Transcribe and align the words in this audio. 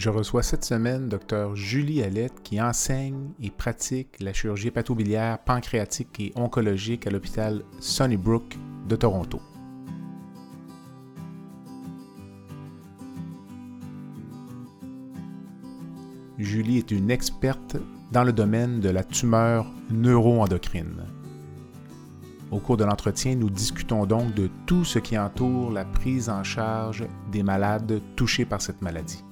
Je 0.00 0.08
reçois 0.08 0.42
cette 0.42 0.64
semaine 0.64 1.10
Dr 1.10 1.54
Julie 1.54 2.02
Allette 2.02 2.42
qui 2.42 2.58
enseigne 2.58 3.32
et 3.38 3.50
pratique 3.50 4.18
la 4.18 4.32
chirurgie 4.32 4.68
hépatobiliaire, 4.68 5.38
pancréatique 5.40 6.18
et 6.20 6.32
oncologique 6.36 7.06
à 7.06 7.10
l'hôpital 7.10 7.62
Sunnybrook 7.80 8.56
de 8.88 8.96
Toronto. 8.96 9.42
Julie 16.38 16.78
est 16.78 16.92
une 16.92 17.10
experte 17.10 17.76
dans 18.10 18.24
le 18.24 18.32
domaine 18.32 18.80
de 18.80 18.88
la 18.88 19.04
tumeur 19.04 19.70
neuroendocrine. 19.90 21.04
Au 22.50 22.58
cours 22.58 22.78
de 22.78 22.84
l'entretien, 22.84 23.36
nous 23.36 23.50
discutons 23.50 24.06
donc 24.06 24.32
de 24.32 24.48
tout 24.64 24.86
ce 24.86 24.98
qui 24.98 25.18
entoure 25.18 25.70
la 25.70 25.84
prise 25.84 26.30
en 26.30 26.42
charge 26.42 27.06
des 27.30 27.42
malades 27.42 28.00
touchés 28.16 28.46
par 28.46 28.62
cette 28.62 28.80
maladie. 28.80 29.22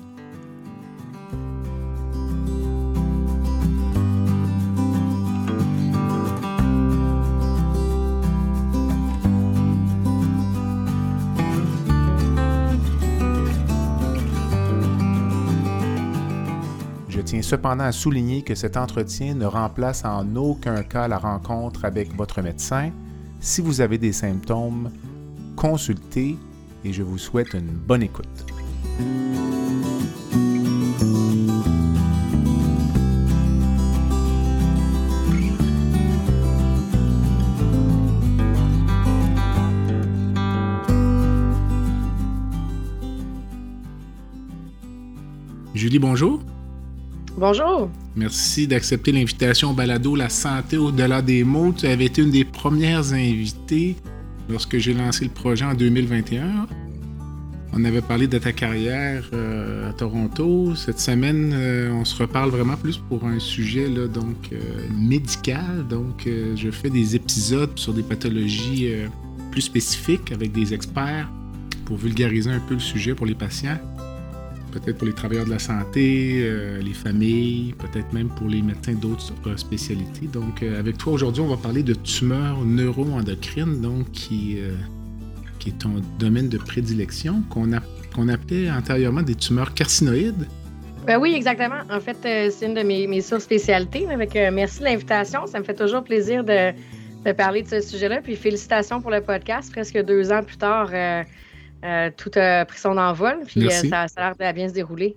Tiens 17.28 17.42
cependant 17.42 17.84
à 17.84 17.92
souligner 17.92 18.40
que 18.40 18.54
cet 18.54 18.78
entretien 18.78 19.34
ne 19.34 19.44
remplace 19.44 20.02
en 20.06 20.34
aucun 20.34 20.82
cas 20.82 21.08
la 21.08 21.18
rencontre 21.18 21.84
avec 21.84 22.16
votre 22.16 22.40
médecin. 22.40 22.90
Si 23.38 23.60
vous 23.60 23.82
avez 23.82 23.98
des 23.98 24.14
symptômes, 24.14 24.90
consultez 25.54 26.38
et 26.86 26.92
je 26.94 27.02
vous 27.02 27.18
souhaite 27.18 27.52
une 27.52 27.66
bonne 27.66 28.02
écoute. 28.02 28.24
Julie, 45.74 45.98
bonjour. 45.98 46.40
Bonjour. 47.38 47.88
Merci 48.16 48.66
d'accepter 48.66 49.12
l'invitation 49.12 49.70
au 49.70 49.72
balado 49.72 50.16
La 50.16 50.28
santé 50.28 50.76
au-delà 50.76 51.22
des 51.22 51.44
mots. 51.44 51.72
Tu 51.72 51.86
avais 51.86 52.06
été 52.06 52.22
une 52.22 52.32
des 52.32 52.44
premières 52.44 53.12
invitées 53.12 53.94
lorsque 54.48 54.78
j'ai 54.78 54.92
lancé 54.92 55.24
le 55.24 55.30
projet 55.30 55.64
en 55.64 55.74
2021. 55.74 56.66
On 57.74 57.84
avait 57.84 58.00
parlé 58.00 58.26
de 58.26 58.38
ta 58.38 58.50
carrière 58.50 59.30
euh, 59.32 59.88
à 59.88 59.92
Toronto. 59.92 60.74
Cette 60.74 60.98
semaine, 60.98 61.52
euh, 61.54 61.92
on 61.92 62.04
se 62.04 62.20
reparle 62.20 62.50
vraiment 62.50 62.76
plus 62.76 62.98
pour 62.98 63.24
un 63.24 63.38
sujet 63.38 63.86
là, 63.86 64.08
donc, 64.08 64.48
euh, 64.50 64.58
médical. 64.98 65.86
Donc, 65.88 66.28
je 66.56 66.70
fais 66.72 66.90
des 66.90 67.14
épisodes 67.14 67.70
sur 67.76 67.94
des 67.94 68.02
pathologies 68.02 68.90
plus 69.52 69.62
spécifiques 69.62 70.32
avec 70.32 70.50
des 70.50 70.74
experts 70.74 71.30
pour 71.84 71.98
vulgariser 71.98 72.50
un 72.50 72.58
peu 72.58 72.74
le 72.74 72.80
sujet 72.80 73.14
pour 73.14 73.26
les 73.26 73.36
patients 73.36 73.78
peut-être 74.80 74.98
pour 74.98 75.06
les 75.06 75.12
travailleurs 75.12 75.44
de 75.44 75.50
la 75.50 75.58
santé, 75.58 76.40
euh, 76.42 76.80
les 76.80 76.92
familles, 76.92 77.74
peut-être 77.78 78.12
même 78.12 78.28
pour 78.28 78.48
les 78.48 78.62
médecins 78.62 78.94
d'autres 78.94 79.32
euh, 79.46 79.56
spécialités. 79.56 80.26
Donc, 80.26 80.62
euh, 80.62 80.78
avec 80.78 80.98
toi 80.98 81.12
aujourd'hui, 81.12 81.42
on 81.42 81.48
va 81.48 81.56
parler 81.56 81.82
de 81.82 81.94
tumeurs 81.94 82.64
neuroendocrines, 82.64 83.80
donc 83.80 84.10
qui, 84.12 84.58
qui 85.58 85.70
est 85.70 85.78
ton 85.78 86.02
domaine 86.18 86.48
de 86.48 86.58
prédilection, 86.58 87.42
qu'on 87.50 88.28
appelait 88.28 88.70
antérieurement 88.70 89.22
des 89.22 89.34
tumeurs 89.34 89.74
carcinoïdes. 89.74 90.46
Ben 91.06 91.18
oui, 91.18 91.34
exactement. 91.34 91.80
En 91.90 92.00
fait, 92.00 92.18
c'est 92.22 92.66
une 92.66 92.74
de 92.74 92.82
mes, 92.82 93.06
mes 93.06 93.20
spécialités. 93.22 94.06
Avec, 94.10 94.34
merci 94.52 94.80
de 94.80 94.84
l'invitation. 94.84 95.46
Ça 95.46 95.58
me 95.58 95.64
fait 95.64 95.74
toujours 95.74 96.04
plaisir 96.04 96.44
de, 96.44 96.72
de 97.24 97.32
parler 97.32 97.62
de 97.62 97.68
ce 97.68 97.80
sujet-là. 97.80 98.20
Puis 98.20 98.36
félicitations 98.36 99.00
pour 99.00 99.10
le 99.10 99.22
podcast. 99.22 99.72
Presque 99.72 99.98
deux 100.04 100.30
ans 100.32 100.42
plus 100.42 100.58
tard, 100.58 100.90
euh, 101.84 102.10
tout 102.16 102.30
a 102.34 102.64
pris 102.64 102.78
son 102.78 102.96
envol, 102.98 103.40
puis 103.46 103.66
euh, 103.66 103.70
ça, 103.70 104.06
a 104.16 104.34
l'air 104.34 104.36
de 104.36 104.52
bien 104.54 104.68
se 104.68 104.74
dérouler. 104.74 105.16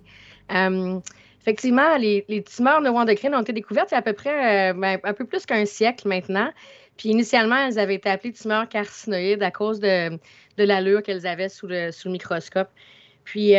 Euh, 0.52 1.00
effectivement, 1.40 1.96
les, 1.96 2.44
tumeurs 2.44 2.80
neuroendocrines 2.80 3.34
ont 3.34 3.42
été 3.42 3.52
découvertes 3.52 3.90
il 3.90 3.94
y 3.94 3.96
a 3.96 3.98
à 3.98 4.02
peu 4.02 4.12
près 4.12 4.72
ben, 4.74 4.98
un 5.02 5.12
peu 5.12 5.24
plus 5.24 5.44
qu'un 5.44 5.64
siècle 5.64 6.06
maintenant. 6.06 6.52
Puis 6.96 7.08
initialement, 7.08 7.56
elles 7.56 7.78
avaient 7.78 7.96
été 7.96 8.08
appelées 8.08 8.32
tumeurs 8.32 8.68
carcinoïdes 8.68 9.42
à 9.42 9.50
cause 9.50 9.80
de, 9.80 10.10
de 10.10 10.64
l'allure 10.64 11.02
qu'elles 11.02 11.26
avaient 11.26 11.48
sous 11.48 11.66
le, 11.66 11.90
sous 11.90 12.08
le 12.08 12.12
microscope. 12.12 12.68
Puis 13.24 13.54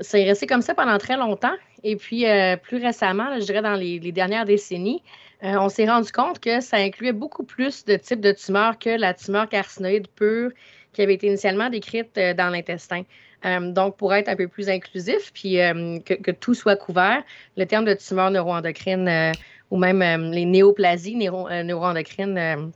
ça 0.00 0.18
est 0.18 0.24
resté 0.24 0.46
comme 0.46 0.62
ça 0.62 0.74
pendant 0.74 0.98
très 0.98 1.16
longtemps. 1.16 1.54
Et 1.82 1.96
puis 1.96 2.24
plus 2.62 2.78
récemment, 2.78 3.38
je 3.38 3.44
dirais 3.44 3.62
dans 3.62 3.74
les, 3.74 4.00
les 4.00 4.12
dernières 4.12 4.44
décennies, 4.44 5.02
on 5.40 5.68
s'est 5.68 5.86
rendu 5.86 6.10
compte 6.10 6.40
que 6.40 6.60
ça 6.60 6.78
incluait 6.78 7.12
beaucoup 7.12 7.44
plus 7.44 7.84
de 7.84 7.96
types 7.96 8.20
de 8.20 8.32
tumeurs 8.32 8.78
que 8.78 8.90
la 8.90 9.14
tumeur 9.14 9.48
carcinoïde 9.48 10.08
pure 10.08 10.50
qui 10.94 11.02
avait 11.02 11.14
été 11.14 11.26
initialement 11.26 11.68
décrite 11.68 12.16
euh, 12.16 12.34
dans 12.34 12.48
l'intestin. 12.48 13.02
Euh, 13.44 13.72
donc, 13.72 13.96
pour 13.96 14.14
être 14.14 14.28
un 14.28 14.36
peu 14.36 14.48
plus 14.48 14.68
inclusif, 14.68 15.30
puis 15.34 15.60
euh, 15.60 15.98
que, 16.00 16.30
tout 16.30 16.54
soit 16.54 16.76
couvert, 16.76 17.22
le 17.56 17.66
terme 17.66 17.84
de 17.84 17.94
tumeur 17.94 18.30
neuroendocrine 18.30 19.32
ou 19.70 19.76
même 19.76 20.00
les 20.32 20.46
néoplasies 20.46 21.16
neuroendocrines 21.16 22.72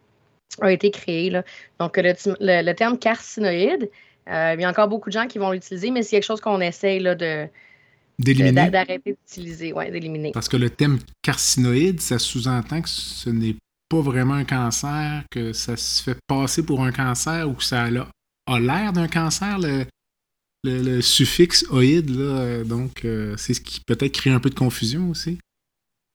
a 0.61 0.73
été 0.73 0.91
créé. 0.91 1.31
Donc, 1.81 1.97
le, 1.97 2.73
terme 2.75 2.99
carcinoïde, 2.99 3.89
il 4.27 4.61
y 4.61 4.65
a 4.65 4.69
encore 4.69 4.89
beaucoup 4.89 5.09
de 5.09 5.15
gens 5.15 5.27
qui 5.27 5.39
vont 5.39 5.53
l'utiliser, 5.53 5.91
mais 5.91 6.03
c'est 6.03 6.17
quelque 6.17 6.27
chose 6.27 6.43
qu'on 6.43 6.61
essaye 6.61 7.01
là, 7.01 7.15
de, 7.15 7.47
d'éliminer. 8.19 8.69
D'arrêter 8.69 9.13
d'utiliser, 9.13 9.73
oui, 9.73 9.91
d'éliminer. 9.91 10.33
Parce 10.33 10.49
que 10.49 10.59
le 10.59 10.69
thème 10.69 10.99
carcinoïde, 11.23 12.01
ça 12.01 12.19
sous-entend 12.19 12.83
que 12.83 12.89
ce 12.89 13.31
n'est 13.31 13.55
pas 13.89 14.01
vraiment 14.01 14.35
un 14.35 14.45
cancer, 14.45 15.25
que 15.31 15.53
ça 15.53 15.77
se 15.77 16.03
fait 16.03 16.19
passer 16.27 16.65
pour 16.65 16.83
un 16.83 16.93
cancer 16.93 17.49
ou 17.49 17.55
que 17.55 17.65
ça 17.65 17.85
a, 17.85 18.61
l'air 18.61 18.93
d'un 18.93 19.09
cancer, 19.09 19.59
le, 20.65 21.01
suffixe 21.01 21.65
oïde, 21.71 22.11
là, 22.11 22.65
donc 22.65 23.05
euh, 23.05 23.37
c'est 23.37 23.55
ce 23.55 23.61
qui 23.61 23.81
peut-être 23.87 24.13
crée 24.13 24.31
un 24.31 24.41
peu 24.41 24.51
de 24.51 24.55
confusion 24.55 25.11
aussi. 25.11 25.39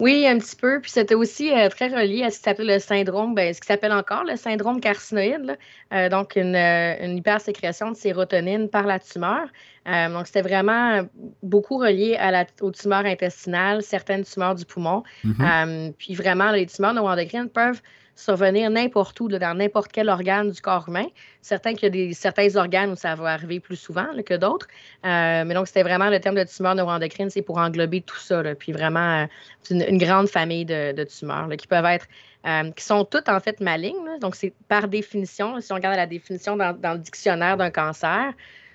Oui, 0.04 0.28
un 0.28 0.38
petit 0.38 0.58
peu. 0.58 0.82
Puis 0.82 0.92
c'était 0.92 1.16
aussi 1.16 1.50
euh, 1.54 1.70
très 1.70 1.88
relié 1.88 2.24
à 2.24 2.30
ce 2.30 2.40
qui 2.40 2.44
s'appelle 2.44 2.68
le 2.68 2.80
syndrome, 2.80 3.36
ben, 3.36 3.54
ce 3.54 3.62
qui 3.62 3.68
s'appelle 3.68 3.94
encore 3.94 4.26
le 4.26 4.36
syndrome 4.36 4.82
carcinoïde, 4.82 5.58
euh, 5.94 6.10
donc 6.10 6.36
une, 6.36 6.58
une, 6.58 7.16
hypersécrétion 7.16 7.90
de 7.92 7.96
sérotonine 7.96 8.68
par 8.68 8.86
la 8.86 9.00
tumeur. 9.00 9.48
donc 9.86 10.28
c'était 10.28 10.42
vraiment 10.42 11.08
beaucoup 11.42 11.78
relié 11.78 12.18
à 12.18 12.32
la, 12.32 12.46
aux 12.60 12.72
tumeurs 12.72 13.06
intestinales, 13.06 13.82
certaines 13.82 14.26
tumeurs 14.26 14.56
du 14.56 14.66
poumon. 14.66 15.04
Mm-hmm. 15.24 15.94
puis 15.94 16.16
vraiment, 16.16 16.52
les 16.52 16.66
tumeurs 16.66 16.94
neuroendocrines 16.94 17.50
peuvent 17.50 17.82
survenir 18.16 18.70
n'importe 18.70 19.20
où, 19.20 19.28
dans 19.28 19.58
n'importe 19.58 19.92
quel 19.92 20.10
organe 20.10 20.52
du 20.52 20.62
corps 20.62 20.88
humain. 20.88 21.08
Certains 21.42 21.74
qu'il 21.74 21.84
y 21.84 21.86
a 21.86 21.90
des, 21.90 22.14
certains 22.14 22.56
organes 22.56 22.92
où 22.92 22.96
ça 22.96 23.16
va 23.16 23.34
arriver 23.34 23.60
plus 23.60 23.76
souvent 23.76 24.08
que 24.26 24.36
d'autres. 24.36 24.68
Euh, 25.06 25.44
mais 25.46 25.54
donc, 25.54 25.68
c'était 25.68 25.84
vraiment 25.84 26.10
le 26.10 26.20
terme 26.20 26.36
de 26.36 26.44
tumeur 26.44 26.76
neuroendocrine, 26.76 27.30
c'est 27.30 27.42
pour 27.42 27.58
englober 27.58 28.02
tout 28.02 28.18
ça. 28.18 28.44
puis 28.56 28.72
vraiment, 28.72 29.28
c'est 29.64 29.76
euh, 29.76 29.90
une, 29.90 29.98
grande 29.98 30.28
famille 30.28 30.66
de, 30.66 31.04
tumeurs 31.04 31.50
qui 31.58 31.68
peuvent 31.68 31.86
être, 31.86 32.08
euh, 32.46 32.72
qui 32.72 32.84
sont 32.84 33.04
toutes 33.06 33.30
en 33.30 33.40
fait 33.40 33.60
malignes. 33.60 34.20
donc, 34.22 34.36
c'est 34.36 34.54
par 34.68 34.88
définition, 34.88 35.60
si 35.60 35.72
on 35.72 35.76
regarde 35.76 35.98
la 35.98 36.08
définition 36.08 36.56
dans, 36.56 36.78
le 36.82 37.00
dictionnaire 37.00 37.58
d'un 37.58 37.72
cancer, 37.72 38.34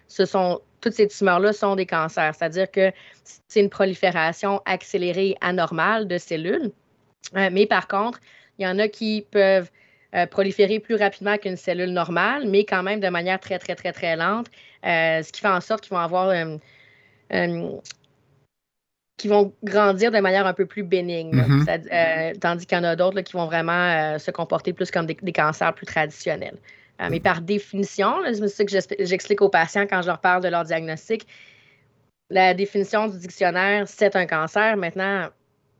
ce 0.08 0.25
sont 0.25 0.61
toutes 0.81 0.94
ces 0.94 1.08
tumeurs-là 1.08 1.52
sont 1.52 1.75
des 1.75 1.87
cancers, 1.87 2.34
c'est-à-dire 2.37 2.70
que 2.70 2.93
c'est 3.49 3.61
une 3.61 3.69
prolifération 3.69 4.62
accélérée 4.64 5.37
anormale 5.41 6.06
de 6.06 6.19
cellules. 6.19 6.70
mais 7.34 7.67
par 7.67 7.88
contre, 7.88 8.20
il 8.58 8.64
y 8.64 8.69
en 8.69 8.78
a 8.78 8.88
qui 8.88 9.25
peuvent 9.31 9.70
euh, 10.14 10.26
proliférer 10.26 10.81
plus 10.81 10.94
rapidement 10.94 11.37
qu'une 11.37 11.56
cellule 11.56 11.90
normale, 11.90 12.49
mais 12.49 12.64
quand 12.64 12.82
même 12.82 12.99
de 12.99 13.08
manière 13.08 13.38
très, 13.38 13.58
très, 13.58 13.75
très, 13.75 13.93
très 13.93 14.16
lente, 14.16 14.46
euh, 14.87 15.22
ce 15.22 15.31
qui 15.32 15.40
fait 15.40 15.49
en 15.49 15.60
sorte 15.60 15.82
qu'ils 15.82 15.90
vont 15.90 15.99
avoir 15.99 16.31
euh, 16.31 16.56
qui 19.19 19.28
vont 19.28 19.52
grandir 19.64 20.10
de 20.10 20.19
manière 20.20 20.46
un 20.46 20.55
peu 20.55 20.64
plus 20.64 20.82
bénigne. 20.82 21.32
Mm-hmm. 21.32 22.38
tandis 22.38 22.64
qu'il 22.64 22.78
y 22.78 22.81
en 22.81 22.84
a 22.84 22.96
d'autres 22.96 23.20
qui 23.20 23.34
vont 23.34 23.46
vraiment 23.46 24.19
se 24.19 24.31
comporter 24.31 24.72
plus 24.72 24.90
comme 24.90 25.06
des, 25.06 25.32
cancers 25.32 25.75
plus 25.75 25.87
traditionnels. 25.87 26.56
mais 27.10 27.20
par 27.20 27.43
définition, 27.43 28.14
c'est 28.25 28.49
ce 28.49 28.62
que 28.62 29.05
j'explique 29.05 29.43
aux 29.43 29.49
patients 29.49 29.87
quand 29.87 30.02
je 30.02 30.06
leur 30.06 30.20
parle 30.20 30.43
de 30.43 30.49
leur 30.49 30.64
diagnostic, 30.64 31.26
la 32.31 32.55
définition 32.55 33.08
du 33.08 33.19
dictionnaire, 33.19 33.88
c'est 33.88 34.14
un 34.14 34.26
cancer. 34.26 34.76
Maintenant, 34.76 35.28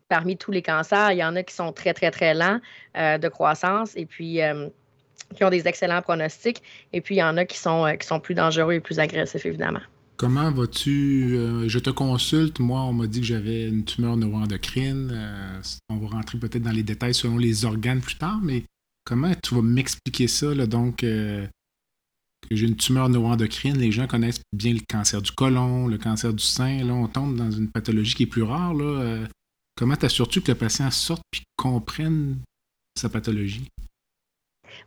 parmi 0.09 0.37
tous 0.37 0.51
les 0.51 0.63
cancers, 0.63 1.13
il 1.13 1.19
y 1.19 1.25
en 1.25 1.37
a 1.37 1.43
qui 1.43 1.55
sont 1.55 1.73
très, 1.73 1.95
très, 1.95 2.11
très 2.11 2.35
lents 2.35 2.61
euh, 2.97 3.19
de 3.19 3.29
croissance 3.29 3.93
et 3.97 4.07
puis 4.07 4.43
euh, 4.43 4.69
qui 5.37 5.45
ont 5.45 5.51
des 5.51 5.69
excellents 5.69 6.03
pronostics. 6.03 6.63
Et 6.93 7.01
puis, 7.01 7.17
il 7.17 7.19
y 7.19 7.23
en 7.23 7.37
a 7.37 7.45
qui 7.45 7.59
sont, 7.59 7.87
euh, 7.87 7.95
qui 7.95 8.07
sont 8.07 8.21
plus 8.21 8.35
dangereux 8.35 8.75
et 8.75 8.81
plus 8.81 8.99
agressifs, 8.99 9.47
évidemment. 9.47 9.83
Comment 10.17 10.51
vas-tu? 10.51 11.39
je 11.69 11.79
te 11.79 11.91
consulte. 11.91 12.59
Moi, 12.59 12.81
on 12.81 12.93
m'a 12.93 13.07
dit 13.07 13.21
que 13.21 13.27
j'avais 13.27 13.69
une 13.69 13.85
tumeur 13.85 14.17
neuroendocrine. 14.17 15.17
on 15.89 15.97
va 15.97 16.09
rentrer 16.09 16.39
peut-être 16.39 16.65
dans 16.65 16.73
les 16.73 16.83
détails 16.83 17.15
selon 17.15 17.39
les 17.39 17.65
organes 17.65 18.01
plus 18.01 18.17
tard, 18.17 18.41
mais 18.43 18.65
comment 19.05 19.33
tu 19.41 19.55
vas 19.55 19.63
m'expliquer 19.63 20.27
ça? 20.27 20.53
Là, 20.53 20.67
donc, 20.67 20.97
que 20.97 21.47
j'ai 22.51 22.67
une 22.67 22.75
tumeur 22.75 23.09
neuroendocrine, 23.09 23.79
les 23.79 23.93
gens 23.93 24.09
connaissent 24.09 24.41
bien 24.53 24.73
le 24.73 24.81
cancer 24.91 25.23
du 25.23 25.31
côlon, 25.31 25.87
le 25.87 25.99
cancer 25.99 26.35
du 26.35 26.43
sein. 26.43 26.83
Là, 26.83 26.95
on 26.95 27.07
tombe 27.07 27.37
dans 27.37 27.53
une 27.53 27.71
pathologie 27.71 28.17
qui 28.17 28.25
est 28.25 28.27
plus 28.27 28.43
rare. 28.43 28.75
Là. 28.75 29.29
Comment 29.79 29.95
t'assures-tu 29.95 30.41
que 30.41 30.51
le 30.51 30.59
patient 30.59 30.91
sorte 30.91 31.23
et 31.37 31.43
comprenne 31.57 32.39
sa 32.99 33.09
pathologie? 33.09 33.69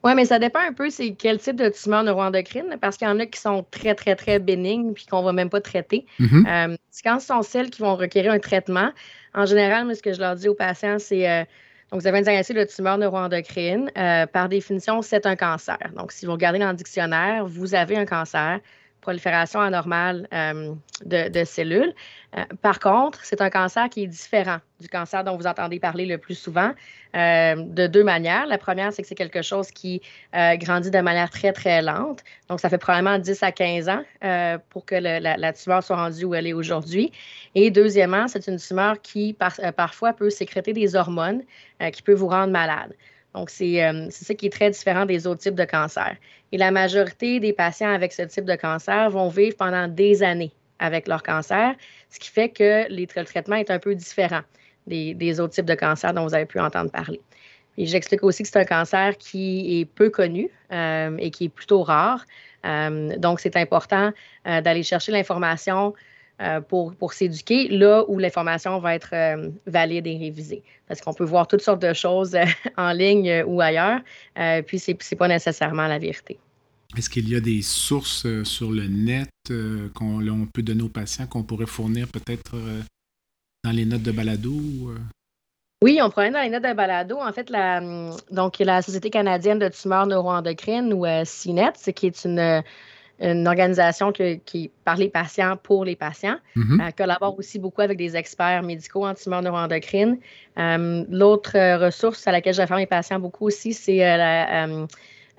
Oui, 0.03 0.11
mais 0.15 0.25
ça 0.25 0.37
dépend 0.37 0.59
un 0.59 0.73
peu 0.73 0.89
c'est 0.89 1.13
quel 1.13 1.39
type 1.39 1.55
de 1.55 1.69
tumeur 1.69 2.03
neuroendocrine, 2.03 2.77
parce 2.81 2.97
qu'il 2.97 3.07
y 3.07 3.09
en 3.09 3.17
a 3.19 3.25
qui 3.25 3.39
sont 3.39 3.65
très, 3.71 3.95
très, 3.95 4.17
très 4.17 4.39
bénignes 4.39 4.91
puis 4.91 5.05
qu'on 5.05 5.21
ne 5.21 5.25
va 5.25 5.31
même 5.31 5.49
pas 5.49 5.61
traiter. 5.61 6.05
Euh, 6.19 6.75
quand 7.05 7.21
ce 7.21 7.27
sont 7.27 7.41
celles 7.41 7.69
qui 7.69 7.81
vont 7.81 7.95
requérir 7.95 8.33
un 8.33 8.39
traitement, 8.39 8.91
en 9.33 9.45
général, 9.45 9.95
ce 9.95 10.01
que 10.01 10.11
je 10.11 10.19
leur 10.19 10.35
dis 10.35 10.49
aux 10.49 10.55
patients, 10.55 10.99
c'est 10.99 11.29
euh, 11.29 11.45
donc 11.89 12.01
vous 12.01 12.07
avez 12.07 12.19
un 12.19 12.23
diagnostic 12.23 12.57
de 12.57 12.65
tumeur 12.65 12.97
neuroendocrine. 12.97 13.89
Euh, 13.97 14.25
par 14.25 14.49
définition, 14.49 15.01
c'est 15.01 15.25
un 15.25 15.37
cancer. 15.37 15.79
Donc, 15.95 16.11
si 16.11 16.25
vous 16.25 16.33
regardez 16.33 16.59
dans 16.59 16.71
le 16.71 16.75
dictionnaire, 16.75 17.45
vous 17.45 17.75
avez 17.75 17.95
un 17.95 18.05
cancer 18.05 18.59
prolifération 19.01 19.59
anormale 19.59 20.27
euh, 20.33 20.73
de, 21.05 21.43
cellules. 21.43 21.93
Euh, 22.37 22.43
par 22.61 22.79
contre, 22.79 23.19
c'est 23.23 23.41
un 23.41 23.49
cancer 23.49 23.89
qui 23.89 24.03
est 24.03 24.07
différent 24.07 24.59
du 24.79 24.87
cancer 24.87 25.23
dont 25.23 25.35
vous 25.35 25.47
entendez 25.47 25.79
parler 25.79 26.05
le 26.05 26.17
plus 26.17 26.35
souvent 26.35 26.71
euh, 27.15 27.55
de 27.55 27.87
deux 27.87 28.03
manières. 28.03 28.45
La 28.45 28.57
première, 28.57 28.93
c'est 28.93 29.01
que 29.01 29.07
c'est 29.07 29.15
quelque 29.15 29.41
chose 29.41 29.71
qui 29.71 30.01
grandit 30.33 30.91
de 30.91 30.99
manière 30.99 31.29
très, 31.29 31.51
très 31.51 31.81
lente. 31.81 32.23
Donc, 32.47 32.59
ça 32.59 32.69
fait 32.69 32.77
probablement 32.77 33.19
10 33.19 33.43
à 33.43 33.51
15 33.51 33.89
ans 33.89 34.03
pour 34.69 34.85
que 34.85 34.95
la, 34.95 35.53
tumeur 35.53 35.83
soit 35.83 35.95
rendue 35.95 36.25
où 36.25 36.33
elle 36.33 36.47
est 36.47 36.53
aujourd'hui. 36.53 37.11
Et 37.53 37.69
deuxièmement, 37.69 38.27
c'est 38.27 38.47
une 38.47 38.57
tumeur 38.57 39.01
qui 39.01 39.35
parfois 39.75 40.13
peut 40.13 40.29
sécréter 40.29 40.73
des 40.73 40.95
hormones 40.95 41.43
qui 41.91 42.01
peut 42.01 42.13
vous 42.13 42.27
rendre 42.27 42.51
malade. 42.51 42.93
Donc, 43.33 43.49
c'est 43.49 43.79
ça 44.09 44.33
qui 44.33 44.47
est 44.47 44.51
très 44.51 44.69
différent 44.69 45.05
des 45.05 45.25
autres 45.25 45.41
types 45.41 45.55
de 45.55 45.65
cancers. 45.65 46.15
Et 46.51 46.57
la 46.57 46.71
majorité 46.71 47.39
des 47.39 47.53
patients 47.53 47.93
avec 47.93 48.11
ce 48.11 48.23
type 48.23 48.45
de 48.45 48.55
cancer 48.55 49.09
vont 49.09 49.29
vivre 49.29 49.55
pendant 49.55 49.87
des 49.87 50.21
années 50.21 50.51
avec 50.79 51.07
leur 51.07 51.23
cancer, 51.23 51.75
ce 52.09 52.19
qui 52.19 52.29
fait 52.29 52.49
que 52.49 52.87
le 52.89 53.23
traitement 53.23 53.55
est 53.55 53.71
un 53.71 53.79
peu 53.79 53.95
différent 53.95 54.41
des, 54.87 55.39
autres 55.39 55.53
types 55.53 55.65
de 55.65 55.75
cancers 55.75 56.13
dont 56.13 56.25
vous 56.25 56.33
avez 56.33 56.45
pu 56.45 56.59
entendre 56.59 56.91
parler. 56.91 57.21
Et 57.77 57.85
j'explique 57.85 58.23
aussi 58.23 58.43
que 58.43 58.49
c'est 58.49 58.59
un 58.59 58.65
cancer 58.65 59.17
qui 59.17 59.79
est 59.79 59.85
peu 59.85 60.09
connu 60.09 60.49
euh, 60.73 61.15
et 61.19 61.31
qui 61.31 61.45
est 61.45 61.49
plutôt 61.49 61.83
rare. 61.83 62.25
Euh, 62.65 63.15
donc, 63.17 63.39
c'est 63.39 63.55
important 63.55 64.11
euh, 64.47 64.61
d'aller 64.61 64.83
chercher 64.83 65.11
l'information 65.11 65.93
pour, 66.67 66.95
pour 66.95 67.13
s'éduquer 67.13 67.67
là 67.67 68.03
où 68.07 68.17
l'information 68.17 68.79
va 68.79 68.95
être 68.95 69.13
valide 69.67 70.07
et 70.07 70.17
révisée. 70.17 70.63
Parce 70.87 71.01
qu'on 71.01 71.13
peut 71.13 71.23
voir 71.23 71.47
toutes 71.47 71.61
sortes 71.61 71.81
de 71.81 71.93
choses 71.93 72.35
en 72.77 72.91
ligne 72.91 73.43
ou 73.45 73.61
ailleurs, 73.61 74.01
puis 74.65 74.79
ce 74.79 74.91
n'est 74.91 75.17
pas 75.17 75.27
nécessairement 75.27 75.87
la 75.87 75.99
vérité. 75.99 76.39
Est-ce 76.97 77.09
qu'il 77.09 77.29
y 77.29 77.35
a 77.35 77.39
des 77.39 77.61
sources 77.61 78.25
euh, 78.25 78.43
sur 78.43 78.71
le 78.71 78.87
net 78.87 79.29
euh, 79.49 79.87
qu'on 79.93 80.47
peut 80.53 80.61
donner 80.61 80.83
aux 80.83 80.89
patients 80.89 81.25
qu'on 81.25 81.43
pourrait 81.43 81.65
fournir 81.65 82.07
peut-être 82.07 82.55
euh, 82.55 82.81
dans 83.63 83.71
les 83.71 83.85
notes 83.85 84.03
de 84.03 84.11
balado? 84.11 84.51
Oui, 85.83 85.99
on 86.03 86.09
pourrait 86.09 86.31
dans 86.31 86.41
les 86.41 86.49
notes 86.49 86.63
de 86.63 86.73
balado. 86.73 87.17
En 87.17 87.31
fait, 87.31 87.49
la, 87.49 87.77
hum, 87.77 88.15
donc, 88.29 88.59
la 88.59 88.81
Société 88.81 89.09
canadienne 89.09 89.57
de 89.57 89.69
tumeurs 89.69 90.05
neuroendocrines 90.05 90.93
ou 90.93 91.05
CINET, 91.23 91.71
qui 91.95 92.07
est 92.07 92.25
une, 92.25 92.61
une 93.21 93.47
organisation 93.47 94.11
qui 94.11 94.71
par 94.83 94.97
les 94.97 95.09
patients 95.09 95.55
pour 95.55 95.85
les 95.85 95.95
patients. 95.95 96.37
Mm-hmm. 96.55 96.93
collabore 96.95 97.37
aussi 97.37 97.59
beaucoup 97.59 97.81
avec 97.81 97.97
des 97.97 98.17
experts 98.17 98.63
médicaux 98.63 99.05
en 99.05 99.13
tumeurs 99.13 99.41
neuroendocrines. 99.41 100.17
Hum, 100.57 101.05
l'autre 101.09 101.57
ressource 101.77 102.27
à 102.27 102.31
laquelle 102.31 102.55
j'affaire 102.55 102.77
mes 102.77 102.87
patients 102.87 103.19
beaucoup 103.19 103.45
aussi, 103.45 103.73
c'est 103.73 103.97
la 103.97 104.67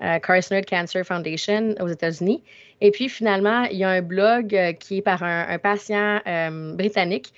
euh, 0.03 0.19
Carcinoid 0.19 0.65
Cancer 0.65 1.05
Foundation 1.05 1.75
aux 1.79 1.87
États-Unis. 1.87 2.43
Et 2.81 2.91
puis 2.91 3.07
finalement, 3.07 3.63
il 3.63 3.77
y 3.77 3.83
a 3.85 3.89
un 3.89 4.01
blog 4.01 4.53
euh, 4.53 4.73
qui 4.73 4.97
est 4.97 5.01
par 5.01 5.23
un, 5.23 5.57
patient 5.59 6.19
euh, 6.27 6.73
britannique, 6.75 7.33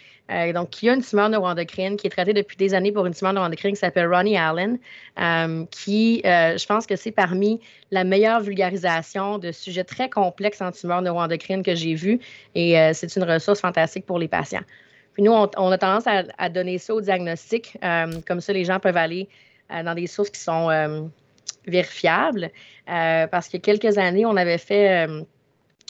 donc 0.54 0.69
qui 0.72 0.89
a 0.89 0.94
une 0.94 1.04
tumeur 1.04 1.30
neuroendocrine, 1.30 1.98
qui 1.98 2.07
est 2.07 2.10
traité 2.10 2.33
depuis 2.33 2.57
des 2.57 2.74
années 2.74 2.92
pour 2.92 3.06
une 3.06 3.13
tumeur 3.13 3.33
neuroendocrine 3.33 3.74
qui 3.74 3.80
s'appelle 3.80 4.12
Ronnie 4.12 4.38
Allen, 4.38 4.80
qui, 5.69 6.22
je 6.24 6.66
pense 6.66 6.88
que 6.88 6.95
c'est 6.95 7.12
parmi 7.12 7.60
la 7.92 8.04
meilleure 8.04 8.42
vulgarisation 8.42 9.38
de 9.38 9.51
sujets 9.51 9.83
très 9.83 10.10
complexes 10.10 10.62
en 10.62 10.72
tumeur 10.72 11.01
neuroendocrine 11.01 11.62
que 11.62 11.75
j'ai 11.75 11.94
vu. 11.94 12.19
Et 12.56 12.75
c'est 12.94 13.16
une 13.16 13.24
ressource 13.24 13.62
fantastique 13.62 14.06
pour 14.06 14.18
les 14.18 14.27
patients. 14.27 14.63
Puis 15.13 15.24
nous, 15.24 15.31
on, 15.31 15.72
a 15.72 15.77
tendance 15.77 16.07
à, 16.07 16.24
à, 16.38 16.50
donner 16.50 16.80
ça 16.80 16.95
au 16.95 17.01
diagnostic. 17.01 17.77
comme 18.27 18.42
ça, 18.42 18.51
les 18.51 18.66
gens 18.66 18.80
peuvent 18.80 18.98
aller 18.98 19.30
dans 19.69 19.94
des 19.94 20.07
sources 20.07 20.31
qui 20.31 20.39
sont 20.39 20.69
vérifiable. 21.68 22.51
Euh, 22.89 23.27
parce 23.27 23.50
que 23.50 23.57
quelques 23.57 23.98
années, 23.98 24.25
on 24.25 24.36
avait 24.36 24.57
fait 24.57 25.07
euh, 25.07 25.22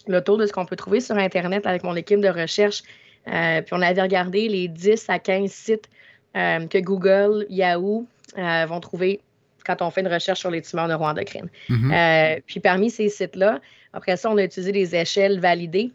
le 0.07 0.21
tour 0.21 0.37
de 0.37 0.45
ce 0.45 0.53
qu'on 0.53 0.65
peut 0.65 0.75
trouver 0.75 0.99
sur 0.99 1.17
Internet 1.17 1.65
avec 1.65 1.83
mon 1.83 1.95
équipe 1.95 2.21
de 2.21 2.29
recherche. 2.29 2.83
Euh, 3.27 3.61
puis 3.61 3.73
on 3.73 3.81
avait 3.81 4.01
regardé 4.01 4.47
les 4.47 4.67
10 4.67 5.09
à 5.09 5.19
15 5.19 5.51
sites 5.51 5.89
que 6.33 6.79
Google, 6.79 7.45
Yahoo 7.49 8.05
vont 8.35 8.79
trouver 8.81 9.21
quand 9.65 9.81
on 9.81 9.89
fait 9.89 10.01
une 10.01 10.09
recherche 10.09 10.41
sur 10.41 10.51
les 10.51 10.61
tumeurs 10.61 10.89
neuroendocrines. 10.89 11.47
Mm-hmm. 11.69 12.41
puis 12.45 12.59
parmi 12.59 12.89
ces 12.89 13.07
sites-là, 13.07 13.61
après 13.93 14.17
ça, 14.17 14.29
on 14.29 14.37
a 14.37 14.43
utilisé 14.43 14.73
des 14.73 14.95
échelles 14.95 15.39
validées 15.39 15.91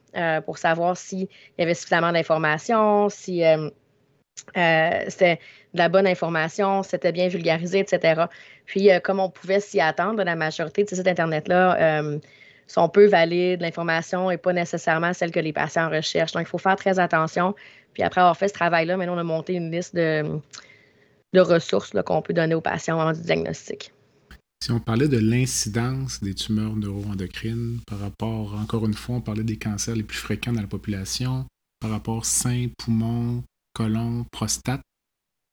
pour 0.47 0.57
savoir 0.57 0.97
s'il 0.97 1.29
y 1.59 1.63
avait 1.63 1.75
suffisamment 1.75 2.11
d'informations, 2.11 3.11
si 3.11 3.43
c'était 4.55 5.39
de 5.75 5.79
la 5.79 5.89
bonne 5.89 6.07
information, 6.07 6.83
c'était 6.83 7.13
bien 7.13 7.29
vulgarisé, 7.29 7.79
etc. 7.79 8.25
Puis, 8.67 8.91
euh, 8.91 9.01
comme 9.01 9.21
on 9.21 9.31
pouvait 9.31 9.61
s'y 9.61 9.81
attendre, 9.81 10.23
la 10.23 10.37
majorité 10.37 10.85
de 10.85 10.89
ces 10.89 10.97
sites 10.97 11.09
Internet-là 11.09 12.01
euh, 12.03 12.19
sont 12.73 12.89
peu 12.89 13.07
valides, 13.07 13.61
l'information 13.61 14.31
n'est 14.31 14.39
pas 14.39 14.53
nécessairement 14.53 15.13
celle 15.13 15.31
que 15.31 15.41
les 15.41 15.53
patients 15.53 15.91
recherchent. 15.91 16.33
Donc, 16.33 16.43
il 16.43 16.49
faut 16.49 16.59
faire 16.59 16.77
très 16.77 16.99
attention. 16.99 17.55
Puis, 17.95 18.03
après 18.03 18.21
avoir 18.21 18.37
fait 18.37 18.49
ce 18.49 18.55
travail-là, 18.55 18.97
maintenant, 18.97 19.17
on 19.17 19.19
a 19.19 19.25
monté 19.25 19.55
une 19.55 19.71
liste 19.71 19.95
de, 19.95 20.41
de 21.33 21.41
ressources 21.41 21.93
qu'on 22.05 22.23
peut 22.23 22.35
donner 22.35 22.55
aux 22.55 22.61
patients 22.61 22.97
moment 22.97 23.13
du 23.13 23.23
diagnostic. 23.23 23.93
Si 24.63 24.71
on 24.73 24.81
parlait 24.81 25.09
de 25.09 25.19
l'incidence 25.19 26.23
des 26.23 26.35
tumeurs 26.35 26.77
neuroendocrines 26.77 27.81
par 27.87 27.99
rapport, 27.99 28.55
encore 28.55 28.85
une 28.85 28.95
fois, 28.95 29.17
on 29.17 29.21
parlait 29.23 29.43
des 29.43 29.57
cancers 29.57 29.97
les 29.97 30.03
plus 30.03 30.19
fréquents 30.19 30.53
dans 30.53 30.61
la 30.61 30.67
population, 30.67 31.47
par 31.81 31.91
rapport 31.91 32.27
sein, 32.27 32.69
poumon, 32.77 33.43
colon, 33.73 34.27
prostate, 34.31 34.83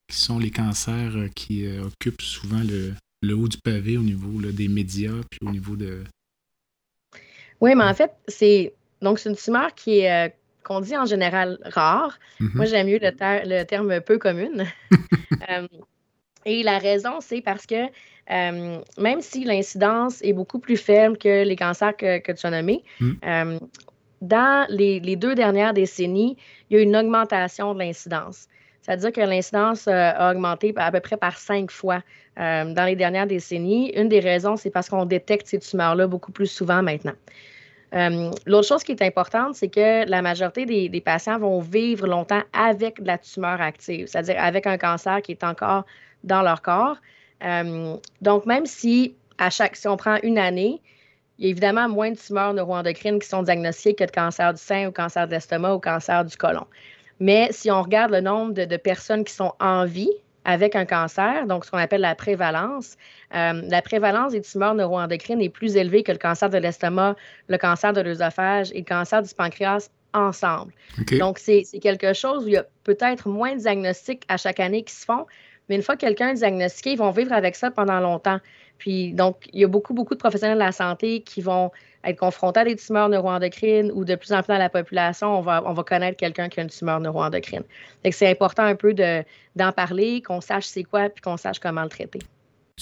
qui 0.09 0.17
sont 0.17 0.39
les 0.39 0.51
cancers 0.51 1.15
euh, 1.15 1.29
qui 1.35 1.65
euh, 1.65 1.85
occupent 1.85 2.21
souvent 2.21 2.61
le, 2.61 3.33
haut 3.33 3.47
du 3.47 3.57
pavé 3.63 3.97
au 3.97 4.03
niveau 4.03 4.41
des 4.41 4.67
médias, 4.67 5.21
puis 5.29 5.39
au 5.47 5.51
niveau 5.51 5.75
de... 5.75 6.03
Oui, 7.61 7.75
mais 7.75 7.83
en 7.83 7.93
fait, 7.93 8.11
c'est 8.27 8.73
donc 9.01 9.19
c'est 9.19 9.29
une 9.29 9.35
tumeur 9.35 9.73
qui 9.75 9.99
est, 9.99 10.27
euh, 10.27 10.29
qu'on 10.63 10.81
dit 10.81 10.97
en 10.97 11.05
général 11.05 11.59
rare. 11.63 12.17
Mm-hmm. 12.39 12.55
Moi, 12.55 12.65
j'aime 12.65 12.87
mieux 12.87 12.99
le, 12.99 13.11
le, 13.45 13.63
terme 13.63 14.01
peu 14.01 14.17
commune. 14.17 14.65
et 16.45 16.63
la 16.63 16.77
raison, 16.77 17.19
c'est 17.19 17.41
parce 17.41 17.65
que 17.65 17.85
même 18.29 19.21
si 19.21 19.45
l'incidence 19.45 20.21
est 20.21 20.33
beaucoup 20.33 20.59
plus 20.59 20.77
faible 20.77 21.17
que 21.17 21.43
les 21.43 21.55
cancers 21.55 21.95
que, 21.95 22.31
tu 22.31 22.45
as 22.45 22.51
nommés, 22.51 22.83
mm. 22.99 23.57
dans 24.21 24.67
les, 24.69 24.99
les, 24.99 25.15
deux 25.15 25.33
dernières 25.33 25.73
décennies, 25.73 26.35
il 26.69 26.77
y 26.77 26.79
a 26.79 26.83
une 26.83 26.95
augmentation 26.97 27.73
de 27.73 27.79
l'incidence. 27.79 28.47
C'est-à-dire 28.87 29.11
que 29.11 29.21
l'incidence 29.21 29.87
euh, 29.87 30.11
a 30.15 30.31
augmenté 30.31 30.73
à 30.77 30.91
peu 30.91 31.01
près 31.01 31.17
par 31.17 31.37
cinq 31.37 31.71
fois 31.71 32.01
euh, 32.39 32.73
dans 32.73 32.85
les 32.85 32.95
dernières 32.95 33.27
décennies. 33.27 33.91
Une 33.95 34.07
des 34.07 34.21
raisons, 34.21 34.55
c'est 34.55 34.69
parce 34.69 34.87
qu'on 34.87 35.05
détecte 35.05 35.47
ces 35.47 35.59
tumeurs-là 35.59 36.07
beaucoup 36.07 36.31
plus 36.31 36.47
souvent 36.47 36.81
maintenant. 36.81 37.15
Euh, 37.93 38.31
l'autre 38.45 38.67
chose 38.67 38.83
qui 38.83 38.93
est 38.93 39.01
importante, 39.01 39.55
c'est 39.55 39.67
que 39.67 40.09
la 40.09 40.21
majorité 40.21 40.65
des, 40.65 41.01
patients 41.01 41.37
vont 41.37 41.59
vivre 41.59 42.07
longtemps 42.07 42.43
avec 42.53 43.01
de 43.01 43.07
la 43.07 43.17
tumeur 43.17 43.59
active, 43.61 44.07
c'est-à-dire 44.07 44.35
avec 44.39 44.67
un 44.67 44.77
cancer 44.77 45.21
qui 45.21 45.33
est 45.33 45.43
encore 45.43 45.85
dans 46.23 46.41
leur 46.41 46.61
corps. 46.61 46.97
donc, 48.21 48.45
même 48.45 48.65
si 48.65 49.15
à 49.37 49.49
chaque, 49.49 49.75
si 49.75 49.87
on 49.87 49.97
prend 49.97 50.17
une 50.23 50.37
année, 50.37 50.81
il 51.37 51.45
y 51.45 51.47
a 51.47 51.51
évidemment 51.51 51.87
moins 51.87 52.11
de 52.11 52.17
tumeurs 52.17 52.53
neuroendocrines 52.53 53.19
qui 53.19 53.27
sont 53.27 53.43
diagnostiquées 53.43 53.93
que 53.93 54.03
de 54.05 54.11
cancer 54.11 54.53
du 54.53 54.61
sein 54.61 54.87
ou 54.87 54.91
cancer 54.91 55.27
de 55.27 55.31
l'estomac 55.33 55.75
ou 55.75 55.79
cancer 55.79 56.25
du 56.25 56.35
côlon. 56.35 56.65
Mais 57.19 57.49
si 57.51 57.71
on 57.71 57.81
regarde 57.81 58.11
le 58.11 58.21
nombre 58.21 58.53
de, 58.53 58.77
personnes 58.77 59.23
qui 59.23 59.33
sont 59.33 59.53
en 59.59 59.85
vie 59.85 60.11
avec 60.45 60.75
un 60.75 60.85
cancer, 60.85 61.45
donc 61.45 61.65
ce 61.65 61.71
qu'on 61.71 61.77
appelle 61.77 62.01
la 62.01 62.15
prévalence, 62.15 62.95
euh, 63.35 63.61
la 63.67 63.81
prévalence 63.81 64.31
des 64.31 64.41
tumeurs 64.41 64.75
neuroendocrines 64.75 65.41
est 65.41 65.49
plus 65.49 65.75
élevée 65.75 66.03
que 66.03 66.11
le 66.11 66.17
cancer 66.17 66.49
de 66.49 66.57
l'estomac, 66.57 67.15
le 67.47 67.57
cancer 67.57 67.91
de 67.91 68.01
l'œsophage 68.01 68.71
et 68.71 68.79
le 68.79 68.85
cancer 68.85 69.21
du 69.21 69.33
pancréas 69.33 69.89
ensemble. 70.13 70.73
Donc, 71.19 71.37
c'est 71.37 71.63
quelque 71.81 72.13
chose 72.13 72.45
où 72.45 72.47
il 72.47 72.53
y 72.53 72.57
a 72.57 72.65
peut-être 72.83 73.27
moins 73.27 73.55
de 73.55 73.59
diagnostics 73.59 74.23
à 74.29 74.37
chaque 74.37 74.59
année 74.59 74.83
qui 74.83 74.93
se 74.93 75.05
font, 75.05 75.25
mais 75.67 75.75
une 75.75 75.81
fois 75.81 75.95
que 75.95 76.01
quelqu'un 76.01 76.29
est 76.29 76.35
diagnostiqué, 76.35 76.93
ils 76.93 76.97
vont 76.97 77.11
vivre 77.11 77.33
avec 77.33 77.55
ça 77.55 77.71
pendant 77.71 77.99
longtemps. 77.99 78.39
Puis, 78.77 79.13
donc, 79.13 79.49
il 79.53 79.59
y 79.59 79.63
a 79.63 79.67
beaucoup, 79.67 79.93
beaucoup 79.93 80.13
de 80.13 80.19
professionnels 80.19 80.57
de 80.57 80.63
la 80.63 80.71
santé 80.71 81.21
qui 81.21 81.41
vont 81.41 81.71
être 82.07 82.19
confrontés 82.19 82.61
à 82.61 82.63
des 82.63 82.75
tumeurs 82.75 83.09
neuroendocrines 83.09 83.91
ou 83.91 84.05
de 84.05 84.15
plus 84.15 84.31
en 84.31 84.41
plus 84.41 84.47
dans 84.47 84.57
la 84.57 84.69
population, 84.69 85.37
on 85.37 85.41
va, 85.41 85.61
on 85.65 85.73
va 85.73 85.83
connaître 85.83 86.17
quelqu'un 86.17 86.47
qui 86.47 86.59
a 86.59 86.63
une 86.63 86.69
tumeur 86.69 86.99
neuroendocrine. 86.99 87.63
c'est 88.11 88.29
important 88.29 88.63
un 88.63 88.75
peu 88.75 88.93
d'en 88.93 89.71
parler, 89.73 90.21
qu'on 90.21 90.41
sache 90.41 90.65
c'est 90.65 90.83
quoi, 90.83 91.09
puis 91.09 91.21
qu'on 91.21 91.37
sache 91.37 91.59
comment 91.59 91.83
le 91.83 91.89
traiter. 91.89 92.19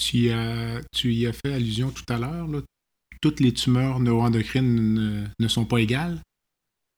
Tu, 0.00 0.30
as, 0.30 0.80
y 1.04 1.26
as 1.26 1.32
fait 1.32 1.52
allusion 1.52 1.90
tout 1.90 2.04
à 2.12 2.18
l'heure. 2.18 2.46
Toutes 3.20 3.40
les 3.40 3.52
tumeurs 3.52 3.98
neuroendocrines 3.98 5.32
ne, 5.38 5.48
sont 5.48 5.64
pas 5.64 5.78
égales. 5.78 6.20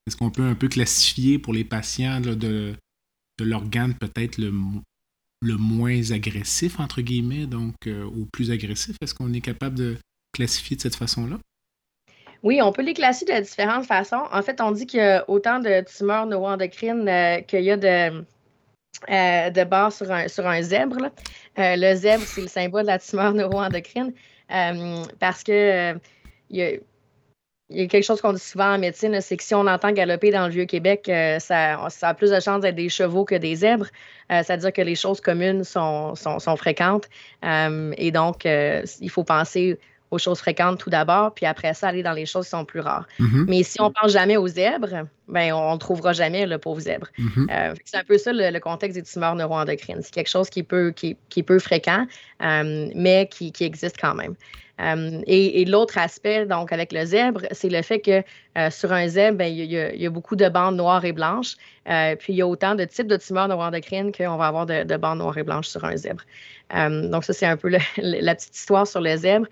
Est-ce 0.06 0.16
qu'on 0.16 0.30
peut 0.30 0.42
un 0.42 0.54
peu 0.54 0.68
classifier 0.68 1.38
pour 1.38 1.54
les 1.54 1.64
patients 1.64 2.20
de, 2.20 2.74
l'organe 3.40 3.94
peut-être 3.94 4.38
le, 4.38 4.52
le 5.42 5.56
moins 5.56 6.10
agressif, 6.10 6.80
entre 6.80 7.02
guillemets, 7.02 7.46
donc 7.46 7.74
euh, 7.86 8.04
au 8.04 8.26
plus 8.32 8.50
agressif? 8.50 8.96
Est-ce 9.00 9.14
qu'on 9.14 9.32
est 9.32 9.40
capable 9.40 9.76
de 9.76 9.96
classifier 10.32 10.76
de 10.76 10.82
cette 10.82 10.96
façon-là? 10.96 11.38
Oui, 12.42 12.60
on 12.62 12.72
peut 12.72 12.82
les 12.82 12.94
classifier 12.94 13.40
de 13.40 13.44
différentes 13.44 13.86
façons. 13.86 14.22
En 14.32 14.42
fait, 14.42 14.60
on 14.60 14.70
dit 14.70 14.86
qu'il 14.86 15.00
y 15.00 15.02
a 15.02 15.24
autant 15.28 15.58
de 15.58 15.84
tumeurs 15.84 16.26
neuroendocrines 16.26 17.08
euh, 17.08 17.40
qu'il 17.40 17.62
y 17.62 17.70
a 17.70 17.76
de, 17.76 18.24
euh, 19.10 19.50
de 19.50 19.64
barres 19.64 19.92
sur 19.92 20.10
un, 20.10 20.28
sur 20.28 20.46
un 20.46 20.62
zèbre. 20.62 21.10
le 21.56 21.94
zèbre, 21.94 22.22
c'est 22.24 22.42
le 22.42 22.48
symbole 22.48 22.82
de 22.82 22.88
la 22.88 22.98
tumeur 22.98 23.32
neuroendocrine 23.32 24.12
parce 25.18 25.42
que 25.42 25.98
il 26.50 26.80
y 27.76 27.82
a, 27.82 27.86
quelque 27.86 28.04
chose 28.04 28.20
qu'on 28.20 28.32
dit 28.32 28.40
souvent 28.40 28.74
en 28.74 28.78
médecine, 28.78 29.20
c'est 29.20 29.36
que 29.36 29.42
si 29.42 29.54
on 29.54 29.66
entend 29.66 29.92
galoper 29.92 30.30
dans 30.30 30.46
le 30.46 30.52
Vieux-Québec, 30.52 31.08
euh, 31.08 31.38
ça, 31.38 31.78
a 32.02 32.14
plus 32.14 32.30
de 32.30 32.40
chances 32.40 32.62
d'être 32.62 32.76
des 32.76 32.88
chevaux 32.88 33.24
que 33.24 33.34
des 33.34 33.56
zèbres. 33.56 33.86
Euh, 34.32 34.42
c'est-à-dire 34.42 34.72
que 34.72 34.82
les 34.82 34.94
choses 34.94 35.20
communes 35.20 35.64
sont, 35.64 36.14
sont, 36.14 36.56
fréquentes. 36.56 37.08
Euh, 37.44 37.92
et 37.98 38.10
donc, 38.10 38.44
il 38.46 39.10
faut 39.10 39.24
penser 39.24 39.78
aux 40.10 40.18
choses 40.18 40.38
fréquentes 40.38 40.78
tout 40.78 40.90
d'abord, 40.90 41.34
puis 41.34 41.46
après 41.46 41.74
ça, 41.74 41.88
aller 41.88 42.02
dans 42.02 42.12
les 42.12 42.26
choses 42.26 42.44
qui 42.44 42.50
sont 42.50 42.64
plus 42.64 42.80
rares. 42.80 43.06
Mm-hmm. 43.20 43.44
Mais 43.48 43.62
si 43.62 43.80
on 43.80 43.90
pense 43.90 44.12
jamais 44.12 44.36
aux 44.36 44.48
zèbres, 44.48 45.06
ben, 45.28 45.52
on 45.52 45.74
ne 45.74 45.78
trouvera 45.78 46.12
jamais 46.12 46.46
le 46.46 46.58
pauvre 46.58 46.80
zèbre. 46.80 47.08
Mm-hmm. 47.18 47.74
c'est 47.84 47.96
un 47.96 48.04
peu 48.04 48.18
ça 48.18 48.32
le, 48.32 48.58
contexte 48.58 48.96
des 48.96 49.02
tumeurs 49.02 49.34
neuroendocrines. 49.34 50.00
C'est 50.02 50.12
quelque 50.12 50.30
chose 50.30 50.48
qui 50.48 50.62
peut, 50.62 50.92
qui, 50.94 51.16
qui 51.28 51.40
est 51.40 51.42
peu 51.42 51.58
fréquent, 51.58 52.06
mais 52.40 53.28
qui, 53.30 53.52
qui 53.52 53.64
existe 53.64 53.96
quand 54.00 54.14
même. 54.14 54.34
Euh, 54.80 55.22
et, 55.26 55.64
l'autre 55.64 55.98
aspect, 55.98 56.46
donc, 56.46 56.72
avec 56.72 56.92
le 56.92 57.04
zèbre, 57.04 57.42
c'est 57.50 57.68
le 57.68 57.82
fait 57.82 58.00
que 58.00 58.22
euh, 58.56 58.70
sur 58.70 58.92
un 58.92 59.08
zèbre, 59.08 59.38
ben, 59.38 59.46
il, 59.46 59.64
y 59.64 60.06
a, 60.06 60.10
beaucoup 60.10 60.36
de 60.36 60.48
bandes 60.48 60.76
noires 60.76 61.04
et 61.04 61.12
blanches. 61.12 61.56
Euh, 61.88 62.14
puis 62.16 62.32
il 62.34 62.36
y 62.36 62.42
a 62.42 62.46
autant 62.46 62.74
de 62.74 62.84
types 62.84 63.08
de 63.08 63.16
tumeurs 63.16 63.48
neuroendocrines 63.48 64.12
qu'on 64.12 64.36
va 64.36 64.46
avoir 64.46 64.66
de, 64.66 64.96
bandes 64.96 65.18
noires 65.18 65.36
et 65.36 65.42
blanches 65.42 65.68
sur 65.68 65.84
un 65.84 65.96
zèbre. 65.96 66.22
donc, 66.72 67.24
ça, 67.24 67.32
c'est 67.32 67.46
un 67.46 67.56
peu 67.56 67.68
la 67.96 68.34
petite 68.34 68.56
histoire 68.56 68.86
sur 68.86 69.00
le 69.00 69.16
zèbre. 69.16 69.46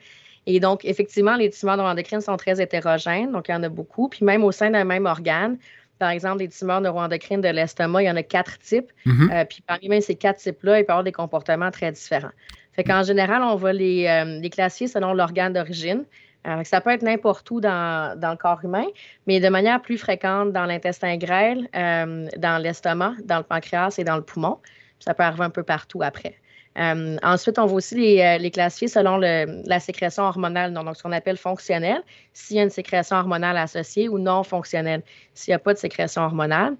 Et 0.47 0.61
donc, 0.61 0.85
effectivement, 0.85 1.37
les 1.37 1.51
tumeurs 1.51 1.77
neuroendocrines 1.77 2.21
sont 2.21 2.37
très 2.37 2.61
hétérogènes, 2.61 3.33
donc 3.33 3.49
il 3.49 3.53
y 3.53 3.55
en 3.55 3.63
a 3.63 3.69
beaucoup. 3.69 4.09
Puis 4.09 4.25
même 4.25 4.45
au 4.45 4.53
sein 4.53 4.71
d'un 4.71 4.85
même 4.85 5.07
organe, 5.07 5.59
par 5.99 6.11
exemple, 6.11 6.39
les 6.39 6.49
tumeurs 6.49 6.81
neuroendocrines 6.81 7.41
de 7.41 7.49
l'estomac, 7.49 8.03
il 8.03 8.07
y 8.07 8.11
en 8.11 8.17
a 8.17 8.23
quatre 8.23 8.59
types. 8.59 8.93
Mm-hmm. 9.07 9.47
puis 9.47 9.63
parmi 9.67 10.03
ces 10.03 10.15
quatre 10.15 10.39
types-là, 10.39 10.79
il 10.79 10.85
peut 10.85 10.91
y 10.91 10.93
avoir 10.93 11.05
des 11.05 11.13
comportements 11.13 11.71
très 11.71 11.91
différents. 11.91 12.33
Fait 12.77 12.85
qu'en 12.85 13.03
général, 13.03 13.43
on 13.43 13.57
va 13.57 13.73
les, 13.73 14.07
euh, 14.07 14.39
les 14.39 14.51
classifier 14.51 14.87
selon 14.87 15.15
l'organe 15.15 15.55
d'origine. 15.55 16.05
Euh, 16.47 16.63
ça 16.63 16.81
peut 16.83 16.91
être 16.91 17.03
n'importe 17.03 17.51
où 17.51 17.61
dans, 17.61 18.19
dans, 18.21 18.31
le 18.31 18.37
corps 18.37 18.61
humain, 18.63 18.85
mais 19.27 19.41
de 19.41 19.49
manière 19.49 19.81
plus 19.81 19.99
fréquente 19.99 20.53
dans 20.53 20.67
l'intestin 20.67 21.17
grêle, 21.17 21.69
euh, 21.75 22.29
dans 22.37 22.63
l'estomac, 22.63 23.15
dans 23.25 23.39
le 23.39 23.43
pancréas 23.43 23.97
et 23.99 24.05
dans 24.05 24.17
le 24.17 24.23
poumon. 24.23 24.59
Ça 25.01 25.15
peut 25.15 25.23
arriver 25.23 25.45
un 25.45 25.51
peu 25.51 25.63
partout 25.63 26.03
après. 26.03 26.37
Ensuite, 26.77 27.59
on 27.59 27.67
va 27.67 27.75
aussi 27.75 27.95
les, 27.95 28.39
les 28.39 28.51
classifier 28.51 28.89
selon 28.89 29.17
la 29.17 29.81
sécrétion 29.81 30.25
hormonale, 30.25 30.73
donc 30.75 30.97
ce 30.97 31.03
qu'on 31.03 31.13
appelle 31.13 31.37
fonctionnelle, 31.37 32.03
s'il 32.33 32.57
y 32.57 32.61
a 32.61 32.63
une 32.63 32.71
sécrétion 32.71 33.17
hormonale 33.17 33.57
associée 33.57 34.09
ou 34.09 34.19
non 34.19 34.43
fonctionnelle, 34.43 35.03
s'il 35.35 35.53
n'y 35.53 35.57
a 35.57 35.59
pas 35.59 35.73
de 35.73 35.79
sécrétion 35.79 36.23
hormonale. 36.23 36.77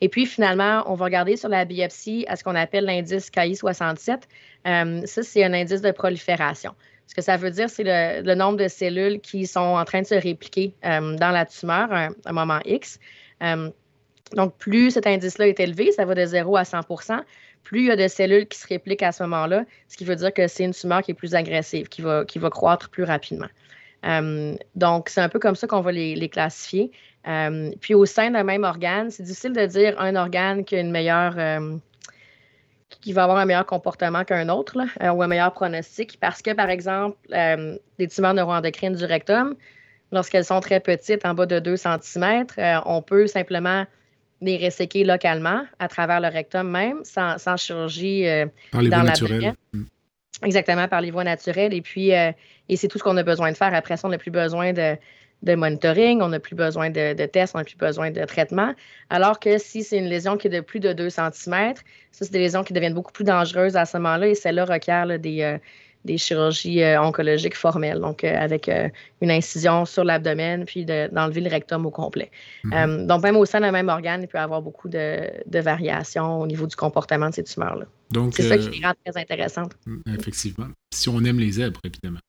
Et 0.00 0.08
puis, 0.08 0.26
finalement, 0.26 0.84
on 0.86 0.94
va 0.94 1.06
regarder 1.06 1.36
sur 1.36 1.48
la 1.48 1.64
biopsie 1.64 2.24
à 2.28 2.36
ce 2.36 2.44
qu'on 2.44 2.54
appelle 2.54 2.84
l'indice 2.84 3.30
KI67. 3.30 4.20
Euh, 4.66 5.02
ça, 5.04 5.22
c'est 5.22 5.44
un 5.44 5.52
indice 5.52 5.82
de 5.82 5.90
prolifération. 5.90 6.74
Ce 7.06 7.14
que 7.14 7.22
ça 7.22 7.36
veut 7.36 7.50
dire, 7.50 7.68
c'est 7.68 7.84
le, 7.84 8.34
nombre 8.34 8.58
de 8.58 8.68
cellules 8.68 9.20
qui 9.20 9.46
sont 9.46 9.60
en 9.60 9.84
train 9.84 10.02
de 10.02 10.06
se 10.06 10.14
répliquer 10.14 10.74
euh, 10.84 11.16
dans 11.16 11.30
la 11.30 11.46
tumeur 11.46 11.92
à 11.92 12.08
un, 12.26 12.32
moment 12.32 12.60
X. 12.64 13.00
Euh, 13.42 13.70
donc, 14.34 14.56
plus 14.58 14.90
cet 14.90 15.06
indice-là 15.06 15.48
est 15.48 15.58
élevé, 15.58 15.90
ça 15.90 16.04
va 16.04 16.14
de 16.14 16.24
0 16.24 16.56
à 16.56 16.64
100 16.64 16.80
plus 17.68 17.80
il 17.80 17.86
y 17.86 17.90
a 17.90 17.96
de 17.96 18.08
cellules 18.08 18.46
qui 18.48 18.58
se 18.58 18.66
répliquent 18.66 19.02
à 19.02 19.12
ce 19.12 19.22
moment-là, 19.24 19.64
ce 19.88 19.98
qui 19.98 20.06
veut 20.06 20.16
dire 20.16 20.32
que 20.32 20.48
c'est 20.48 20.64
une 20.64 20.72
tumeur 20.72 21.02
qui 21.02 21.10
est 21.10 21.14
plus 21.14 21.34
agressive, 21.34 21.88
qui 21.88 22.00
va, 22.00 22.24
qui 22.24 22.38
va 22.38 22.48
croître 22.48 22.88
plus 22.88 23.04
rapidement. 23.04 23.48
donc, 24.74 25.10
c'est 25.10 25.20
un 25.20 25.28
peu 25.28 25.38
comme 25.38 25.54
ça 25.54 25.66
qu'on 25.66 25.82
va 25.82 25.92
les 25.92 26.28
classifier. 26.30 26.90
Euh, 27.26 27.70
puis 27.80 27.94
au 27.94 28.06
sein 28.06 28.30
d'un 28.30 28.44
même 28.44 28.64
organe, 28.64 29.10
c'est 29.10 29.22
difficile 29.22 29.52
de 29.52 29.66
dire 29.66 30.00
un 30.00 30.16
organe 30.16 30.64
qui 30.64 30.76
a 30.76 30.80
une 30.80 30.90
meilleure 30.90 31.34
euh, 31.36 31.76
qui 33.02 33.12
va 33.12 33.24
avoir 33.24 33.38
un 33.38 33.44
meilleur 33.44 33.66
comportement 33.66 34.24
qu'un 34.24 34.48
autre 34.48 34.78
euh, 35.02 35.10
ou 35.10 35.22
un 35.22 35.26
meilleur 35.26 35.52
pronostic 35.52 36.18
parce 36.20 36.40
que, 36.40 36.52
par 36.54 36.70
exemple, 36.70 37.16
les 37.30 38.08
tumeurs 38.08 38.34
neuroendocrines 38.34 38.94
du 38.94 39.04
rectum, 39.04 39.56
lorsqu'elles 40.10 40.46
sont 40.46 40.60
très 40.60 40.80
petites, 40.80 41.26
en 41.26 41.34
bas 41.34 41.46
de 41.46 41.58
2 41.58 41.76
cm, 41.76 42.46
on 42.86 43.02
peut 43.02 43.26
simplement 43.26 43.84
les 44.40 44.56
resséquer 44.56 45.04
localement 45.04 45.62
à 45.78 45.88
travers 45.88 46.20
le 46.20 46.28
rectum 46.28 46.68
même, 46.68 47.00
sans, 47.04 47.56
chirurgie 47.56 48.24
par 48.70 48.82
les 48.82 48.88
dans 48.88 49.02
la 49.02 49.12
mm. 49.12 49.84
Exactement, 50.44 50.86
par 50.86 51.00
les 51.00 51.10
voies 51.10 51.24
naturelles. 51.24 51.74
Et 51.74 51.82
puis, 51.82 52.10
et 52.10 52.76
c'est 52.76 52.86
tout 52.86 52.98
ce 52.98 53.02
qu'on 53.02 53.16
a 53.16 53.24
besoin 53.24 53.50
de 53.50 53.56
faire. 53.56 53.74
Après 53.74 53.96
ça, 53.96 54.06
on 54.06 54.10
n'a 54.10 54.18
plus 54.18 54.30
besoin 54.30 54.72
de, 54.72 54.96
de 55.42 55.54
monitoring, 55.54 56.20
on 56.20 56.28
n'a 56.28 56.40
plus 56.40 56.56
besoin 56.56 56.90
de, 56.90 57.26
tests, 57.26 57.54
on 57.54 57.58
n'a 57.58 57.64
plus 57.64 57.76
besoin 57.76 58.10
de 58.10 58.24
traitement. 58.24 58.74
Alors 59.08 59.38
que 59.38 59.58
si 59.58 59.84
c'est 59.84 59.98
une 59.98 60.08
lésion 60.08 60.36
qui 60.36 60.48
est 60.48 60.50
de 60.50 60.60
plus 60.60 60.80
de 60.80 60.92
2 60.92 61.10
cm, 61.10 61.32
ça, 62.10 62.24
c'est 62.24 62.32
des 62.32 62.38
lésions 62.38 62.64
qui 62.64 62.72
deviennent 62.72 62.94
beaucoup 62.94 63.12
plus 63.12 63.24
dangereuses 63.24 63.76
à 63.76 63.84
ce 63.84 63.96
moment-là 63.98 64.28
et 64.28 64.34
celle-là 64.34 64.64
requiert 64.64 65.18
des, 65.18 65.42
euh, 65.42 65.58
des, 66.04 66.18
chirurgies 66.18 66.82
euh, 66.82 67.00
oncologiques 67.00 67.56
formelles, 67.56 68.00
donc 68.00 68.24
euh, 68.24 68.34
avec 68.38 68.70
une 69.20 69.30
incision 69.30 69.84
sur 69.84 70.04
l'abdomen 70.04 70.64
puis 70.64 70.84
d'enlever 70.84 71.40
le 71.40 71.50
rectum 71.50 71.86
au 71.86 71.90
complet. 71.90 72.30
Mm-hmm. 72.64 73.06
donc, 73.06 73.22
même 73.22 73.36
au 73.36 73.44
sein 73.44 73.60
d'un 73.60 73.72
même 73.72 73.88
organe, 73.88 74.22
il 74.22 74.28
peut 74.28 74.38
y 74.38 74.40
avoir 74.40 74.62
beaucoup 74.62 74.88
de, 74.88 75.30
de 75.46 75.58
variations 75.58 76.40
au 76.40 76.46
niveau 76.46 76.66
du 76.66 76.76
comportement 76.76 77.30
de 77.30 77.34
ces 77.34 77.44
tumeurs-là. 77.44 77.86
C'est 78.32 78.42
ça 78.42 78.58
qui 78.58 78.70
les 78.70 78.86
rend 78.86 78.94
très 79.04 79.20
intéressantes. 79.20 79.72
Effectivement. 80.06 80.68
Si 80.94 81.08
on 81.08 81.22
aime 81.24 81.38
les 81.38 81.52
zèbres, 81.52 81.80
évidemment. 81.84 82.20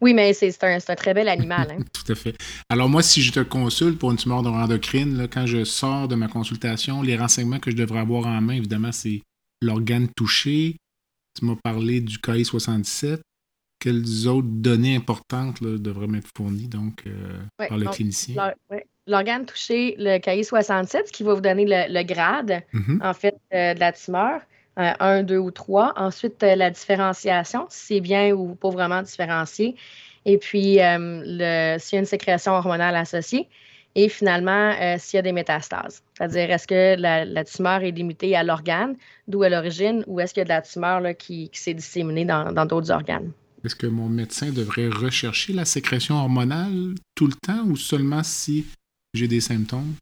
Oui, 0.00 0.14
mais 0.14 0.32
c'est 0.32 0.64
un, 0.64 0.78
très 0.78 1.12
bel 1.12 1.28
animal. 1.28 1.68
Hein. 1.70 1.84
Tout 1.92 2.10
à 2.10 2.14
fait. 2.14 2.34
Alors 2.68 2.88
moi, 2.88 3.02
si 3.02 3.20
je 3.22 3.32
te 3.32 3.40
consulte 3.40 3.98
pour 3.98 4.10
une 4.10 4.16
tumeur 4.16 4.42
neuroendocrine, 4.42 5.28
quand 5.30 5.46
je 5.46 5.64
sors 5.64 6.08
de 6.08 6.14
ma 6.14 6.28
consultation, 6.28 7.02
les 7.02 7.16
renseignements 7.16 7.58
que 7.58 7.70
je 7.70 7.76
devrais 7.76 8.00
avoir 8.00 8.26
en 8.26 8.40
main, 8.40 8.54
évidemment, 8.54 8.92
c'est 8.92 9.20
l'organe 9.60 10.08
touché. 10.16 10.76
Tu 11.40 11.46
m'as 11.46 11.56
parlé 11.56 12.00
du 12.00 12.18
KI67. 12.18 13.20
Quelles 13.80 14.28
autres 14.28 14.48
données 14.48 14.94
importantes 14.94 15.62
devraient 15.62 16.06
m'être 16.06 16.28
fournies 16.36 16.68
donc, 16.68 17.02
euh, 17.06 17.38
par 17.56 17.78
le 17.78 17.86
clinicien? 17.86 18.52
L'organe 19.06 19.46
touché, 19.46 19.96
le 19.98 20.18
KI67, 20.18 21.10
qui 21.10 21.22
va 21.22 21.34
vous 21.34 21.40
donner 21.40 21.64
le, 21.66 22.02
grade, 22.02 22.62
mm-hmm. 22.74 23.02
en 23.02 23.14
fait, 23.14 23.36
euh, 23.54 23.74
de 23.74 23.80
la 23.80 23.92
tumeur. 23.92 24.42
Euh, 24.78 24.92
un, 25.00 25.22
deux 25.22 25.38
ou 25.38 25.50
trois. 25.50 25.92
Ensuite, 25.96 26.42
euh, 26.42 26.54
la 26.54 26.70
différenciation, 26.70 27.66
si 27.68 27.94
c'est 27.94 28.00
bien 28.00 28.32
ou 28.32 28.54
pas 28.54 28.70
vraiment 28.70 29.02
différencié. 29.02 29.74
Et 30.24 30.38
puis, 30.38 30.80
euh, 30.80 31.78
s'il 31.78 31.96
y 31.96 31.96
a 31.96 32.00
une 32.00 32.06
sécrétion 32.06 32.52
hormonale 32.52 32.96
associée. 32.96 33.48
Et 33.94 34.08
finalement, 34.08 34.72
s'il 34.98 35.16
y 35.16 35.18
a 35.18 35.22
des 35.22 35.32
métastases. 35.32 36.02
C'est-à-dire, 36.16 36.50
est-ce 36.50 36.66
que 36.66 37.00
la, 37.00 37.44
tumeur 37.44 37.82
est 37.82 37.90
limitée 37.90 38.36
à 38.36 38.44
l'organe, 38.44 38.96
d'où 39.26 39.42
est 39.42 39.50
l'origine, 39.50 40.04
ou 40.06 40.20
est-ce 40.20 40.32
qu'il 40.32 40.42
y 40.42 40.42
a 40.42 40.44
de 40.44 40.50
la 40.50 40.62
tumeur 40.62 41.02
qui, 41.18 41.50
s'est 41.52 41.74
disséminée 41.74 42.24
dans, 42.24 42.66
d'autres 42.66 42.92
organes? 42.92 43.32
Est-ce 43.64 43.74
que 43.74 43.88
mon 43.88 44.08
médecin 44.08 44.50
devrait 44.50 44.88
rechercher 44.88 45.52
la 45.52 45.64
sécrétion 45.64 46.14
hormonale 46.16 46.94
tout 47.14 47.26
le 47.26 47.34
temps 47.34 47.64
ou 47.66 47.76
seulement 47.76 48.22
si 48.22 48.64
j'ai 49.12 49.28
des 49.28 49.40
symptômes? 49.40 49.94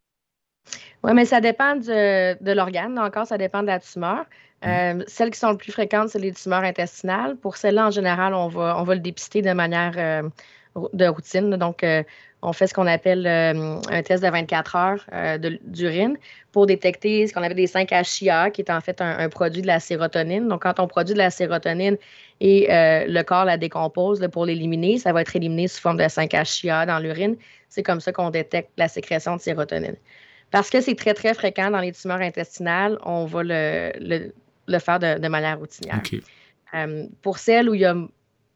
Oui, 1.02 1.12
mais 1.14 1.25
ça 1.25 1.40
dépend 1.40 1.76
de, 1.76 2.42
de 2.42 2.52
l'organe. 2.52 2.99
Encore, 2.99 3.26
ça 3.26 3.38
dépend 3.38 3.62
de 3.62 3.68
la 3.68 3.80
tumeur. 3.80 4.26
Mm. 4.62 4.66
Euh, 4.66 5.04
celles 5.07 5.30
qui 5.30 5.38
sont 5.38 5.52
les 5.52 5.57
plus 5.57 5.73
fréquentes, 5.73 6.11
c'est 6.11 6.18
les 6.18 6.33
tumeurs 6.33 6.64
intestinales. 6.64 7.37
Pour 7.37 7.57
celles-là, 7.57 7.87
en 7.87 7.90
général, 7.90 8.35
on 8.35 8.49
va, 8.49 8.80
on 8.80 8.85
va 8.85 8.95
le 8.95 9.00
dépister 9.00 9.42
de 9.42 9.52
manière 9.52 9.95
euh, 9.97 10.28
de 10.92 11.06
routine. 11.06 11.56
Donc, 11.56 11.82
euh, 11.85 12.02
on 12.42 12.52
fait 12.52 12.66
ce 12.68 12.75
qu'on 12.75 12.87
appelle 12.87 13.26
un 13.26 14.02
test 14.02 14.23
de 14.23 14.28
24 14.28 14.76
heures 14.76 15.04
d'urine 15.64 16.16
pour 16.52 16.66
détecter 16.66 17.26
ce 17.26 17.32
qu'on 17.32 17.42
appelle 17.42 17.56
des 17.56 17.66
5-HIA, 17.66 18.50
qui 18.50 18.61
est 18.61 18.70
en 18.70 18.80
fait 18.80 19.00
un, 19.00 19.28
produit 19.28 19.61
de 19.61 19.66
la 19.66 19.80
sérotonine. 19.80 20.47
Donc, 20.47 20.62
quand 20.62 20.78
on 20.78 20.87
produit 20.87 21.14
de 21.14 21.18
la 21.18 21.30
sérotonine 21.30 21.97
et 22.40 22.68
le 22.70 23.23
corps 23.23 23.44
la 23.44 23.56
décompose 23.56 24.25
pour 24.30 24.47
l'éliminer, 24.47 24.99
ça 24.99 25.12
va 25.12 25.23
être 25.23 25.35
éliminé 25.35 25.66
sous 25.66 25.80
forme 25.80 25.97
de 25.97 26.04
5-HIA 26.04 26.87
dans 26.87 27.00
l'urine. 27.00 27.37
c'est 27.68 27.82
comme 27.82 27.99
ça 27.99 28.12
qu'on 28.12 28.30
détecte 28.30 28.70
la 28.76 28.87
sécrétion 28.87 29.35
de 29.35 29.40
sérotonine. 29.40 29.97
Parce 30.50 30.70
que 30.70 30.80
c'est 30.80 30.94
très, 30.94 31.14
très 31.14 31.35
fréquent 31.35 31.70
dans 31.70 31.80
les 31.80 31.92
tumeurs 31.92 32.20
intestinales, 32.20 32.99
on 33.04 33.26
va 33.26 33.42
le, 33.42 34.78
faire 34.78 34.99
de, 34.99 35.28
manière 35.28 35.58
routinière. 35.58 36.00
Euh, 36.75 37.06
pour 37.23 37.38
celles 37.38 37.68
où 37.68 37.75
il 37.75 37.80
y 37.80 37.85
a 37.85 37.97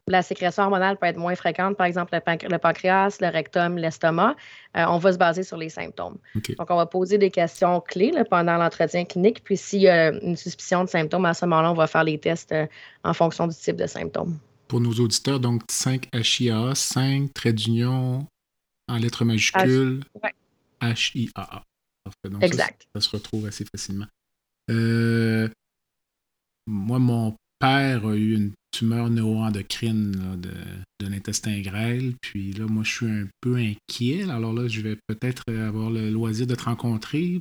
la 0.09 0.23
sécrétion 0.23 0.65
hormonale 0.65 0.97
peut 0.97 1.07
être 1.07 1.17
moins 1.17 1.35
fréquente, 1.35 1.77
par 1.77 1.87
exemple 1.87 2.13
le, 2.13 2.59
pancréas, 2.59 3.19
le 3.21 3.29
rectum, 3.29 3.77
l'estomac, 3.77 4.37
euh, 4.77 4.85
on 4.89 4.99
va 4.99 5.13
se 5.13 5.19
baser 5.19 5.45
sur 5.45 5.57
les 5.57 5.69
symptômes. 5.69 6.19
Donc, 6.35 6.71
on 6.71 6.77
va 6.77 6.87
poser 6.87 7.19
des 7.19 7.31
questions 7.31 7.81
clés 7.81 8.13
pendant 8.29 8.57
l'entretien 8.57 9.05
clinique. 9.05 9.45
Puis, 9.45 9.57
s'il 9.57 9.83
y 9.83 9.89
a 9.89 10.11
une 10.11 10.37
suspicion 10.37 10.85
de 10.85 10.89
symptômes, 10.89 11.25
à 11.25 11.35
ce 11.35 11.45
moment-là, 11.47 11.71
on 11.71 11.75
va 11.75 11.87
faire 11.87 12.05
les 12.05 12.19
tests 12.19 12.53
euh, 12.53 12.67
en 13.05 13.15
fonction 13.15 13.47
du 13.47 13.55
type 13.55 13.77
de 13.77 13.87
symptômes. 13.87 14.39
Pour 14.67 14.81
nos 14.81 14.93
auditeurs, 14.93 15.39
donc 15.39 15.63
5 15.71 16.09
HIAA, 16.13 16.75
5 16.75 17.33
traits 17.33 17.55
d'union 17.55 18.27
en 18.89 18.97
lettres 18.97 19.25
majuscules, 19.25 20.03
HIAA. 20.83 21.63
exact. 22.41 22.87
Ça, 22.95 23.01
se 23.01 23.11
retrouve 23.11 23.47
assez 23.47 23.65
facilement. 23.65 24.07
Euh, 24.71 25.49
moi, 26.67 26.99
mon 26.99 27.37
père 27.59 28.07
a 28.07 28.15
eu 28.15 28.35
une 28.35 28.53
tumeur 28.73 29.11
neuroendocrine 29.11 30.37
de, 30.41 30.51
de 31.01 31.11
l'intestin 31.11 31.61
grêle. 31.61 32.15
Puis 32.21 32.53
là, 32.53 32.67
moi, 32.67 32.83
je 32.85 32.93
suis 32.93 33.07
un 33.07 33.27
peu 33.41 33.57
inquiet. 33.57 34.25
Alors 34.29 34.53
là, 34.53 34.67
je 34.67 34.81
vais 34.81 34.97
peut-être 35.07 35.53
avoir 35.53 35.91
le 35.91 36.11
loisir 36.11 36.47
de 36.47 36.55
te 36.55 36.65
rencontrer. 36.65 37.41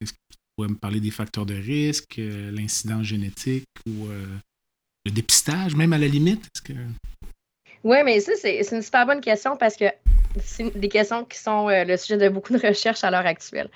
Est-ce 0.00 0.12
que 0.12 0.18
tu 0.30 0.38
pourrais 0.56 0.68
me 0.68 0.76
parler 0.76 1.00
des 1.00 1.10
facteurs 1.10 1.46
de 1.46 1.54
risque, 1.54 2.18
euh, 2.18 2.50
l'incidence 2.50 3.04
génétique 3.04 3.66
ou 3.86 4.06
euh, 4.06 4.26
le 5.04 5.10
dépistage, 5.10 5.74
même 5.74 5.92
à 5.92 5.98
la 5.98 6.06
limite? 6.06 6.48
Que... 6.64 6.72
Oui, 7.84 7.98
mais 8.04 8.20
ça, 8.20 8.32
c'est 8.40 8.60
une 8.72 8.82
super 8.82 9.06
bonne 9.06 9.20
question 9.20 9.56
parce 9.56 9.76
que 9.76 9.86
c'est 10.42 10.76
des 10.78 10.88
questions 10.88 11.24
qui 11.24 11.38
sont 11.38 11.68
euh, 11.68 11.84
le 11.84 11.96
sujet 11.96 12.16
de 12.16 12.28
beaucoup 12.28 12.52
de 12.52 12.58
recherches 12.66 13.04
à 13.04 13.10
l'heure 13.10 13.26
actuelle. 13.26 13.68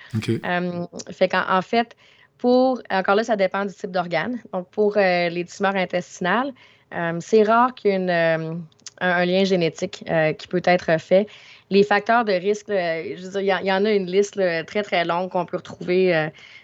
fait 1.10 1.28
qu'en 1.28 1.44
en 1.48 1.62
fait, 1.62 1.96
pour, 2.38 2.82
encore 2.90 3.16
là, 3.16 3.24
ça 3.24 3.36
dépend 3.36 3.64
du 3.64 3.74
type 3.74 3.90
d'organe. 3.90 4.40
Donc, 4.52 4.70
pour 4.70 4.96
les 4.96 5.44
tumeurs 5.46 5.76
intestinales, 5.76 6.52
euh, 6.94 7.18
c'est 7.20 7.42
rare 7.42 7.74
qu'il 7.74 7.90
y 7.90 7.94
ait 7.94 8.36
euh, 8.38 8.54
un, 9.00 9.24
lien 9.24 9.44
génétique 9.44 10.04
euh, 10.08 10.32
qui 10.32 10.46
peut 10.46 10.62
être 10.64 11.00
fait. 11.00 11.26
Les 11.70 11.82
facteurs 11.82 12.24
de 12.24 12.32
risque, 12.32 12.68
il 12.68 13.44
y, 13.44 13.72
en 13.72 13.84
a 13.84 13.90
une 13.90 14.06
liste 14.06 14.40
très, 14.66 14.82
très 14.82 15.04
longue 15.04 15.30
qu'on 15.30 15.46
peut 15.46 15.56
retrouver 15.56 16.12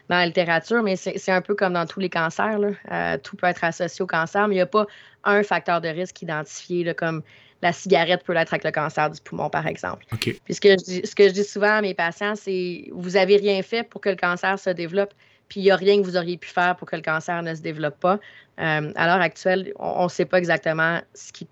dans 0.08 0.16
la 0.16 0.26
littérature, 0.26 0.82
mais 0.82 0.94
c'est 0.94 1.32
un 1.32 1.40
peu 1.40 1.54
comme 1.54 1.72
dans 1.72 1.86
tous 1.86 2.00
les 2.00 2.10
cancers. 2.10 2.60
tout 3.22 3.36
peut 3.36 3.46
être 3.46 3.64
associé 3.64 4.02
au 4.02 4.06
cancer, 4.06 4.46
mais 4.46 4.56
il 4.56 4.58
n'y 4.58 4.62
a 4.62 4.66
pas 4.66 4.86
un 5.24 5.42
facteur 5.42 5.80
de 5.80 5.88
risque 5.88 6.20
identifié, 6.20 6.94
comme 6.94 7.22
la 7.62 7.72
cigarette 7.72 8.22
peut 8.24 8.34
l'être 8.34 8.52
avec 8.52 8.64
le 8.64 8.70
cancer 8.70 9.10
du 9.10 9.20
poumon, 9.20 9.50
par 9.50 9.66
exemple. 9.66 10.04
Puis 10.20 10.38
ce 10.50 10.60
que, 10.60 10.68
je 10.78 11.32
dis, 11.32 11.44
souvent 11.44 11.76
à 11.76 11.82
mes 11.82 11.94
patients, 11.94 12.34
c'est 12.36 12.88
vous 12.92 13.10
n'avez 13.10 13.36
rien 13.36 13.62
fait 13.62 13.82
pour 13.82 14.00
que 14.00 14.10
le 14.10 14.16
cancer 14.16 14.58
se 14.58 14.70
développe, 14.70 15.12
puis 15.50 15.60
il 15.60 15.64
n'y 15.64 15.70
a 15.70 15.76
rien 15.76 16.00
que 16.00 16.06
vous 16.06 16.16
auriez 16.16 16.38
pu 16.38 16.48
faire 16.48 16.76
pour 16.76 16.88
que 16.88 16.96
le 16.96 17.02
cancer 17.02 17.42
ne 17.42 17.54
se 17.54 17.60
développe 17.60 17.98
pas. 17.98 18.18
Euh, 18.60 18.92
à 18.94 19.06
l'heure 19.06 19.20
actuelle, 19.20 19.72
on 19.78 20.04
ne 20.04 20.08
sait 20.08 20.24
pas 20.24 20.38
exactement 20.38 21.00
ce 21.12 21.32
qui, 21.32 21.46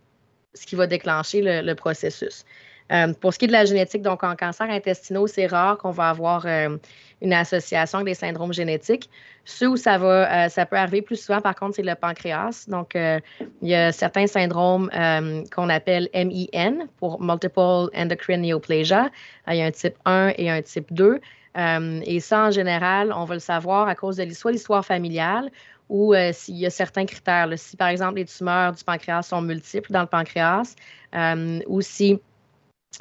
ce 0.55 0.65
qui 0.67 0.77
va 0.77 0.87
déclencher 0.87 1.43
le, 1.43 1.75
processus. 1.75 2.45
Euh, 2.93 3.13
pour 3.13 3.35
ce 3.35 3.39
qui 3.39 3.47
est 3.47 3.49
de 3.49 3.53
la 3.53 3.65
génétique, 3.65 4.03
donc 4.03 4.23
en 4.23 4.37
cancer 4.37 4.71
intestinaux, 4.71 5.27
c'est 5.27 5.47
rare 5.47 5.79
qu'on 5.79 5.91
va 5.91 6.11
avoir 6.11 6.47
euh, 6.47 6.79
une 7.21 7.33
association 7.33 7.99
avec 7.99 8.13
des 8.13 8.15
syndromes 8.15 8.53
génétiques. 8.53 9.11
Ceux 9.45 9.69
où 9.69 9.77
ça 9.77 9.99
va, 9.99 10.49
ça 10.49 10.65
peut 10.65 10.77
arriver 10.77 11.03
plus 11.03 11.17
souvent, 11.17 11.41
par 11.41 11.57
contre, 11.57 11.75
c'est 11.77 11.83
le 11.83 11.95
pancréas. 11.95 12.67
Donc, 12.69 12.93
il 12.95 13.69
y 13.69 13.75
a 13.75 13.93
certains 13.93 14.27
syndromes 14.27 14.91
qu'on 15.51 15.71
appelle 15.71 16.09
MIN 16.15 16.87
pour 16.99 17.21
Multiple 17.21 17.89
Endocrine 17.97 18.43
Neoplasia. 18.43 19.11
il 19.49 19.57
y 19.57 19.63
a 19.63 19.65
un 19.65 19.71
type 19.71 19.97
1 20.05 20.35
et 20.37 20.51
un 20.51 20.61
type 20.61 20.93
2. 20.93 21.19
Et 21.59 22.21
ça, 22.21 22.47
en 22.47 22.51
général, 22.51 23.13
on 23.13 23.25
va 23.25 23.35
le 23.35 23.41
savoir 23.41 23.89
à 23.89 23.95
cause 23.95 24.17
de 24.17 24.31
soit 24.33 24.53
l'histoire 24.53 24.85
familiale 24.85 25.51
ou 25.89 26.15
euh, 26.15 26.31
s'il 26.33 26.57
y 26.57 26.67
a 26.67 26.71
certains 26.71 27.07
critères. 27.07 27.49
si, 27.57 27.77
par 27.77 27.89
exemple, 27.89 28.17
les 28.17 28.25
tumeurs 28.25 28.73
du 28.73 28.85
pancréas 28.85 29.23
sont 29.23 29.41
multiples 29.41 29.93
dans 29.93 30.03
le 30.03 30.07
pancréas, 30.07 30.75
euh, 31.15 31.61
ou 31.67 31.81
si 31.81 32.21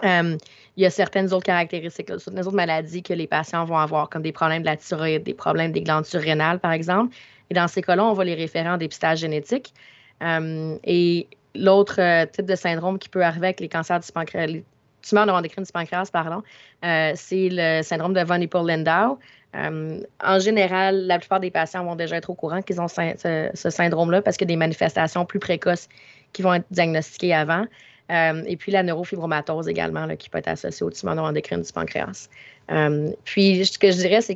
euh, 0.04 0.38
il 0.76 0.84
y 0.84 0.86
a 0.86 0.89
certaines 0.89 1.34
autres 1.34 1.46
caractéristiques, 1.46 2.08
certaines 2.08 2.46
autres 2.46 2.56
maladies 2.56 3.04
que 3.04 3.13
les 3.13 3.28
patients 3.28 3.65
vont 3.65 3.78
avoir, 3.78 4.10
comme 4.10 4.22
des 4.22 4.32
problèmes 4.32 4.62
de 4.62 4.67
la 4.67 4.78
thyroïde, 4.78 5.24
des 5.24 5.34
problèmes 5.34 5.72
des 5.72 5.82
glandes 5.82 6.06
surrénales, 6.06 6.60
par 6.60 6.72
exemple. 6.72 7.15
Et 7.50 7.54
dans 7.54 7.67
ces 7.67 7.82
cas-là, 7.82 8.06
on 8.06 8.13
va 8.13 8.24
les 8.24 8.36
référer 8.36 8.70
en 8.70 8.78
dépistage 8.78 9.20
génétique. 9.20 9.74
et 10.22 11.28
l'autre 11.56 12.26
type 12.32 12.46
de 12.46 12.56
syndrome 12.56 13.00
qui 13.00 13.10
peut 13.10 13.24
arriver 13.24 13.48
avec 13.48 13.60
les 13.60 13.70
cancers 13.70 14.00
du 14.00 14.12
pancréas, 14.12 14.62
les 15.08 15.10
tumeurs 15.10 15.26
neuroendocrines 15.26 15.63
du 15.63 15.72
pancréas, 15.72 16.10
pardon, 16.12 16.43
c'est 16.82 17.50
le 17.52 17.82
syndrome 17.82 18.13
de 18.13 18.24
von 18.24 18.41
Hippel-Lindau. 18.41 19.17
Euh, 19.56 20.02
en 20.24 20.39
général, 20.39 21.08
la 21.08 21.20
plupart 21.20 21.39
des 21.39 21.52
patients 21.52 21.84
vont 21.84 21.96
déjà 21.96 22.17
être 22.17 22.30
au 22.30 22.36
courant 22.36 22.62
qu'ils 22.62 22.82
ont 22.82 22.88
ce, 22.88 23.50
syndrome-là 23.54 24.22
parce 24.22 24.38
qu'il 24.38 24.46
y 24.46 24.52
a 24.52 24.54
des 24.54 24.58
manifestations 24.58 25.26
plus 25.26 25.39
précoces 25.39 25.88
qui 26.34 26.41
vont 26.41 26.54
être 26.54 26.65
diagnostiquées 26.70 27.34
avant. 27.34 27.65
Euh, 28.12 28.43
et 28.46 28.56
puis 28.56 28.72
la 28.72 28.84
neurofibromatose 28.84 29.67
également, 29.67 30.08
qui 30.15 30.30
peut 30.30 30.38
être 30.38 30.48
associée 30.48 30.86
au 30.86 30.91
tumeur 30.91 31.15
neuroendocrine 31.15 31.62
du 31.62 31.74
pancréas. 31.74 32.30
Euh, 32.72 33.12
puis 33.24 33.65
ce 33.65 33.80
que 33.80 33.91
je 33.91 33.98
dirais, 33.98 34.22
c'est 34.22 34.36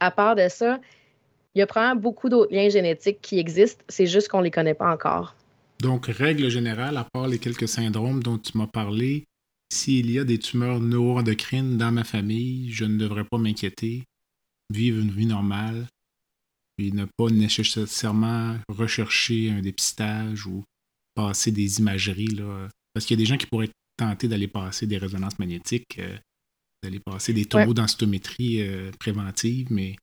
qu'à 0.00 0.10
part 0.10 0.36
de 0.36 0.48
ça, 0.48 0.78
il 1.54 1.58
y 1.58 1.62
a 1.62 1.66
probablement 1.66 2.00
beaucoup 2.00 2.28
d'autres 2.28 2.52
liens 2.52 2.68
génétiques 2.68 3.20
qui 3.20 3.38
existent, 3.38 3.84
c'est 3.88 4.06
juste 4.06 4.28
qu'on 4.28 4.38
ne 4.38 4.44
les 4.44 4.50
connaît 4.50 4.74
pas 4.74 4.90
encore. 4.90 5.34
Donc, 5.80 6.06
règle 6.06 6.48
générale, 6.48 6.96
à 6.96 7.04
part 7.12 7.28
les 7.28 7.38
quelques 7.38 7.68
syndromes 7.68 8.22
dont 8.22 8.38
tu 8.38 8.56
m'as 8.56 8.66
parlé, 8.66 9.24
s'il 9.72 10.10
y 10.10 10.18
a 10.18 10.24
des 10.24 10.38
tumeurs 10.38 10.80
neuroendocrines 10.80 11.78
dans 11.78 11.90
ma 11.90 12.04
famille, 12.04 12.70
je 12.70 12.84
ne 12.84 12.98
devrais 12.98 13.24
pas 13.24 13.38
m'inquiéter 13.38 14.04
vivre 14.70 15.00
une 15.00 15.10
vie 15.10 15.26
normale 15.26 15.86
et 16.78 16.90
ne 16.90 17.06
pas 17.16 17.30
nécessairement 17.30 18.56
rechercher 18.68 19.50
un 19.50 19.60
dépistage 19.60 20.46
ou 20.46 20.64
passer 21.14 21.50
des 21.50 21.78
imageries. 21.78 22.34
Là. 22.34 22.68
Parce 22.92 23.06
qu'il 23.06 23.18
y 23.18 23.20
a 23.20 23.24
des 23.24 23.28
gens 23.28 23.38
qui 23.38 23.46
pourraient 23.46 23.70
tenter 23.96 24.28
d'aller 24.28 24.48
passer 24.48 24.86
des 24.86 24.98
résonances 24.98 25.38
magnétiques, 25.38 25.98
euh, 25.98 26.16
d'aller 26.82 27.00
passer 27.00 27.32
des 27.32 27.46
tomodensitométries 27.46 28.62
euh, 28.62 28.90
préventives, 28.98 29.68
mais 29.70 29.96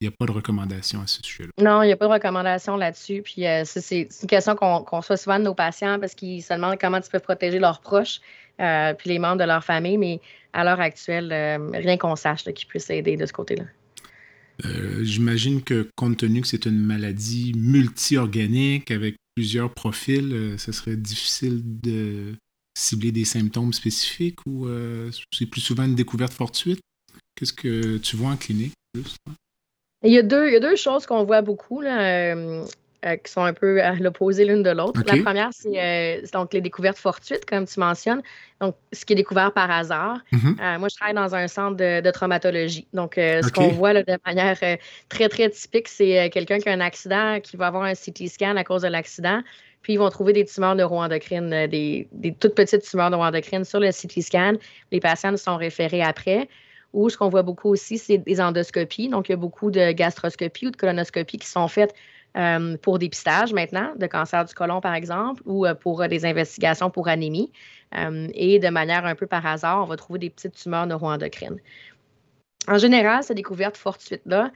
il 0.00 0.08
n'y 0.08 0.08
a 0.08 0.16
pas 0.16 0.26
de 0.26 0.32
recommandation 0.32 1.00
à 1.00 1.06
ce 1.06 1.22
sujet-là. 1.22 1.52
Non, 1.58 1.82
il 1.82 1.86
n'y 1.86 1.92
a 1.92 1.96
pas 1.96 2.06
de 2.06 2.12
recommandation 2.12 2.76
là-dessus. 2.76 3.22
Puis 3.22 3.46
euh, 3.46 3.62
c'est 3.64 4.08
une 4.22 4.28
question 4.28 4.54
qu'on 4.54 4.80
reçoit 4.80 5.16
souvent 5.16 5.38
de 5.38 5.44
nos 5.44 5.54
patients 5.54 5.98
parce 5.98 6.14
qu'ils 6.14 6.42
se 6.42 6.52
demandent 6.52 6.78
comment 6.78 6.98
ils 6.98 7.10
peuvent 7.10 7.22
protéger 7.22 7.58
leurs 7.58 7.80
proches 7.80 8.20
puis 8.58 9.10
les 9.10 9.18
membres 9.18 9.38
de 9.38 9.44
leur 9.44 9.64
famille, 9.64 9.98
mais 9.98 10.20
à 10.52 10.64
l'heure 10.64 10.80
actuelle, 10.80 11.32
rien 11.74 11.96
qu'on 11.96 12.16
sache 12.16 12.44
qui 12.44 12.66
puisse 12.66 12.90
aider 12.90 13.16
de 13.16 13.26
ce 13.26 13.32
côté-là. 13.32 13.64
Euh, 14.64 15.04
j'imagine 15.04 15.62
que 15.62 15.88
compte 15.96 16.16
tenu 16.16 16.40
que 16.40 16.46
c'est 16.46 16.66
une 16.66 16.78
maladie 16.78 17.52
multi-organique 17.56 18.90
avec 18.90 19.16
plusieurs 19.34 19.72
profils, 19.72 20.32
euh, 20.32 20.56
ce 20.56 20.72
serait 20.72 20.96
difficile 20.96 21.60
de 21.82 22.34
cibler 22.76 23.12
des 23.12 23.26
symptômes 23.26 23.72
spécifiques 23.74 24.38
ou 24.46 24.66
euh, 24.66 25.10
c'est 25.32 25.46
plus 25.46 25.60
souvent 25.60 25.84
une 25.84 25.94
découverte 25.94 26.32
fortuite? 26.32 26.80
Qu'est-ce 27.34 27.52
que 27.52 27.98
tu 27.98 28.16
vois 28.16 28.30
en 28.30 28.36
clinique 28.36 28.72
Il 30.02 30.12
y 30.12 30.18
a 30.18 30.22
deux, 30.22 30.46
il 30.48 30.54
y 30.54 30.56
a 30.56 30.60
deux 30.60 30.76
choses 30.76 31.04
qu'on 31.04 31.24
voit 31.24 31.42
beaucoup. 31.42 31.82
Là. 31.82 32.64
Euh, 33.04 33.16
qui 33.16 33.30
sont 33.30 33.42
un 33.42 33.52
peu 33.52 33.82
à 33.82 33.92
l'opposé 33.92 34.46
l'une 34.46 34.62
de 34.62 34.70
l'autre. 34.70 35.02
La 35.06 35.22
première, 35.22 35.50
euh, 35.66 36.20
c'est 36.24 36.32
donc 36.32 36.54
les 36.54 36.62
découvertes 36.62 36.96
fortuites, 36.96 37.44
comme 37.44 37.66
tu 37.66 37.78
mentionnes. 37.78 38.22
Donc, 38.58 38.74
ce 38.90 39.04
qui 39.04 39.12
est 39.12 39.16
découvert 39.16 39.52
par 39.52 39.70
hasard. 39.70 40.18
Mm-hmm. 40.32 40.60
Euh, 40.60 40.78
moi, 40.78 40.88
je 40.88 40.96
travaille 40.96 41.14
dans 41.14 41.34
un 41.34 41.46
centre 41.46 41.76
de, 41.76 42.10
traumatologie. 42.10 42.86
Donc, 42.94 43.12
ce 43.16 43.52
qu'on 43.52 43.68
voit 43.68 43.92
de 43.92 44.18
manière 44.24 44.58
très, 45.10 45.28
très 45.28 45.50
typique, 45.50 45.88
c'est 45.88 46.30
quelqu'un 46.30 46.58
qui 46.58 46.70
a 46.70 46.72
un 46.72 46.80
accident, 46.80 47.38
qui 47.40 47.58
va 47.58 47.66
avoir 47.66 47.82
un 47.82 47.92
CT 47.92 48.28
scan 48.28 48.56
à 48.56 48.64
cause 48.64 48.80
de 48.80 48.88
l'accident. 48.88 49.42
Puis, 49.82 49.92
ils 49.92 49.98
vont 49.98 50.08
trouver 50.08 50.32
des 50.32 50.46
tumeurs 50.46 50.74
neuroendocrines, 50.74 51.66
des, 51.66 52.08
des 52.10 52.32
toutes 52.32 52.54
petites 52.54 52.82
tumeurs 52.82 53.10
neuroendocrines 53.10 53.64
sur 53.64 53.78
le 53.78 53.90
CT 53.90 54.22
scan. 54.22 54.52
Les 54.90 55.00
patients 55.00 55.36
sont 55.36 55.58
référés 55.58 56.02
après. 56.02 56.48
Ou 56.94 57.10
ce 57.10 57.18
qu'on 57.18 57.28
voit 57.28 57.42
beaucoup 57.42 57.68
aussi, 57.68 57.98
c'est 57.98 58.16
des 58.16 58.40
endoscopies. 58.40 59.10
Donc, 59.10 59.28
il 59.28 59.32
y 59.32 59.34
a 59.34 59.36
beaucoup 59.36 59.70
de 59.70 59.92
gastroscopies 59.92 60.68
ou 60.68 60.70
de 60.70 60.76
colonoscopies 60.76 61.36
qui 61.36 61.46
sont 61.46 61.68
faites 61.68 61.94
euh, 62.36 62.76
pour 62.76 62.98
dépistage 62.98 63.54
maintenant 63.54 63.92
de 63.96 64.06
cancer 64.06 64.44
du 64.44 64.52
côlon, 64.52 64.82
par 64.82 64.94
exemple, 64.94 65.40
ou 65.46 65.64
euh, 65.64 65.74
pour 65.74 66.02
euh, 66.02 66.08
des 66.08 66.26
investigations 66.26 66.90
pour 66.90 67.08
anémie. 67.08 67.50
et 68.34 68.58
de 68.58 68.68
manière 68.68 69.06
un 69.06 69.14
peu 69.14 69.26
par 69.26 69.46
hasard, 69.46 69.82
on 69.82 69.86
va 69.86 69.96
trouver 69.96 70.18
des 70.18 70.28
petites 70.28 70.54
tumeurs 70.54 70.86
neuroendocrines. 70.86 71.58
En 72.68 72.78
général, 72.78 73.22
ces 73.22 73.34
découvertes 73.34 73.76
fortuites-là 73.76 74.50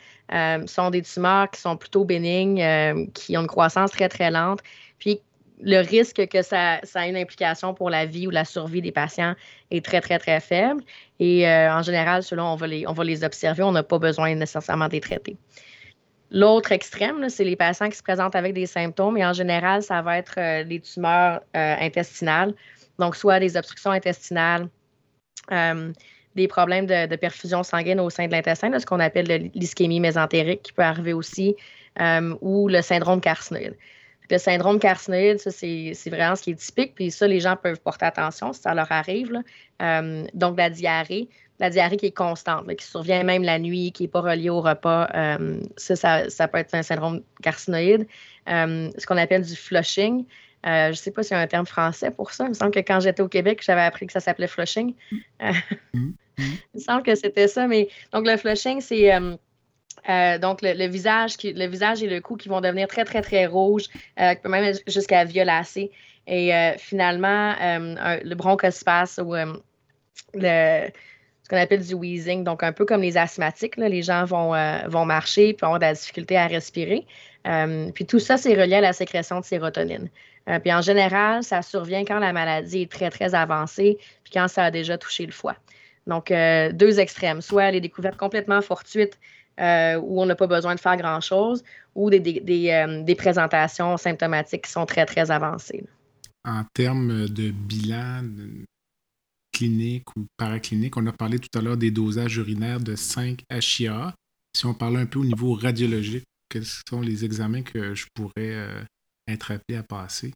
sont 0.67 0.91
des 0.91 1.01
tumeurs 1.03 1.49
qui 1.51 1.61
sont 1.61 1.77
plutôt 1.77 2.05
bénignes, 2.05 3.09
qui 3.15 3.37
ont 3.39 3.43
une 3.43 3.47
croissance 3.47 3.93
très, 3.93 4.09
très 4.09 4.31
lente, 4.31 4.61
puis 4.99 5.21
le 5.63 5.79
risque 5.79 6.27
que 6.27 6.43
ça, 6.43 6.81
ça, 6.83 7.07
ait 7.07 7.11
une 7.11 7.17
implication 7.17 7.73
pour 7.73 7.89
la 7.89 8.05
vie 8.05 8.27
ou 8.27 8.31
la 8.31 8.45
survie 8.45 8.83
des 8.83 8.93
patients 8.93 9.35
est 9.71 9.85
très, 9.85 10.01
très, 10.01 10.19
très 10.19 10.41
faible. 10.41 10.83
Et 11.21 11.47
en 11.49 11.83
général, 11.83 12.23
ceux-là, 12.25 12.45
on, 12.45 12.57
va 12.57 12.67
les, 12.67 12.87
on 12.89 12.93
va 12.93 13.05
les 13.05 13.23
observer, 13.23 13.63
on 13.63 13.73
n'a 13.73 13.85
pas 13.85 13.99
besoin 13.99 14.35
nécessairement 14.35 14.89
de 14.89 14.95
les 14.95 15.01
traiter. 15.01 15.37
L'autre 16.31 16.73
extrême, 16.73 17.29
c'est 17.29 17.45
les 17.45 17.57
patients 17.57 17.89
qui 17.89 17.97
se 17.97 18.03
présentent 18.03 18.37
avec 18.37 18.55
des 18.55 18.67
symptômes 18.67 19.17
et 19.17 19.27
en 19.27 19.33
général, 19.33 19.83
ça 19.83 20.01
va 20.03 20.19
être 20.19 20.35
euh, 20.39 20.65
des 20.65 20.81
tumeurs 20.81 21.41
euh, 21.57 21.77
intestinales, 21.81 22.55
donc 22.99 23.17
soit 23.17 23.41
des 23.41 23.57
obstructions 23.57 23.91
intestinales, 23.91 24.69
des 26.37 26.47
problèmes 26.47 26.87
de, 26.87 27.17
perfusion 27.17 27.65
sanguine 27.65 27.99
au 27.99 28.09
sein 28.09 28.29
de 28.29 28.33
l'intestin, 28.33 28.79
ce 28.79 28.87
qu'on 28.87 29.01
appelle 29.01 29.51
l'ischémie 29.55 29.99
mésentérique 29.99 30.63
qui 30.63 30.73
peut 30.73 30.83
arriver 30.83 31.13
aussi, 31.13 31.57
ou 32.41 32.69
le 32.69 32.83
syndrome 32.83 33.21
carcinoïde. 33.21 33.75
Le 34.31 34.39
syndrome 34.39 34.79
carcinoïde, 34.79 35.39
c'est 35.39 36.11
vraiment 36.11 36.37
ce 36.37 36.43
qui 36.43 36.51
est 36.53 36.55
typique. 36.55 36.95
Puis 36.95 37.11
ça, 37.11 37.27
les 37.27 37.41
gens 37.41 37.57
peuvent 37.57 37.81
porter 37.81 38.07
attention 38.07 38.53
si 38.53 38.61
ça 38.61 38.75
leur 38.75 38.91
arrive. 38.93 39.43
Euh, 39.83 40.25
donc, 40.35 40.57
la 40.57 40.71
diarrhée, 40.71 41.29
la 41.61 41.71
diarrhée 41.71 41.97
qui 41.97 42.07
est 42.07 42.17
constante, 42.17 42.67
qui 42.75 42.85
survient 42.85 43.23
même 43.23 43.43
la 43.43 43.59
nuit, 43.59 43.93
qui 43.93 44.05
n'est 44.05 44.09
pas 44.09 44.21
reliée 44.21 44.51
au 44.51 44.61
repas, 44.61 45.09
euh, 45.15 45.61
ça, 45.77 46.29
ça, 46.29 46.49
peut 46.49 46.59
être 46.59 46.75
un 46.75 46.83
syndrome 46.83 47.23
carcinoïde. 47.43 48.07
Euh, 48.49 48.91
ce 48.99 49.07
qu'on 49.07 49.17
appelle 49.17 49.43
du 49.43 49.55
flushing. 49.55 50.25
je 50.65 50.89
ne 50.89 50.95
sais 50.95 51.11
pas 51.11 51.23
s'il 51.23 51.37
y 51.37 51.41
a 51.41 51.43
un 51.43 51.47
terme 51.47 51.67
français 51.67 52.11
pour 52.11 52.33
ça. 52.33 52.45
Il 52.45 52.51
me 52.51 52.55
semble 52.55 52.73
que 52.73 52.81
quand 52.81 53.01
j'étais 53.01 53.23
au 53.23 53.29
Québec, 53.29 53.63
j'avais 53.65 53.83
appris 53.83 54.07
que 54.07 54.13
ça 54.13 54.21
s'appelait 54.21 54.49
flushing. 54.49 54.95
Mm-hmm. 55.41 55.55
il 56.39 56.55
me 56.75 56.81
semble 56.81 57.03
que 57.03 57.15
c'était 57.15 57.49
ça. 57.49 57.67
Mais 57.67 57.89
donc, 58.13 58.27
le 58.27 58.37
flushing, 58.37 58.81
c'est 58.81 59.13
euh, 60.09 60.39
donc, 60.39 60.63
le, 60.63 60.87
visage 60.87 61.35
le 61.43 61.67
visage 61.67 62.03
et 62.03 62.09
le 62.09 62.21
cou 62.21 62.37
qui 62.37 62.49
vont 62.49 62.61
devenir 62.61 62.89
très, 62.89 63.05
très, 63.05 63.23
très 63.23 63.47
rouges, 63.47 63.89
euh, 64.19 64.35
qui 64.35 64.43
peut 64.43 64.49
même 64.49 64.75
jusqu'à 64.87 65.25
violacé. 65.25 65.91
Et 66.27 66.55
euh, 66.55 66.73
finalement, 66.79 67.55
le 67.61 68.35
bronchospasme 68.35 69.27
ou 69.27 69.35
le, 70.35 70.89
qu'on 71.51 71.57
appelle 71.57 71.85
du 71.85 71.95
wheezing, 71.95 72.45
donc 72.45 72.63
un 72.63 72.73
peu 72.73 72.87
comme 72.87 73.03
les 73.03 73.17
asthmatiques, 73.17 73.77
les 73.77 74.03
gens 74.03 74.25
vont, 74.25 74.55
vont 74.89 75.05
marcher 75.05 75.53
puis 75.53 75.67
avoir 75.67 75.81
de 75.81 75.85
la 75.85 75.95
difficulté 75.95 76.37
à 76.37 76.47
respirer. 76.47 77.07
puis 77.95 78.07
tout 78.07 78.21
ça, 78.21 78.37
c'est 78.37 78.55
relié 78.55 78.77
à 78.77 78.81
la 78.81 78.93
sécrétion 78.93 79.41
de 79.41 79.45
sérotonine. 79.45 80.09
puis 80.63 80.73
en 80.73 80.81
général, 80.81 81.43
ça 81.43 81.61
survient 81.63 82.05
quand 82.05 82.21
la 82.21 82.33
maladie 82.33 82.83
est 82.83 82.91
très, 82.91 83.11
très 83.11 83.35
avancée 83.35 83.99
puis 84.23 84.33
quand 84.33 84.47
ça 84.47 84.65
a 84.65 84.71
déjà 84.71 84.97
touché 84.97 85.27
le 85.27 85.33
foie. 85.33 85.57
Donc, 86.07 86.29
deux 86.73 87.01
extrêmes, 87.01 87.41
soit 87.41 87.73
les 87.73 87.81
découvertes 87.81 88.17
complètement 88.17 88.63
fortuites 88.63 89.19
euh, 89.61 89.97
où 89.97 90.23
on 90.23 90.27
n'a 90.27 90.37
pas 90.37 90.47
besoin 90.47 90.75
de 90.75 90.81
faire 90.81 90.97
grand-chose, 90.97 91.63
ou 91.95 92.09
des, 92.09 92.21
euh, 92.71 93.03
des, 93.03 93.15
présentations 93.15 93.99
symptomatiques 93.99 94.65
qui 94.65 94.71
sont 94.71 94.87
très, 94.87 95.05
très 95.05 95.31
avancées. 95.31 95.85
En 96.47 96.65
termes 96.73 97.29
de 97.29 97.51
bilan 97.51 98.23
ou 100.17 100.27
paraclinique, 100.37 100.97
on 100.97 101.07
a 101.07 101.13
parlé 101.13 101.39
tout 101.39 101.59
à 101.59 101.63
l'heure 101.63 101.77
des 101.77 101.91
dosages 101.91 102.37
urinaires 102.37 102.81
de 102.81 102.95
5 102.97 103.43
HIA. 103.51 104.15
Si 104.57 104.67
on 104.67 104.75
parle 104.75 104.97
un 104.97 105.07
peu 105.07 105.19
au 105.19 105.25
niveau 105.25 105.55
radiologique, 105.55 106.25
quels 106.49 106.65
sont 106.65 107.01
les 107.01 107.25
examens 107.25 107.63
que 107.63 107.95
je 107.95 108.07
pourrais 108.15 108.33
euh, 108.39 108.83
à 109.29 109.83
passer? 109.83 110.33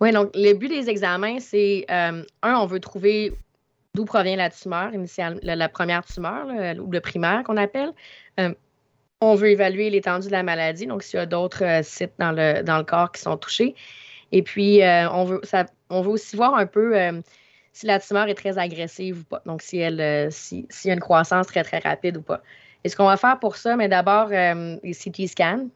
Oui, 0.00 0.10
donc 0.12 0.30
le 0.34 0.52
but 0.54 0.68
des 0.68 0.90
examens, 0.90 1.38
c'est, 1.38 1.84
un, 1.88 2.24
on 2.42 2.66
veut 2.66 2.80
trouver 2.80 3.32
d'où 3.94 4.04
provient 4.04 4.36
la 4.36 4.50
tumeur 4.50 4.92
initiale, 4.94 5.38
la, 5.42 5.68
première 5.68 6.04
tumeur, 6.04 6.46
ou 6.80 6.90
le 6.90 7.00
primaire 7.00 7.44
qu'on 7.44 7.56
appelle. 7.56 7.92
Euh, 8.40 8.54
on 9.20 9.36
veut 9.36 9.50
évaluer 9.50 9.90
l'étendue 9.90 10.26
de 10.26 10.32
la 10.32 10.42
maladie, 10.42 10.86
donc 10.86 11.02
s'il 11.04 11.18
y 11.18 11.22
a 11.22 11.26
d'autres 11.26 11.64
euh, 11.64 11.82
sites 11.82 12.14
dans 12.18 12.32
le, 12.32 12.82
corps 12.82 13.12
qui 13.12 13.20
sont 13.20 13.36
touchés. 13.36 13.76
Et 14.32 14.42
puis, 14.42 14.82
euh, 14.82 15.08
on, 15.10 15.24
veut, 15.24 15.40
on 15.90 16.02
veut 16.02 16.10
aussi 16.10 16.34
voir 16.36 16.54
un 16.54 16.66
peu 16.66 16.94
si 17.72 17.86
la 17.86 17.98
tumeur 17.98 18.28
est 18.28 18.34
très 18.34 18.58
agressive 18.58 19.20
ou 19.20 19.24
pas. 19.24 19.42
Donc, 19.46 19.62
si 19.62 19.78
elle 19.78 20.30
s'il 20.30 20.66
y 20.84 20.90
a 20.90 20.94
une 20.94 21.00
croissance 21.00 21.46
très, 21.46 21.62
très 21.62 21.78
rapide 21.78 22.18
ou 22.18 22.22
pas. 22.22 22.42
Et 22.84 22.88
ce 22.88 22.96
qu'on 22.96 23.06
va 23.06 23.16
faire 23.16 23.38
pour 23.38 23.56
ça, 23.56 23.76
mais 23.76 23.88
d'abord, 23.88 24.28
les 24.28 24.92
CT 24.92 25.28
scans. 25.28 25.68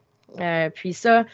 puis 0.75 0.93
ça, 0.93 1.25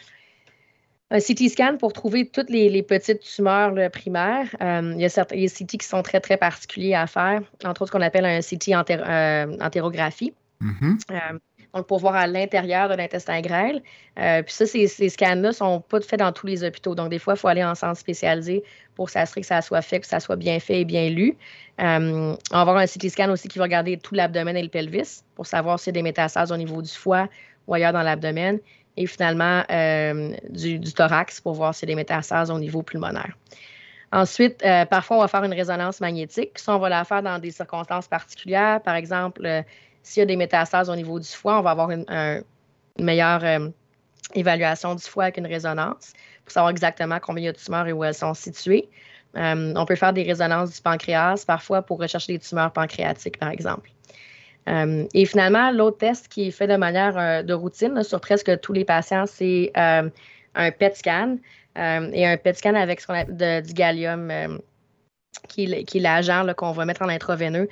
un 1.10 1.20
CT 1.20 1.48
scan 1.48 1.76
pour 1.78 1.92
trouver 1.92 2.28
toutes 2.28 2.50
les, 2.50 2.82
petites 2.82 3.20
tumeurs 3.20 3.72
primaires. 3.90 4.48
Euh, 4.60 4.92
il 4.94 5.00
y 5.00 5.04
a 5.04 5.08
certains 5.08 5.46
CT 5.46 5.78
qui 5.78 5.86
sont 5.86 6.02
très, 6.02 6.20
très 6.20 6.36
particuliers 6.36 6.94
à 6.94 7.06
faire, 7.06 7.42
entre 7.64 7.82
autres 7.82 7.92
ce 7.92 7.92
qu'on 7.92 8.02
appelle 8.02 8.24
un 8.24 8.40
CT 8.40 8.70
euh, 8.90 9.56
entérographie. 9.60 10.32
Mm-hmm. 10.60 11.38
Euh, 11.74 11.78
donc, 11.78 11.86
pour 11.86 11.98
voir 11.98 12.14
à 12.14 12.26
l'intérieur 12.26 12.88
de 12.88 12.94
l'intestin 12.94 13.40
grêle. 13.40 13.82
puis 14.16 14.54
ça, 14.54 14.66
ces, 14.66 14.86
scans-là 14.86 15.34
ne 15.34 15.52
sont 15.52 15.80
pas 15.80 16.00
faits 16.00 16.20
dans 16.20 16.32
tous 16.32 16.46
les 16.46 16.62
hôpitaux. 16.62 16.94
Donc, 16.94 17.10
des 17.10 17.18
fois, 17.18 17.34
il 17.34 17.38
faut 17.38 17.48
aller 17.48 17.64
en 17.64 17.74
centre 17.74 17.98
spécialisé 17.98 18.62
pour 18.94 19.10
s'assurer 19.10 19.40
que 19.40 19.46
ça 19.46 19.60
soit 19.60 19.82
fait, 19.82 20.00
que 20.00 20.06
ça 20.06 20.20
soit 20.20 20.36
bien 20.36 20.60
fait 20.60 20.80
et 20.80 20.84
bien 20.84 21.10
lu. 21.10 21.36
on 21.78 22.36
va 22.52 22.60
avoir 22.60 22.76
un 22.76 22.86
CT 22.86 23.08
scan 23.08 23.30
aussi 23.30 23.48
qui 23.48 23.58
va 23.58 23.64
regarder 23.64 23.96
tout 23.96 24.14
l'abdomen 24.14 24.56
et 24.56 24.62
le 24.62 24.68
pelvis 24.68 25.22
pour 25.34 25.46
savoir 25.46 25.80
s'il 25.80 25.88
y 25.88 25.94
a 25.94 26.00
des 26.00 26.02
métastases 26.02 26.52
au 26.52 26.56
niveau 26.56 26.80
du 26.80 26.92
foie 26.92 27.28
ou 27.66 27.74
ailleurs 27.74 27.92
dans 27.92 28.02
l'abdomen 28.02 28.60
et 28.96 29.06
finalement 29.06 29.62
euh, 29.70 30.34
du, 30.48 30.80
thorax 30.80 31.40
pour 31.40 31.54
voir 31.54 31.74
s'il 31.74 31.88
y 31.88 31.92
a 31.92 31.94
des 31.94 32.00
métastases 32.00 32.50
au 32.50 32.58
niveau 32.58 32.82
pulmonaire. 32.82 33.36
Ensuite, 34.12 34.64
euh, 34.64 34.84
parfois, 34.84 35.16
on 35.16 35.20
va 35.20 35.28
faire 35.28 35.42
une 35.42 35.54
résonance 35.54 36.00
magnétique. 36.00 36.58
Ça, 36.58 36.76
on 36.76 36.78
va 36.78 36.88
la 36.88 37.04
faire 37.04 37.22
dans 37.22 37.40
des 37.40 37.50
circonstances 37.50 38.06
particulières. 38.06 38.80
Par 38.80 38.94
exemple, 38.94 39.44
euh, 39.44 39.62
s'il 40.04 40.20
y 40.20 40.22
a 40.22 40.26
des 40.26 40.36
métastases 40.36 40.88
au 40.88 40.94
niveau 40.94 41.18
du 41.18 41.26
foie, 41.28 41.58
on 41.58 41.62
va 41.62 41.70
avoir 41.70 41.90
une, 41.90 42.04
meilleure 43.00 43.42
évaluation 44.34 44.94
du 44.94 45.02
foie 45.02 45.24
avec 45.24 45.38
une 45.38 45.46
résonance 45.46 46.12
pour 46.44 46.52
savoir 46.52 46.70
exactement 46.70 47.18
combien 47.20 47.42
il 47.42 47.46
y 47.46 47.48
a 47.48 47.52
de 47.52 47.58
tumeurs 47.58 47.88
et 47.88 47.92
où 47.92 48.04
elles 48.04 48.14
sont 48.14 48.34
situées. 48.34 48.88
on 49.34 49.84
peut 49.84 49.96
faire 49.96 50.12
des 50.12 50.22
résonances 50.22 50.72
du 50.76 50.80
pancréas 50.80 51.44
parfois 51.44 51.82
pour 51.82 51.98
rechercher 51.98 52.34
des 52.34 52.38
tumeurs 52.38 52.72
pancréatiques, 52.72 53.40
par 53.40 53.50
exemple. 53.50 53.90
Euh, 54.68 55.06
et 55.12 55.26
finalement, 55.26 55.70
l'autre 55.70 55.98
test 55.98 56.28
qui 56.28 56.48
est 56.48 56.50
fait 56.50 56.66
de 56.66 56.76
manière 56.76 57.18
euh, 57.18 57.42
de 57.42 57.52
routine 57.52 58.02
sur 58.02 58.20
presque 58.20 58.60
tous 58.60 58.72
les 58.72 58.84
patients, 58.84 59.26
c'est 59.26 59.70
euh, 59.76 60.08
un 60.54 60.70
PET 60.70 60.96
scan 60.96 61.36
et 61.76 62.26
un 62.26 62.36
PET 62.36 62.56
scan 62.56 62.74
avec 62.74 63.00
ce 63.00 63.06
qu'on 63.08 63.14
appelle 63.14 63.62
du 63.62 63.72
gallium, 63.72 64.60
qui, 65.48 65.64
est 65.64 65.98
l'agent 65.98 66.46
qu'on 66.56 66.70
va 66.70 66.84
mettre 66.84 67.02
en 67.02 67.08
intraveineux 67.08 67.68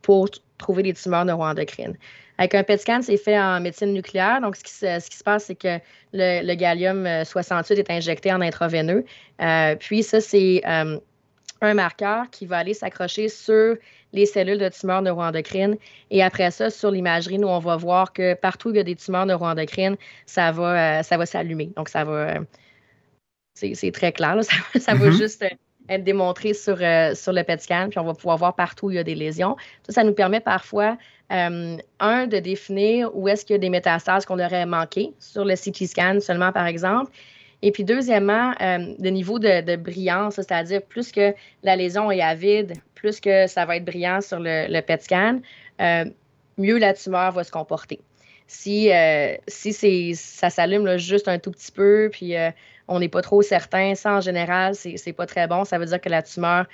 pour 0.00 0.28
trouver 0.58 0.82
des 0.82 0.94
tumeurs 0.94 1.24
neuroendocrines. 1.24 1.96
Avec 2.38 2.54
un 2.54 2.62
PET 2.62 2.78
scan, 2.78 3.00
c'est 3.02 3.16
fait 3.16 3.38
en 3.38 3.60
médecine 3.60 3.92
nucléaire. 3.92 4.40
Donc, 4.42 4.56
ce 4.56 4.62
qui, 4.62 5.16
se 5.16 5.24
passe, 5.24 5.44
c'est 5.44 5.54
que 5.54 5.78
le, 6.12 6.54
gallium 6.54 7.08
68 7.24 7.78
est 7.78 7.90
injecté 7.90 8.32
en 8.32 8.42
intraveineux. 8.42 9.04
puis, 9.80 10.02
ça, 10.02 10.20
c'est 10.20 10.62
un 11.62 11.74
marqueur 11.74 12.28
qui 12.30 12.46
va 12.46 12.58
aller 12.58 12.74
s'accrocher 12.74 13.28
sur 13.28 13.76
les 14.12 14.26
cellules 14.26 14.58
de 14.58 14.68
tumeurs 14.68 15.02
neuroendocrines. 15.02 15.76
Et 16.10 16.22
après 16.22 16.50
ça, 16.50 16.70
sur 16.70 16.90
l'imagerie, 16.90 17.38
nous, 17.38 17.48
on 17.48 17.58
va 17.58 17.76
voir 17.76 18.12
que 18.12 18.34
partout 18.34 18.68
où 18.68 18.72
il 18.72 18.76
y 18.76 18.80
a 18.80 18.84
des 18.84 18.96
tumeurs 18.96 19.26
neuroendocrines, 19.26 19.96
ça 20.26 20.52
va, 20.52 20.98
euh, 20.98 21.02
ça 21.02 21.16
va 21.16 21.26
s'allumer. 21.26 21.72
Donc, 21.76 21.88
ça 21.88 22.04
va. 22.04 22.12
Euh, 22.12 22.40
c'est 23.54 23.90
très 23.90 24.12
clair, 24.12 24.36
ça, 24.78 24.94
va 24.94 25.08
mm-hmm. 25.08 25.16
juste 25.16 25.42
euh, 25.42 25.48
être 25.88 26.04
démontré 26.04 26.54
sur, 26.54 26.76
sur 26.76 27.32
le 27.32 27.42
PET 27.42 27.60
scan, 27.60 27.88
puis 27.90 27.98
on 27.98 28.04
va 28.04 28.14
pouvoir 28.14 28.36
voir 28.36 28.54
partout 28.54 28.86
où 28.86 28.90
il 28.90 28.96
y 28.96 28.98
a 28.98 29.04
des 29.04 29.14
lésions. 29.14 29.56
Ça, 29.86 29.92
ça 29.92 30.04
nous 30.04 30.14
permet 30.14 30.40
parfois, 30.40 30.96
un, 31.28 32.26
de 32.26 32.38
définir 32.38 33.10
où 33.16 33.28
est-ce 33.28 33.44
qu'il 33.44 33.54
y 33.54 33.56
a 33.56 33.60
des 33.60 33.70
métastases 33.70 34.24
qu'on 34.26 34.38
aurait 34.38 34.66
manqué 34.66 35.12
sur 35.18 35.44
le 35.44 35.54
CT 35.54 35.86
scan 35.86 36.20
seulement, 36.20 36.52
par 36.52 36.66
exemple. 36.66 37.10
Et 37.62 37.72
puis, 37.72 37.84
deuxièmement, 37.84 38.52
le 38.60 39.10
niveau 39.10 39.38
de, 39.38 39.76
brillance, 39.76 40.36
c'est-à-dire 40.36 40.82
plus 40.82 41.12
que 41.12 41.34
la 41.62 41.76
lésion 41.76 42.10
est 42.10 42.20
avide, 42.20 42.74
plus 42.94 43.20
que 43.20 43.46
ça 43.46 43.64
va 43.64 43.76
être 43.76 43.84
brillant 43.84 44.20
sur 44.20 44.38
le, 44.40 44.80
PET 44.80 45.02
scan, 45.02 45.40
euh, 45.80 46.04
mieux 46.58 46.78
la 46.78 46.94
tumeur 46.94 47.32
va 47.32 47.44
se 47.44 47.50
comporter. 47.50 48.00
Si, 48.46 48.92
euh, 48.92 49.34
si 49.48 50.14
ça 50.14 50.50
s'allume 50.50 50.96
juste 50.96 51.26
un 51.26 51.38
tout 51.38 51.50
petit 51.50 51.72
peu, 51.72 52.08
puis 52.12 52.36
euh, 52.36 52.50
on 52.88 53.00
n'est 53.00 53.08
pas 53.08 53.22
trop 53.22 53.42
certain, 53.42 53.94
ça 53.94 54.14
en 54.14 54.20
général, 54.20 54.74
c'est 54.74 55.12
pas 55.12 55.26
très 55.26 55.46
bon. 55.48 55.64
Ça 55.64 55.78
veut 55.78 55.86
dire 55.86 56.00
que 56.00 56.08
la 56.08 56.22
tumeur 56.22 56.66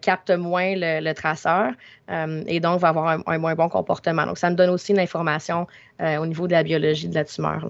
capte 0.00 0.30
moins 0.30 0.74
le, 0.76 1.12
traceur 1.12 1.72
et 2.08 2.60
donc 2.60 2.80
va 2.80 2.88
avoir 2.88 3.20
un, 3.26 3.38
moins 3.38 3.54
bon 3.54 3.68
comportement. 3.68 4.26
Donc, 4.26 4.38
ça 4.38 4.50
me 4.50 4.56
donne 4.56 4.70
aussi 4.70 4.92
une 4.92 4.98
information 4.98 5.66
au 6.00 6.26
niveau 6.26 6.46
de 6.48 6.52
la 6.52 6.64
biologie 6.64 7.08
de 7.08 7.14
la 7.14 7.24
tumeur. 7.24 7.68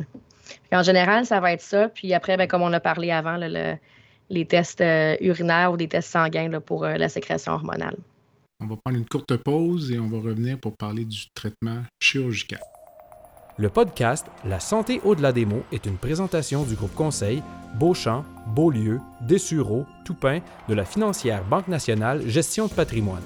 En 0.73 0.83
général, 0.83 1.27
ça 1.27 1.41
va 1.41 1.53
être 1.53 1.63
ça. 1.63 1.89
Puis 1.89 2.15
après, 2.15 2.37
ben, 2.37 2.47
comme 2.47 2.63
on 2.63 2.73
a 2.73 2.81
parlé 2.81 3.11
avant, 3.11 3.37
le, 3.39 3.77
les 4.31 4.47
tests 4.47 4.81
euh, 4.81 5.17
urinaires 5.21 5.73
ou 5.73 5.77
des 5.77 5.89
tests 5.89 6.11
sanguins 6.11 6.61
pour 6.61 6.85
euh, 6.85 6.97
la 6.97 7.09
sécrétion 7.09 7.53
hormonale. 7.53 7.97
On 8.61 8.67
va 8.67 8.77
prendre 8.77 8.99
une 8.99 9.07
courte 9.07 9.37
pause 9.37 9.91
et 9.91 9.99
on 9.99 10.09
va 10.09 10.19
revenir 10.19 10.59
pour 10.59 10.77
parler 10.77 11.05
du 11.05 11.27
traitement 11.35 11.83
chirurgical. 12.01 12.61
Le 13.57 13.69
podcast 13.69 14.27
La 14.45 14.59
santé 14.59 15.01
au-delà 15.05 15.31
des 15.31 15.47
mots 15.47 15.63
est 15.71 15.87
une 15.87 15.97
présentation 15.97 16.65
du 16.65 16.75
groupe 16.75 16.95
conseil 16.95 17.41
Beauchamp, 17.79 18.25
Beaulieu, 18.49 18.99
Dessureau, 19.21 19.87
Toupin 20.05 20.41
de 20.69 20.75
la 20.75 20.85
financière 20.85 21.45
Banque 21.45 21.69
nationale 21.69 22.29
Gestion 22.29 22.67
de 22.67 22.73
patrimoine. 22.73 23.23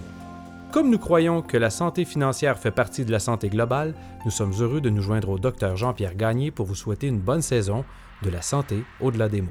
Comme 0.71 0.91
nous 0.91 0.99
croyons 0.99 1.41
que 1.41 1.57
la 1.57 1.71
santé 1.71 2.05
financière 2.05 2.59
fait 2.59 2.71
partie 2.71 3.07
de 3.07 3.11
la 3.11 3.21
santé 3.21 3.49
globale, 3.49 3.95
nous 4.27 4.31
sommes 4.31 4.53
heureux 4.61 4.83
de 4.83 4.91
nous 4.91 5.01
joindre 5.01 5.31
au 5.31 5.39
docteur 5.39 5.79
Jean-Pierre 5.79 6.15
Gagné 6.15 6.51
pour 6.51 6.67
vous 6.67 6.75
souhaiter 6.75 7.07
une 7.07 7.21
bonne 7.21 7.41
saison 7.41 7.87
de 8.23 8.29
la 8.29 8.43
santé 8.43 8.85
au-delà 9.01 9.31
des 9.31 9.41
mots. 9.41 9.49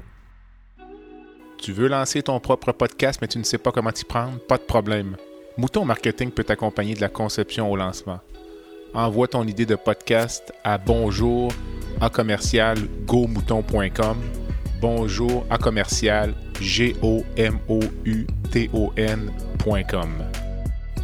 Tu 1.60 1.72
veux 1.72 1.88
lancer 1.88 2.22
ton 2.22 2.38
propre 2.38 2.70
podcast, 2.70 3.18
mais 3.20 3.26
tu 3.26 3.38
ne 3.38 3.42
sais 3.42 3.58
pas 3.58 3.72
comment 3.72 3.90
t'y 3.90 4.04
prendre? 4.04 4.38
Pas 4.46 4.58
de 4.58 4.62
problème. 4.62 5.16
Mouton 5.56 5.84
Marketing 5.84 6.30
peut 6.30 6.44
t'accompagner 6.44 6.94
de 6.94 7.00
la 7.00 7.08
conception 7.08 7.68
au 7.68 7.74
lancement. 7.74 8.20
Envoie 8.94 9.28
ton 9.28 9.46
idée 9.46 9.66
de 9.66 9.74
podcast 9.74 10.52
à 10.64 10.78
bonjour 10.78 11.52
à 12.00 12.08
commercial 12.08 12.78
Bonjour 14.80 15.44
à 15.50 15.58
commercial 15.58 16.34
g 16.60 16.96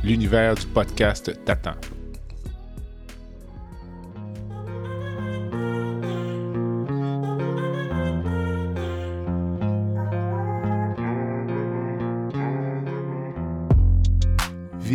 l'univers 0.03 0.55
du 0.55 0.67
podcast 0.67 1.33
t'attend. 1.45 1.94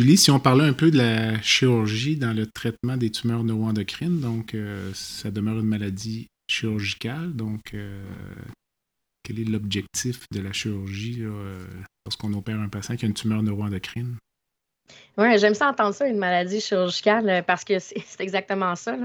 Julie, 0.00 0.16
si 0.16 0.30
on 0.30 0.40
parlait 0.40 0.64
un 0.64 0.72
peu 0.72 0.90
de 0.90 0.96
la 0.96 1.42
chirurgie 1.42 2.16
dans 2.16 2.34
le 2.34 2.46
traitement 2.46 2.96
des 2.96 3.10
tumeurs 3.10 3.44
neuroendocrines, 3.44 4.18
donc 4.18 4.54
euh, 4.54 4.90
ça 4.94 5.30
demeure 5.30 5.58
une 5.58 5.66
maladie 5.66 6.28
chirurgicale, 6.50 7.36
donc 7.36 7.74
euh, 7.74 8.02
quel 9.22 9.40
est 9.40 9.44
l'objectif 9.44 10.24
de 10.32 10.40
la 10.40 10.54
chirurgie 10.54 11.18
euh, 11.20 11.58
lorsqu'on 12.06 12.32
opère 12.32 12.58
un 12.58 12.70
patient 12.70 12.96
qui 12.96 13.04
a 13.04 13.08
une 13.08 13.14
tumeur 13.14 13.42
neuroendocrine? 13.42 14.16
Oui, 15.18 15.38
j'aime 15.38 15.52
ça 15.52 15.68
entendre 15.68 15.92
ça, 15.92 16.06
une 16.06 16.16
maladie 16.16 16.62
chirurgicale, 16.62 17.44
parce 17.46 17.64
que 17.64 17.78
c'est 17.78 18.02
exactement 18.20 18.76
ça. 18.76 18.96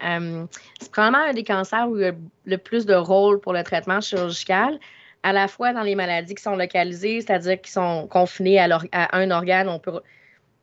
c'est 0.00 0.90
probablement 0.90 1.24
un 1.28 1.34
des 1.34 1.44
cancers 1.44 1.90
où 1.90 1.98
il 1.98 2.02
y 2.04 2.06
a 2.06 2.14
le 2.46 2.56
plus 2.56 2.86
de 2.86 2.94
rôle 2.94 3.38
pour 3.38 3.52
le 3.52 3.62
traitement 3.64 4.00
chirurgical 4.00 4.80
à 5.22 5.34
la 5.34 5.46
fois 5.46 5.74
dans 5.74 5.82
les 5.82 5.94
maladies 5.94 6.34
qui 6.34 6.42
sont 6.42 6.56
localisées, 6.56 7.20
c'est-à-dire 7.20 7.60
qui 7.60 7.70
sont 7.70 8.06
confinées 8.06 8.58
à, 8.58 8.78
à, 8.92 9.18
un 9.18 9.30
organe, 9.30 9.68
on 9.68 9.78
peut 9.78 10.00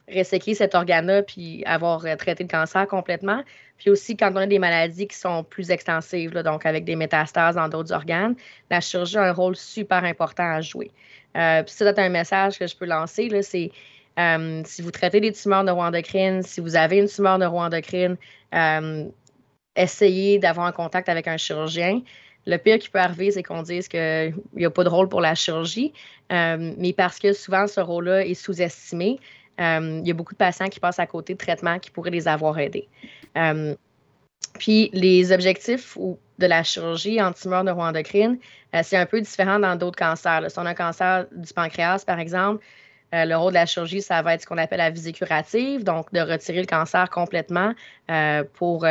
resséquer 0.07 0.53
cet 0.53 0.75
organe-là 0.75 1.23
puis 1.23 1.63
avoir 1.65 2.05
euh, 2.05 2.15
traité 2.15 2.43
le 2.43 2.49
cancer 2.49 2.87
complètement. 2.87 3.43
Puis 3.77 3.89
aussi, 3.89 4.15
quand 4.15 4.31
on 4.33 4.37
a 4.37 4.47
des 4.47 4.59
maladies 4.59 5.07
qui 5.07 5.17
sont 5.17 5.43
plus 5.43 5.71
extensives, 5.71 6.31
donc 6.31 6.65
avec 6.65 6.85
des 6.85 6.95
métastases 6.95 7.55
dans 7.55 7.67
d'autres 7.67 7.93
organes, 7.93 8.35
la 8.69 8.81
chirurgie 8.81 9.17
a 9.17 9.23
un 9.23 9.33
rôle 9.33 9.55
super 9.55 10.03
important 10.03 10.49
à 10.49 10.61
jouer. 10.61 10.91
Euh, 11.35 11.63
puis 11.63 11.73
ça, 11.73 11.85
c'est 11.85 11.99
un 11.99 12.09
message 12.09 12.59
que 12.59 12.67
je 12.67 12.75
peux 12.75 12.85
lancer, 12.85 13.29
c'est 13.41 13.71
euh, 14.17 14.61
si 14.63 14.81
vous 14.81 14.91
traitez 14.91 15.19
des 15.19 15.33
tumeurs 15.33 15.63
neuroendocrines, 15.63 16.41
si 16.43 16.61
vous 16.61 16.75
avez 16.77 16.99
une 16.99 17.07
tumeur 17.07 17.37
neuroendocrine, 17.37 18.15
essayez 19.75 20.39
d'avoir 20.39 20.67
un 20.67 20.71
contact 20.71 21.09
avec 21.09 21.27
un 21.27 21.35
chirurgien. 21.35 22.01
Le 22.47 22.57
pire 22.57 22.77
qui 22.77 22.89
peut 22.89 22.99
arriver, 22.99 23.31
c'est 23.31 23.43
qu'on 23.43 23.63
dise 23.63 23.89
qu'il 23.89 24.35
n'y 24.55 24.65
a 24.65 24.69
pas 24.69 24.85
de 24.85 24.89
rôle 24.89 25.09
pour 25.09 25.19
la 25.19 25.35
chirurgie, 25.35 25.91
mais 26.29 26.93
parce 26.95 27.19
que 27.19 27.33
souvent 27.33 27.67
ce 27.67 27.81
rôle-là 27.81 28.25
est 28.25 28.35
sous-estimé, 28.35 29.19
euh, 29.59 29.99
il 30.01 30.07
y 30.07 30.11
a 30.11 30.13
beaucoup 30.13 30.33
de 30.33 30.37
patients 30.37 30.67
qui 30.67 30.79
passent 30.79 30.99
à 30.99 31.07
côté 31.07 31.33
de 31.33 31.37
traitements 31.37 31.79
qui 31.79 31.91
pourraient 31.91 32.11
les 32.11 32.27
avoir 32.27 32.57
aidés. 32.59 32.87
Euh, 33.37 33.75
puis 34.59 34.89
les 34.93 35.31
objectifs 35.31 35.97
de 35.97 36.45
la 36.45 36.63
chirurgie 36.63 37.21
en 37.21 37.31
tumeur 37.31 37.63
neuroendocrine, 37.63 38.37
euh, 38.73 38.81
c'est 38.83 38.97
un 38.97 39.05
peu 39.05 39.21
différent 39.21 39.59
dans 39.59 39.75
d'autres 39.75 39.97
cancers. 39.97 40.49
Si 40.49 40.59
on 40.59 40.65
a 40.65 40.69
un 40.69 40.73
cancer 40.73 41.25
du 41.31 41.53
pancréas, 41.53 42.03
par 42.05 42.19
exemple, 42.19 42.63
le 43.13 43.35
rôle 43.35 43.53
de 43.53 43.59
la 43.59 43.65
chirurgie, 43.65 44.01
ça 44.01 44.21
va 44.21 44.33
être 44.33 44.41
ce 44.41 44.45
qu'on 44.45 44.57
appelle 44.57 44.79
la 44.79 44.89
visée 44.89 45.13
curative, 45.13 45.85
donc 45.85 46.11
de 46.11 46.19
retirer 46.19 46.59
le 46.59 46.67
cancer 46.67 47.09
complètement 47.09 47.73
pour 48.55 48.85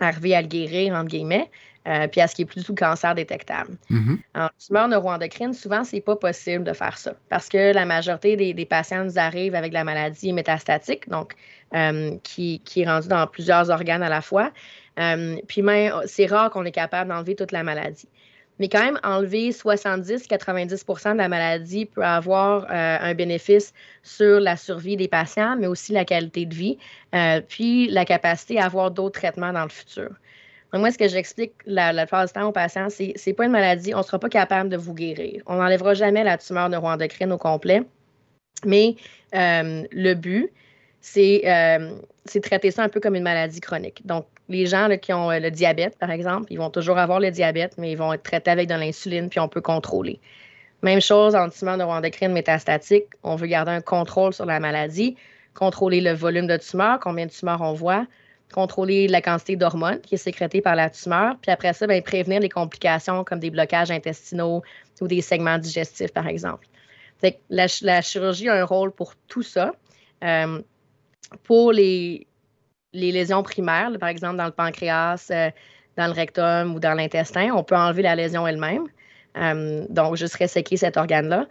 arriver 0.00 0.34
à 0.34 0.40
le 0.40 0.48
guérir, 0.48 0.94
entre 0.94 1.08
guillemets. 1.08 1.50
Euh, 1.88 2.06
puis 2.06 2.20
à 2.20 2.26
ce 2.26 2.34
qui 2.34 2.42
est 2.42 2.44
plus 2.44 2.66
du 2.66 2.74
cancer 2.74 3.14
détectable. 3.14 3.76
Mm-hmm. 3.90 4.18
En 4.34 4.48
tumeur 4.58 4.88
neuroendocrine, 4.88 5.54
souvent, 5.54 5.84
ce 5.84 5.96
n'est 5.96 6.02
pas 6.02 6.16
possible 6.16 6.62
de 6.62 6.74
faire 6.74 6.98
ça 6.98 7.14
parce 7.30 7.48
que 7.48 7.72
la 7.72 7.86
majorité 7.86 8.36
des, 8.36 8.66
patients 8.66 9.04
nous 9.04 9.18
arrivent 9.18 9.54
avec 9.54 9.72
la 9.72 9.84
maladie 9.84 10.32
métastatique, 10.34 11.08
donc 11.08 11.34
euh, 11.74 12.16
qui, 12.22 12.60
est 12.76 12.84
rendue 12.84 13.08
dans 13.08 13.26
plusieurs 13.26 13.70
organes 13.70 14.02
à 14.02 14.10
la 14.10 14.20
fois. 14.20 14.52
Euh, 14.98 15.36
puis 15.46 15.62
même, 15.62 15.94
c'est 16.04 16.26
rare 16.26 16.50
qu'on 16.50 16.66
est 16.66 16.72
capable 16.72 17.08
d'enlever 17.08 17.34
toute 17.34 17.52
la 17.52 17.62
maladie. 17.62 18.08
Mais 18.58 18.68
quand 18.68 18.82
même, 18.82 18.98
enlever 19.02 19.50
70-90% 19.50 21.12
de 21.12 21.18
la 21.18 21.28
maladie 21.28 21.86
peut 21.86 22.04
avoir 22.04 22.66
un 22.68 23.14
bénéfice 23.14 23.72
sur 24.02 24.40
la 24.40 24.56
survie 24.56 24.96
des 24.96 25.06
patients, 25.06 25.56
mais 25.56 25.68
aussi 25.68 25.92
la 25.92 26.04
qualité 26.04 26.44
de 26.44 26.54
vie, 26.54 26.76
puis 27.48 27.86
la 27.88 28.04
capacité 28.04 28.58
à 28.58 28.64
avoir 28.64 28.90
d'autres 28.90 29.20
traitements 29.20 29.52
dans 29.52 29.62
le 29.62 29.68
futur 29.68 30.10
moi, 30.72 30.90
ce 30.90 30.98
que 30.98 31.08
j'explique 31.08 31.52
la, 31.64 31.92
la 31.92 32.04
plupart 32.04 32.26
du 32.26 32.32
temps 32.32 32.46
aux 32.48 32.52
patients, 32.52 32.88
c'est 32.90 33.14
n'est 33.26 33.32
pas 33.32 33.46
une 33.46 33.52
maladie, 33.52 33.94
on 33.94 33.98
ne 33.98 34.02
sera 34.02 34.18
pas 34.18 34.28
capable 34.28 34.68
de 34.68 34.76
vous 34.76 34.94
guérir. 34.94 35.42
On 35.46 35.56
n'enlèvera 35.56 35.94
jamais 35.94 36.24
la 36.24 36.36
tumeur 36.36 36.68
neuroendocrine 36.68 37.32
au 37.32 37.38
complet. 37.38 37.82
Mais 38.64 38.96
euh, 39.34 39.84
le 39.90 40.14
but, 40.14 40.50
euh, 41.16 41.90
c'est 42.24 42.40
traiter 42.40 42.70
ça 42.70 42.82
un 42.82 42.88
peu 42.88 43.00
comme 43.00 43.14
une 43.14 43.22
maladie 43.22 43.60
chronique. 43.60 44.06
Donc, 44.06 44.26
les 44.48 44.66
gens 44.66 44.88
qui 45.00 45.12
ont 45.12 45.30
euh, 45.30 45.38
le 45.38 45.50
diabète, 45.50 45.96
par 45.98 46.10
exemple, 46.10 46.46
ils 46.50 46.58
vont 46.58 46.70
toujours 46.70 46.98
avoir 46.98 47.20
le 47.20 47.30
diabète, 47.30 47.74
mais 47.78 47.92
ils 47.92 47.98
vont 47.98 48.12
être 48.12 48.22
traités 48.22 48.50
avec 48.50 48.68
de 48.68 48.74
l'insuline, 48.74 49.28
puis 49.28 49.40
on 49.40 49.48
peut 49.48 49.60
contrôler. 49.60 50.20
Même 50.82 51.00
chose 51.00 51.34
en 51.34 51.48
tumeur 51.48 51.76
neuroendocrine 51.76 52.32
métastatique, 52.32 53.06
on 53.22 53.36
veut 53.36 53.46
garder 53.46 53.72
un 53.72 53.80
contrôle 53.80 54.32
sur 54.32 54.46
la 54.46 54.60
maladie, 54.60 55.16
contrôler 55.54 56.00
le 56.00 56.12
volume 56.12 56.46
de 56.46 56.56
tumeur, 56.56 57.00
combien 57.00 57.26
de 57.26 57.30
tumeurs 57.30 57.62
on 57.62 57.72
voit, 57.72 58.06
contrôler 58.52 59.08
la 59.08 59.20
quantité 59.20 59.56
d'hormones 59.56 60.00
qui 60.00 60.14
est 60.14 60.18
sécrétée 60.18 60.60
par 60.60 60.74
la 60.74 60.90
tumeur, 60.90 61.36
puis 61.40 61.50
après 61.50 61.72
ça, 61.72 61.86
bien, 61.86 62.00
prévenir 62.00 62.40
les 62.40 62.48
complications 62.48 63.24
comme 63.24 63.38
des 63.38 63.50
blocages 63.50 63.90
intestinaux 63.90 64.62
ou 65.00 65.08
des 65.08 65.20
segments 65.20 65.58
digestifs, 65.58 66.12
par 66.12 66.26
exemple. 66.26 66.66
la, 67.50 67.66
la, 67.82 68.02
chirurgie 68.02 68.48
a 68.48 68.54
un 68.54 68.64
rôle 68.64 68.92
pour 68.92 69.14
tout 69.28 69.42
ça. 69.42 69.72
Euh, 70.24 70.62
pour 71.44 71.72
les, 71.72 72.26
les, 72.92 73.12
lésions 73.12 73.42
primaires, 73.42 73.90
par 74.00 74.08
exemple 74.08 74.36
dans 74.36 74.46
le 74.46 74.52
pancréas, 74.52 75.28
euh, 75.30 75.50
dans 75.96 76.06
le 76.06 76.12
rectum 76.12 76.74
ou 76.74 76.80
dans 76.80 76.94
l'intestin, 76.94 77.50
on 77.54 77.62
peut 77.62 77.76
enlever 77.76 78.02
la 78.02 78.16
lésion 78.16 78.46
elle-même. 78.46 78.86
Euh, 79.36 79.84
donc, 79.90 80.16
juste 80.16 80.36
resséquer 80.36 80.76
cet 80.76 80.96
organe-là. 80.96 81.46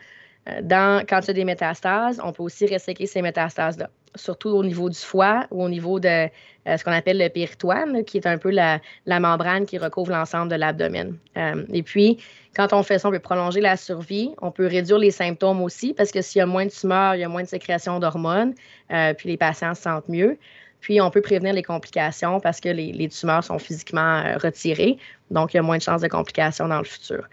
Quand 0.47 1.19
il 1.21 1.27
y 1.27 1.29
a 1.29 1.33
des 1.33 1.45
métastases, 1.45 2.19
on 2.23 2.31
peut 2.31 2.43
aussi 2.43 2.65
resséquer 2.65 3.05
ces 3.05 3.21
métastases-là 3.21 3.89
surtout 4.15 4.49
au 4.49 4.63
niveau 4.63 4.89
du 4.89 4.97
foie 4.97 5.45
ou 5.51 5.63
au 5.63 5.69
niveau 5.69 5.99
de 5.99 6.29
euh, 6.67 6.77
ce 6.77 6.83
qu'on 6.83 6.91
appelle 6.91 7.17
le 7.17 7.29
péritoine, 7.29 8.03
qui 8.03 8.17
est 8.17 8.27
un 8.27 8.37
peu 8.37 8.51
la, 8.51 8.79
membrane 9.05 9.65
qui 9.65 9.77
recouvre 9.77 10.11
l'ensemble 10.11 10.51
de 10.51 10.55
l'abdomen. 10.55 11.17
Euh, 11.37 11.63
et 11.71 11.83
puis, 11.83 12.17
quand 12.55 12.73
on 12.73 12.83
fait 12.83 12.99
ça, 12.99 13.07
on 13.07 13.11
peut 13.11 13.19
prolonger 13.19 13.61
la 13.61 13.77
survie, 13.77 14.31
on 14.41 14.51
peut 14.51 14.67
réduire 14.67 14.97
les 14.97 15.11
symptômes 15.11 15.61
aussi, 15.61 15.93
parce 15.93 16.11
que 16.11 16.21
s'il 16.21 16.39
y 16.39 16.41
a 16.41 16.45
moins 16.45 16.65
de 16.65 16.71
tumeurs, 16.71 17.15
il 17.15 17.21
y 17.21 17.23
a 17.23 17.29
moins 17.29 17.43
de 17.43 17.47
sécrétion 17.47 17.99
d'hormones, 17.99 18.53
euh, 18.91 19.13
puis 19.13 19.29
les 19.29 19.37
patients 19.37 19.75
se 19.75 19.83
sentent 19.83 20.09
mieux. 20.09 20.37
Puis, 20.81 20.99
on 20.99 21.09
peut 21.09 21.21
prévenir 21.21 21.53
les 21.53 21.63
complications 21.63 22.39
parce 22.39 22.59
que 22.59 22.69
les, 22.69 22.91
les 22.91 23.09
tumeurs 23.09 23.43
sont 23.43 23.59
physiquement 23.59 24.23
retirées, 24.37 24.97
donc 25.31 25.53
il 25.53 25.57
y 25.57 25.59
a 25.59 25.63
moins 25.63 25.77
de 25.77 25.83
chances 25.83 26.01
de 26.01 26.07
complications 26.07 26.67
dans 26.67 26.79
le 26.79 26.85
futur. 26.85 27.27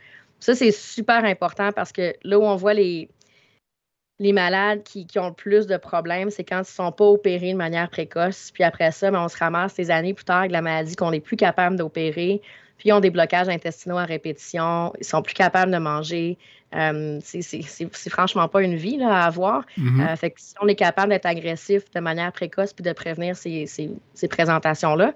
Ça, 0.44 0.54
c'est 0.54 0.72
super 0.72 1.24
important 1.24 1.72
parce 1.72 1.90
que 1.90 2.14
là 2.22 2.38
où 2.38 2.42
on 2.42 2.56
voit 2.56 2.74
les, 2.74 3.08
les 4.20 4.33
malades 4.33 4.83
qui, 4.85 5.07
ont 5.16 5.29
le 5.29 5.35
plus 5.35 5.66
de 5.66 5.77
problèmes, 5.77 6.31
c'est 6.31 6.44
quand 6.44 6.59
ils 6.59 6.61
ne 6.61 6.64
sont 6.64 6.92
pas 6.92 7.05
opérés 7.05 7.53
de 7.53 7.59
manière 7.59 7.90
précoce. 7.90 8.50
Puis 8.53 8.62
après 8.62 8.92
ça, 8.92 9.11
ben, 9.11 9.24
on 9.24 9.29
se 9.29 9.37
ramasse 9.37 9.74
des 9.74 9.90
années 9.90 10.14
plus 10.14 10.24
tard 10.24 10.40
avec 10.40 10.53
la 10.53 10.62
maladie 10.62 10.94
qu'on 10.94 11.11
n'est 11.11 11.20
plus 11.20 11.37
capable 11.37 11.77
d'opérer. 11.77 12.40
Puis 12.79 12.88
ils 12.88 12.92
ont 12.92 13.00
des 13.00 13.11
blocages 13.11 13.48
intestinaux 13.48 13.98
à 13.98 14.05
répétition. 14.05 14.92
Ils 15.00 15.05
sont 15.05 15.22
plus 15.22 15.35
capables 15.35 15.72
de 15.72 15.79
manger. 15.79 16.38
Euh, 16.77 17.18
c'est 17.22 18.09
franchement 18.09 18.48
pas 18.48 18.62
une 18.62 18.77
vie 18.77 19.03
à 19.03 19.24
avoir. 19.24 19.64
Mm-hmm. 19.79 20.09
Euh, 20.09 20.16
fait 20.16 20.31
que 20.31 20.40
si 20.40 20.55
on 20.61 20.68
est 20.68 20.74
capable 20.74 21.11
d'être 21.11 21.27
agressif 21.27 21.90
de 21.92 22.00
manière 22.00 22.33
précoce 22.33 22.72
puis 22.72 22.85
de 22.85 22.92
prévenir 22.92 23.37
ces, 23.37 23.66
présentations-là, 24.31 25.12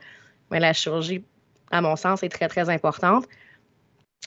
ben, 0.50 0.58
la 0.58 0.72
chirurgie, 0.72 1.22
à 1.70 1.80
mon 1.80 1.94
sens, 1.94 2.24
est 2.24 2.28
très, 2.28 2.48
très 2.48 2.68
importante. 2.68 3.26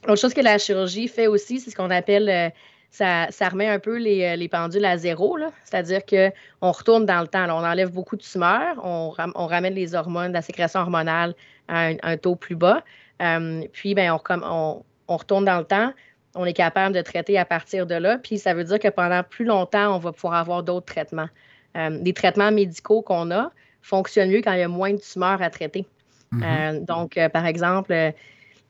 Autre 0.08 0.20
chose 0.20 0.34
que 0.34 0.42
la 0.42 0.58
chirurgie 0.58 1.10
fait 1.10 1.28
aussi, 1.28 1.60
c'est 1.60 1.72
ce 1.72 1.76
qu'on 1.76 1.90
appelle 1.90 2.54
euh, 3.00 3.26
ça, 3.30 3.50
remet 3.50 3.70
un 3.70 3.80
peu 3.80 3.98
les, 3.98 4.24
euh, 4.24 4.48
pendules 4.50 4.84
à 4.84 4.98
zéro. 4.98 5.38
C'est-à-dire 5.64 6.02
qu'on 6.06 6.72
retourne 6.72 7.06
dans 7.06 7.22
le 7.22 7.28
temps. 7.28 7.46
On 7.46 7.64
enlève 7.64 7.92
beaucoup 7.92 8.18
de 8.18 8.22
tumeurs, 8.22 8.80
on, 8.84 9.12
ramène 9.12 9.74
les 9.74 9.96
hormones, 9.96 10.34
la 10.34 10.42
sécrétion 10.42 10.82
hormonale 10.82 11.34
à 11.68 11.92
un, 12.04 12.18
taux 12.18 12.36
plus 12.36 12.56
bas. 12.56 12.84
Euh, 13.22 13.64
puis, 13.72 13.96
ben, 13.96 14.18
on, 14.30 14.84
retourne 15.08 15.46
dans 15.46 15.60
le 15.60 15.66
temps. 15.66 15.94
On 16.36 16.46
est 16.46 16.54
capable 16.54 16.96
de 16.96 17.02
traiter 17.02 17.38
à 17.38 17.46
partir 17.46 17.86
de 17.86 17.96
là. 17.96 18.18
Puis, 18.18 18.38
ça 18.40 18.54
veut 18.54 18.64
dire 18.64 18.80
que 18.80 18.88
pendant 18.88 19.24
plus 19.24 19.46
longtemps, 19.46 19.96
on 19.96 20.00
va 20.00 20.12
pouvoir 20.12 20.36
avoir 20.36 20.64
d'autres 20.64 20.86
traitements. 20.86 21.30
Euh, 21.78 21.98
des 22.02 22.14
traitements 22.14 22.52
médicaux 22.52 23.02
qu'on 23.02 23.32
a 23.32 23.52
fonctionne 23.82 24.30
mieux 24.30 24.42
quand 24.42 24.54
il 24.54 24.60
y 24.60 24.64
a 24.64 24.68
moins 24.68 24.94
de 24.94 25.00
tumeurs 25.00 25.42
à 25.42 25.50
traiter. 25.50 25.86
Mm-hmm. 26.34 26.86
donc, 26.86 27.20
par 27.34 27.46
exemple, 27.46 28.14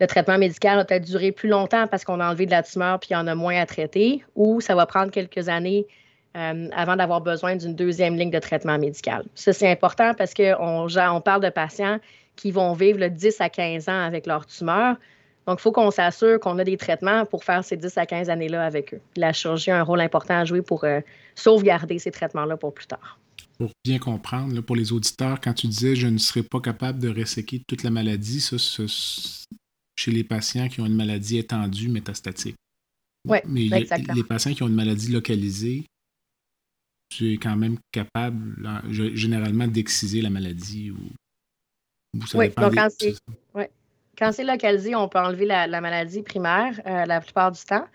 le 0.02 0.08
traitement 0.08 0.40
médical 0.40 0.78
va 0.78 0.84
peut-être 0.84 1.06
durer 1.06 1.32
plus 1.32 1.48
longtemps 1.48 1.86
parce 1.86 2.04
qu'on 2.04 2.20
a 2.20 2.28
enlevé 2.28 2.48
de 2.48 2.52
la 2.52 2.64
tumeur 2.64 3.00
puis 3.00 3.10
il 3.12 3.14
y 3.14 3.16
en 3.16 3.28
a 3.28 3.36
moins 3.36 3.62
à 3.62 3.68
traiter, 3.68 4.26
ou 4.36 4.60
ça 4.60 4.74
va 4.74 4.88
prendre 4.88 5.12
quelques 5.12 5.48
années 5.48 5.86
euh, 6.36 6.70
avant 6.76 6.96
d'avoir 6.96 7.22
besoin 7.22 7.56
d'une 7.56 7.76
deuxième 7.76 8.16
ligne 8.16 8.32
de 8.32 8.40
traitement 8.40 8.80
médical. 8.80 9.24
Ça, 9.36 9.54
c'est 9.54 9.70
important 9.70 10.16
parce 10.16 10.34
qu'on 10.34 10.88
on 10.90 11.22
parle 11.22 11.44
de 11.44 11.50
patients 11.50 12.00
qui 12.36 12.50
vont 12.50 12.74
vivre 12.74 13.00
le 13.00 13.12
10 13.12 13.42
à 13.42 13.50
15 13.50 13.90
ans 13.90 14.04
avec 14.04 14.26
leur 14.26 14.48
tumeur. 14.48 14.96
Donc, 15.46 15.60
il 15.60 15.62
faut 15.62 15.72
qu'on 15.72 15.92
s'assure 15.92 16.40
qu'on 16.40 16.58
a 16.58 16.64
des 16.64 16.78
traitements 16.78 17.26
pour 17.26 17.44
faire 17.44 17.64
ces 17.64 17.78
10 17.78 17.96
à 17.98 18.06
15 18.08 18.30
années-là 18.32 18.66
avec 18.66 18.96
eux. 18.96 19.02
La 19.18 19.34
chirurgie 19.34 19.70
a 19.70 19.80
un 19.80 19.84
rôle 19.84 20.02
important 20.02 20.36
à 20.36 20.46
jouer 20.46 20.64
pour 20.64 20.84
euh, 20.84 21.02
sauvegarder 21.36 22.00
ces 22.00 22.10
traitements-là 22.12 22.58
pour 22.58 22.74
plus 22.74 22.88
tard. 22.88 23.20
Pour 23.60 23.70
bien 23.86 24.00
comprendre, 24.00 24.62
pour 24.62 24.76
les 24.76 24.94
auditeurs, 24.94 25.40
quand 25.40 25.54
tu 25.54 25.68
disais 25.68 25.96
je 25.96 26.08
ne 26.08 26.18
serais 26.18 26.42
pas 26.42 26.60
capable 26.60 26.98
de 26.98 27.10
resséquer 27.10 27.62
toute 27.68 27.84
la 27.84 27.92
maladie, 27.92 28.40
ça, 28.42 28.58
chez 29.96 30.12
les 30.12 30.24
patients 30.24 30.68
qui 30.68 30.82
ont 30.82 30.86
une 30.86 30.96
maladie 30.96 31.38
étendue 31.38 31.90
métastatique. 31.90 32.56
Oui, 33.28 33.38
mais 33.46 33.68
les 33.70 34.24
patients 34.24 34.54
qui 34.54 34.64
ont 34.64 34.68
une 34.68 34.76
maladie 34.76 35.12
localisée, 35.12 35.86
tu 37.10 37.34
es 37.34 37.38
quand 37.38 37.56
même 37.56 37.78
capable, 37.92 38.82
généralement, 38.90 39.68
d'exciser 39.68 40.22
la 40.22 40.30
maladie 40.30 40.92
ou, 40.92 40.98
oui, 42.34 42.50
donc 42.58 42.76
quand 44.18 44.32
c'est 44.32 44.44
localisé, 44.44 44.96
on 44.96 45.08
peut 45.08 45.20
enlever 45.20 45.46
la, 45.46 45.82
maladie 45.82 46.22
primaire 46.22 46.80
euh, 46.86 47.06
la 47.06 47.22
plupart 47.22 47.52
du 47.52 47.62
temps. 47.62 47.86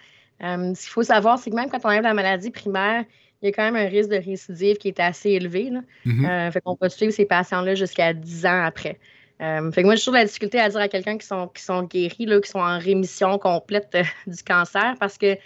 Euh, 0.43 0.75
ce 0.75 0.83
qu'il 0.83 0.91
faut 0.91 1.03
savoir, 1.03 1.39
c'est 1.39 1.51
que 1.51 1.55
même 1.57 1.71
quand 1.71 1.79
on 1.85 1.89
enlève 1.89 2.03
la 2.03 2.15
maladie 2.15 2.51
primaire, 2.51 3.05
il 3.43 3.47
y 3.47 3.49
a 3.49 3.53
quand 3.53 3.71
même 3.71 3.77
un 3.77 3.89
risque 3.89 4.11
de 4.11 4.17
récidive 4.17 4.77
qui 4.77 4.89
est 4.89 5.01
assez 5.01 5.31
élevé. 5.31 5.71
Là. 5.71 5.83
Mm-hmm. 6.07 6.29
Euh, 6.29 6.51
fait 6.51 6.61
qu'on 6.63 6.77
peut 6.77 6.89
suivre 6.89 7.13
ces 7.13 7.27
patients-là 7.27 7.75
jusqu'à 7.75 8.13
10 8.13 8.47
ans 8.47 8.65
après. 8.65 8.99
Euh, 9.43 9.71
fait 9.71 9.83
que 9.83 9.87
moi, 9.87 9.95
j'ai 9.95 10.01
toujours 10.01 10.15
la 10.15 10.25
difficulté 10.25 10.59
à 10.59 10.69
dire 10.69 10.81
à 10.81 10.89
quelqu'un 10.89 11.19
qui 11.19 11.27
sont, 11.27 11.49
qui 11.49 11.63
sont 11.63 11.83
guéris, 11.83 12.27
là, 12.27 12.41
qui 12.41 12.49
sont 12.51 12.59
en 12.59 12.79
rémission 12.79 13.39
complète 13.39 13.89
euh, 13.95 14.03
du 14.27 14.43
cancer 14.43 14.95
parce 14.99 15.19
que 15.19 15.37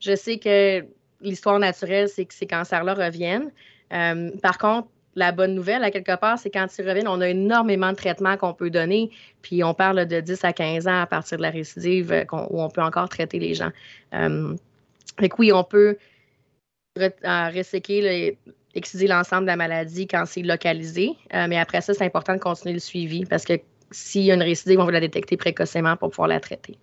je 0.00 0.14
sais 0.14 0.38
que 0.38 0.84
l'histoire 1.20 1.58
naturelle, 1.58 2.08
c'est 2.08 2.24
que 2.24 2.34
ces 2.34 2.46
cancers-là 2.46 2.94
reviennent. 2.94 3.50
Euh, 3.92 4.30
par 4.42 4.58
contre, 4.58 4.88
la 5.14 5.30
bonne 5.30 5.54
nouvelle, 5.54 5.84
à 5.84 5.90
quelque 5.90 6.16
part, 6.16 6.38
c'est 6.38 6.50
quand 6.50 6.66
ils 6.78 6.88
reviennent, 6.88 7.08
on 7.08 7.20
a 7.20 7.28
énormément 7.28 7.90
de 7.90 7.96
traitements 7.96 8.36
qu'on 8.36 8.54
peut 8.54 8.70
donner. 8.70 9.10
Puis 9.42 9.62
on 9.62 9.74
parle 9.74 10.06
de 10.06 10.20
10 10.20 10.44
à 10.44 10.52
15 10.52 10.88
ans 10.88 11.02
à 11.02 11.06
partir 11.06 11.36
de 11.36 11.42
la 11.42 11.50
récidive 11.50 12.26
où 12.32 12.62
on 12.62 12.70
peut 12.70 12.80
encore 12.80 13.08
traiter 13.08 13.38
les 13.38 13.54
gens. 13.54 13.70
fait 14.10 15.30
oui, 15.38 15.52
on 15.52 15.64
peut 15.64 15.98
reséquer 16.96 18.00
les, 18.00 18.38
exciser 18.74 19.06
l'ensemble 19.06 19.42
de 19.42 19.48
la 19.48 19.56
maladie 19.56 20.06
quand 20.06 20.24
c'est 20.26 20.42
localisé. 20.42 21.10
Euh, 21.34 21.46
mais 21.48 21.58
après 21.58 21.80
ça, 21.80 21.94
c'est 21.94 22.04
important 22.04 22.34
de 22.34 22.40
continuer 22.40 22.74
le 22.74 22.80
suivi 22.80 23.24
parce 23.24 23.44
que 23.44 23.54
s'il 23.90 24.22
y 24.22 24.30
a 24.30 24.34
une 24.34 24.42
récidive, 24.42 24.80
on 24.80 24.84
va 24.84 24.92
la 24.92 25.00
détecter 25.00 25.36
précocement 25.36 25.96
pour 25.96 26.10
pouvoir 26.10 26.28
la 26.28 26.40
traiter. 26.40 26.78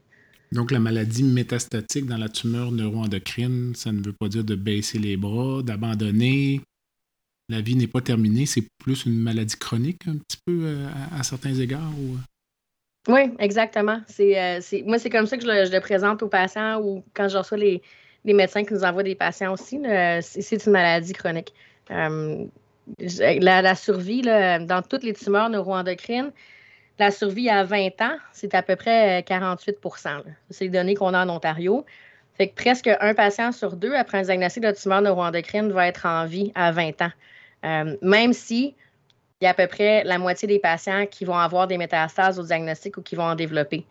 Donc, 0.52 0.72
la 0.72 0.80
maladie 0.80 1.24
métastatique 1.24 2.06
dans 2.08 2.18
la 2.18 2.30
tumeur 2.30 2.72
neuroendocrine, 2.72 3.74
ça 3.76 3.92
ne 3.92 4.04
veut 4.04 4.14
pas 4.14 4.28
dire 4.28 4.44
de 4.44 4.56
baisser 4.56 4.98
les 4.98 5.16
bras, 5.16 5.62
d'abandonner. 5.62 6.62
La 7.50 7.62
vie 7.62 7.76
n'est 7.76 7.88
pas 7.88 8.02
terminée. 8.02 8.46
C'est 8.46 8.68
plus 8.80 9.06
une 9.06 9.20
maladie 9.20 9.58
chronique, 9.58 10.08
un 10.08 10.18
petit 10.18 10.38
peu, 10.46 10.62
euh, 10.64 10.88
à, 11.16 11.24
certains 11.24 11.54
égards. 11.54 11.92
Ou... 12.00 12.18
Oui, 13.12 13.22
exactement. 13.40 14.02
C'est, 14.08 14.60
c'est, 14.62 14.84
moi, 14.84 14.98
c'est 14.98 15.10
comme 15.10 15.26
ça 15.26 15.38
que 15.38 15.44
je 15.44 15.48
le, 15.48 15.66
je 15.66 15.72
le, 15.72 15.82
présente 15.82 16.22
aux 16.24 16.30
patients 16.30 16.80
ou 16.82 17.04
quand 17.14 17.28
je 17.28 17.38
reçois 17.38 17.58
les, 17.58 17.82
les 18.26 18.34
médecins 18.34 18.64
qui 18.64 18.74
nous 18.74 18.84
envoient 18.84 19.04
des 19.04 19.16
patients 19.16 19.54
aussi. 19.54 19.80
c'est, 20.22 20.66
une 20.66 20.72
maladie 20.72 21.14
chronique. 21.14 21.54
Euh, 21.92 22.46
la, 22.98 23.76
survie, 23.76 24.22
dans 24.22 24.82
toutes 24.88 25.04
les 25.04 25.14
tumeurs 25.14 25.50
neuroendocrines, 25.50 26.32
la 26.98 27.12
survie 27.12 27.50
à 27.50 27.64
20 27.64 28.02
ans, 28.02 28.18
c'est 28.34 28.54
à 28.54 28.62
peu 28.62 28.76
près 28.76 29.22
48% 29.22 30.24
C'est 30.50 30.66
les 30.66 30.70
données 30.70 30.96
qu'on 30.96 31.14
a 31.14 31.26
en 31.26 31.30
Ontario. 31.30 31.86
Fait 32.36 32.48
que 32.48 32.56
presque 32.56 32.90
un 33.00 33.14
patient 33.14 33.52
sur 33.52 33.76
deux 33.76 33.94
après 33.94 34.20
un 34.20 34.22
diagnostic 34.22 34.64
de 34.64 34.72
tumeur 34.72 35.02
neuroendocrine 35.02 35.72
va 35.72 35.88
être 35.88 36.06
en 36.06 36.26
vie 36.26 36.52
à 36.56 36.72
20 36.72 37.02
ans. 37.02 37.12
Euh, 37.66 37.98
même 38.02 38.34
si 38.34 38.76
il 39.42 39.46
y 39.46 39.48
a 39.48 39.52
à 39.52 39.54
peu 39.54 39.68
près 39.68 40.04
la 40.04 40.18
moitié 40.18 40.48
des 40.48 40.60
patients 40.60 41.06
qui 41.06 41.26
vont 41.26 41.38
avoir 41.38 41.68
des 41.68 41.78
métastases 41.78 42.40
au 42.40 42.44
diagnostic 42.44 42.98
ou 42.98 43.02
qui 43.02 43.16
vont 43.16 43.24
en 43.24 43.36
développer. 43.36 43.86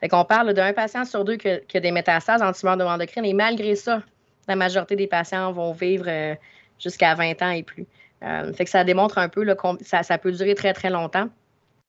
Fait 0.00 0.08
qu'on 0.08 0.24
parle 0.24 0.52
d'un 0.52 0.72
patient 0.72 1.04
sur 1.04 1.24
deux 1.24 1.36
qui 1.36 1.48
a, 1.48 1.80
des 1.80 1.90
métastases 1.92 2.42
en 2.42 2.52
tumeur 2.52 2.76
neuroendocrine 2.76 3.24
et 3.24 3.34
malgré 3.34 3.76
ça, 3.76 4.02
la 4.48 4.56
majorité 4.56 4.96
des 4.96 5.06
patients 5.06 5.52
vont 5.52 5.72
vivre 5.72 6.06
euh, 6.08 6.34
jusqu'à 6.82 7.14
20 7.14 7.42
ans 7.42 7.50
et 7.50 7.62
plus. 7.62 7.86
Euh, 8.22 8.52
que 8.52 8.68
ça 8.68 8.84
démontre 8.84 9.18
un 9.18 9.28
peu 9.28 9.44
que 9.44 9.84
ça, 9.84 10.02
ça, 10.02 10.18
peut 10.18 10.32
durer 10.32 10.54
très, 10.54 10.72
très 10.72 10.90
longtemps. 10.90 11.28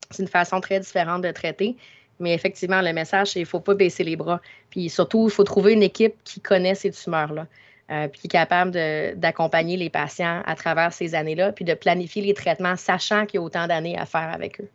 C'est 0.10 0.24
une 0.24 0.30
façon 0.30 0.62
très 0.62 0.80
différente 0.80 1.22
de 1.22 1.32
traiter. 1.32 1.76
Mais 2.20 2.34
effectivement, 2.34 2.82
le 2.82 2.94
message, 2.94 3.28
c'est 3.28 3.34
qu'il 3.34 3.42
ne 3.44 3.48
faut 3.48 3.60
pas 3.60 3.76
baisser 3.76 4.04
les 4.04 4.16
bras. 4.16 4.42
Puis 4.70 4.90
surtout, 4.90 5.28
il 5.28 5.32
faut 5.32 5.44
trouver 5.44 5.74
une 5.74 5.84
équipe 5.84 6.16
qui 6.24 6.40
connaît 6.40 6.76
ces 6.76 6.92
tumeurs-là. 6.92 7.48
Euh, 7.92 8.08
puis 8.08 8.22
qui 8.22 8.28
est 8.28 8.30
capable 8.30 8.72
d'accompagner 9.20 9.76
les 9.76 9.90
patients 9.90 10.42
à 10.46 10.56
travers 10.56 10.94
ces 10.94 11.16
années-là, 11.16 11.52
puis 11.52 11.66
de 11.66 11.74
planifier 11.74 12.22
les 12.22 12.34
traitements, 12.34 12.78
sachant 12.78 13.26
qu'il 13.26 13.40
y 13.40 13.44
a 13.44 13.46
autant 13.46 13.68
d'années 13.68 13.98
à 13.98 14.06
faire 14.06 14.32
avec 14.34 14.62
eux. 14.62 14.70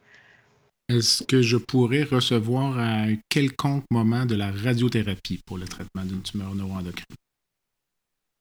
Est-ce 0.90 1.22
que 1.24 1.40
je 1.40 1.56
pourrais 1.56 2.02
recevoir 2.02 2.78
à 2.78 3.02
un 3.02 3.16
quelconque 3.28 3.84
moment 3.90 4.26
de 4.26 4.34
la 4.34 4.50
radiothérapie 4.50 5.40
pour 5.46 5.56
le 5.58 5.66
traitement 5.66 6.04
d'une 6.04 6.22
tumeur 6.22 6.54
neuroendocrine? 6.54 7.04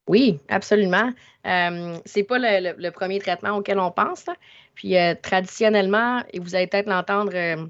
Oui, 0.07 0.39
absolument. 0.47 1.11
Euh, 1.45 1.97
c'est 2.05 2.23
pas 2.23 2.37
le, 2.39 2.89
premier 2.91 3.19
traitement 3.19 3.57
auquel 3.57 3.79
on 3.79 3.91
pense. 3.91 4.25
Puis 4.73 4.97
euh, 4.97 5.15
traditionnellement, 5.21 6.23
et 6.31 6.39
vous 6.39 6.55
allez 6.55 6.67
peut-être 6.67 6.87
l'entendre 6.87 7.31
euh, 7.35 7.65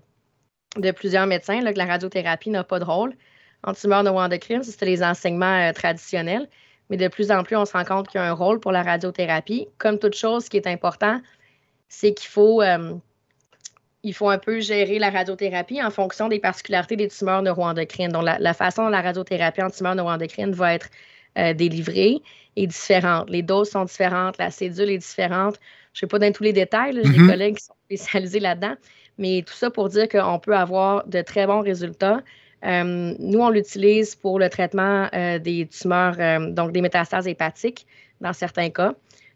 de 0.77 0.91
plusieurs 0.91 1.25
médecins, 1.25 1.59
que 1.61 1.77
la 1.77 1.85
radiothérapie 1.85 2.51
n'a 2.51 2.63
pas 2.63 2.79
de 2.79 2.85
rôle 2.85 3.13
en 3.63 3.73
tumeur 3.73 4.03
neuroendocrine. 4.03 4.63
C'était 4.63 4.85
les 4.85 5.03
enseignements 5.03 5.71
traditionnels. 5.73 6.47
Mais 6.89 6.97
de 6.97 7.07
plus 7.07 7.31
en 7.31 7.43
plus, 7.43 7.55
on 7.55 7.65
se 7.65 7.73
rend 7.73 7.83
compte 7.83 8.07
qu'il 8.07 8.21
y 8.21 8.23
a 8.23 8.27
un 8.27 8.33
rôle 8.33 8.59
pour 8.59 8.71
la 8.71 8.83
radiothérapie. 8.83 9.67
Comme 9.77 9.99
toute 9.99 10.15
chose, 10.15 10.45
ce 10.45 10.49
qui 10.49 10.57
est 10.57 10.67
important, 10.67 11.19
c'est 11.89 12.13
qu'il 12.13 12.29
faut, 12.29 12.61
il 14.03 14.13
faut 14.13 14.29
un 14.29 14.37
peu 14.37 14.61
gérer 14.61 14.97
la 14.97 15.09
radiothérapie 15.09 15.83
en 15.83 15.89
fonction 15.89 16.29
des 16.29 16.39
particularités 16.39 16.95
des 16.95 17.09
tumeurs 17.09 17.41
neuroendocrines. 17.41 18.11
Donc, 18.11 18.23
la, 18.23 18.39
la 18.39 18.53
façon 18.53 18.83
dont 18.83 18.89
la 18.89 19.01
radiothérapie 19.01 19.61
en 19.61 19.69
tumeur 19.69 19.95
neuroendocrine 19.95 20.51
va 20.51 20.75
être 20.75 20.87
euh, 21.37 21.53
délivrée 21.53 22.21
est 22.55 22.67
différente. 22.67 23.29
Les 23.29 23.41
doses 23.41 23.69
sont 23.69 23.85
différentes, 23.85 24.37
la 24.37 24.51
cédule 24.51 24.89
est 24.89 24.97
différente. 24.97 25.55
Je 25.93 26.05
ne 26.05 26.07
sais 26.07 26.07
pas 26.07 26.19
dans 26.19 26.31
tous 26.31 26.43
les 26.43 26.53
détails, 26.53 26.99
j'ai 27.03 27.09
des 27.09 27.19
mhm. 27.19 27.29
collègues 27.29 27.57
qui 27.57 27.65
sont 27.65 27.73
spécialisés 27.85 28.39
là-dedans, 28.39 28.75
mais 29.17 29.43
tout 29.45 29.53
ça 29.53 29.69
pour 29.69 29.89
dire 29.89 30.07
qu'on 30.09 30.39
peut 30.39 30.55
avoir 30.55 31.05
de 31.07 31.21
très 31.21 31.47
bons 31.47 31.61
résultats. 31.61 32.21
Euh, 32.65 33.13
nous, 33.19 33.39
on 33.39 33.49
l'utilise 33.49 34.15
pour 34.15 34.39
le 34.39 34.49
traitement 34.49 35.07
euh, 35.13 35.39
des 35.39 35.67
tumeurs, 35.67 36.17
donc 36.51 36.71
des 36.71 36.81
métastases 36.81 37.27
hépatiques 37.27 37.85
dans 38.21 38.33
certains 38.33 38.69
cas. 38.69 38.93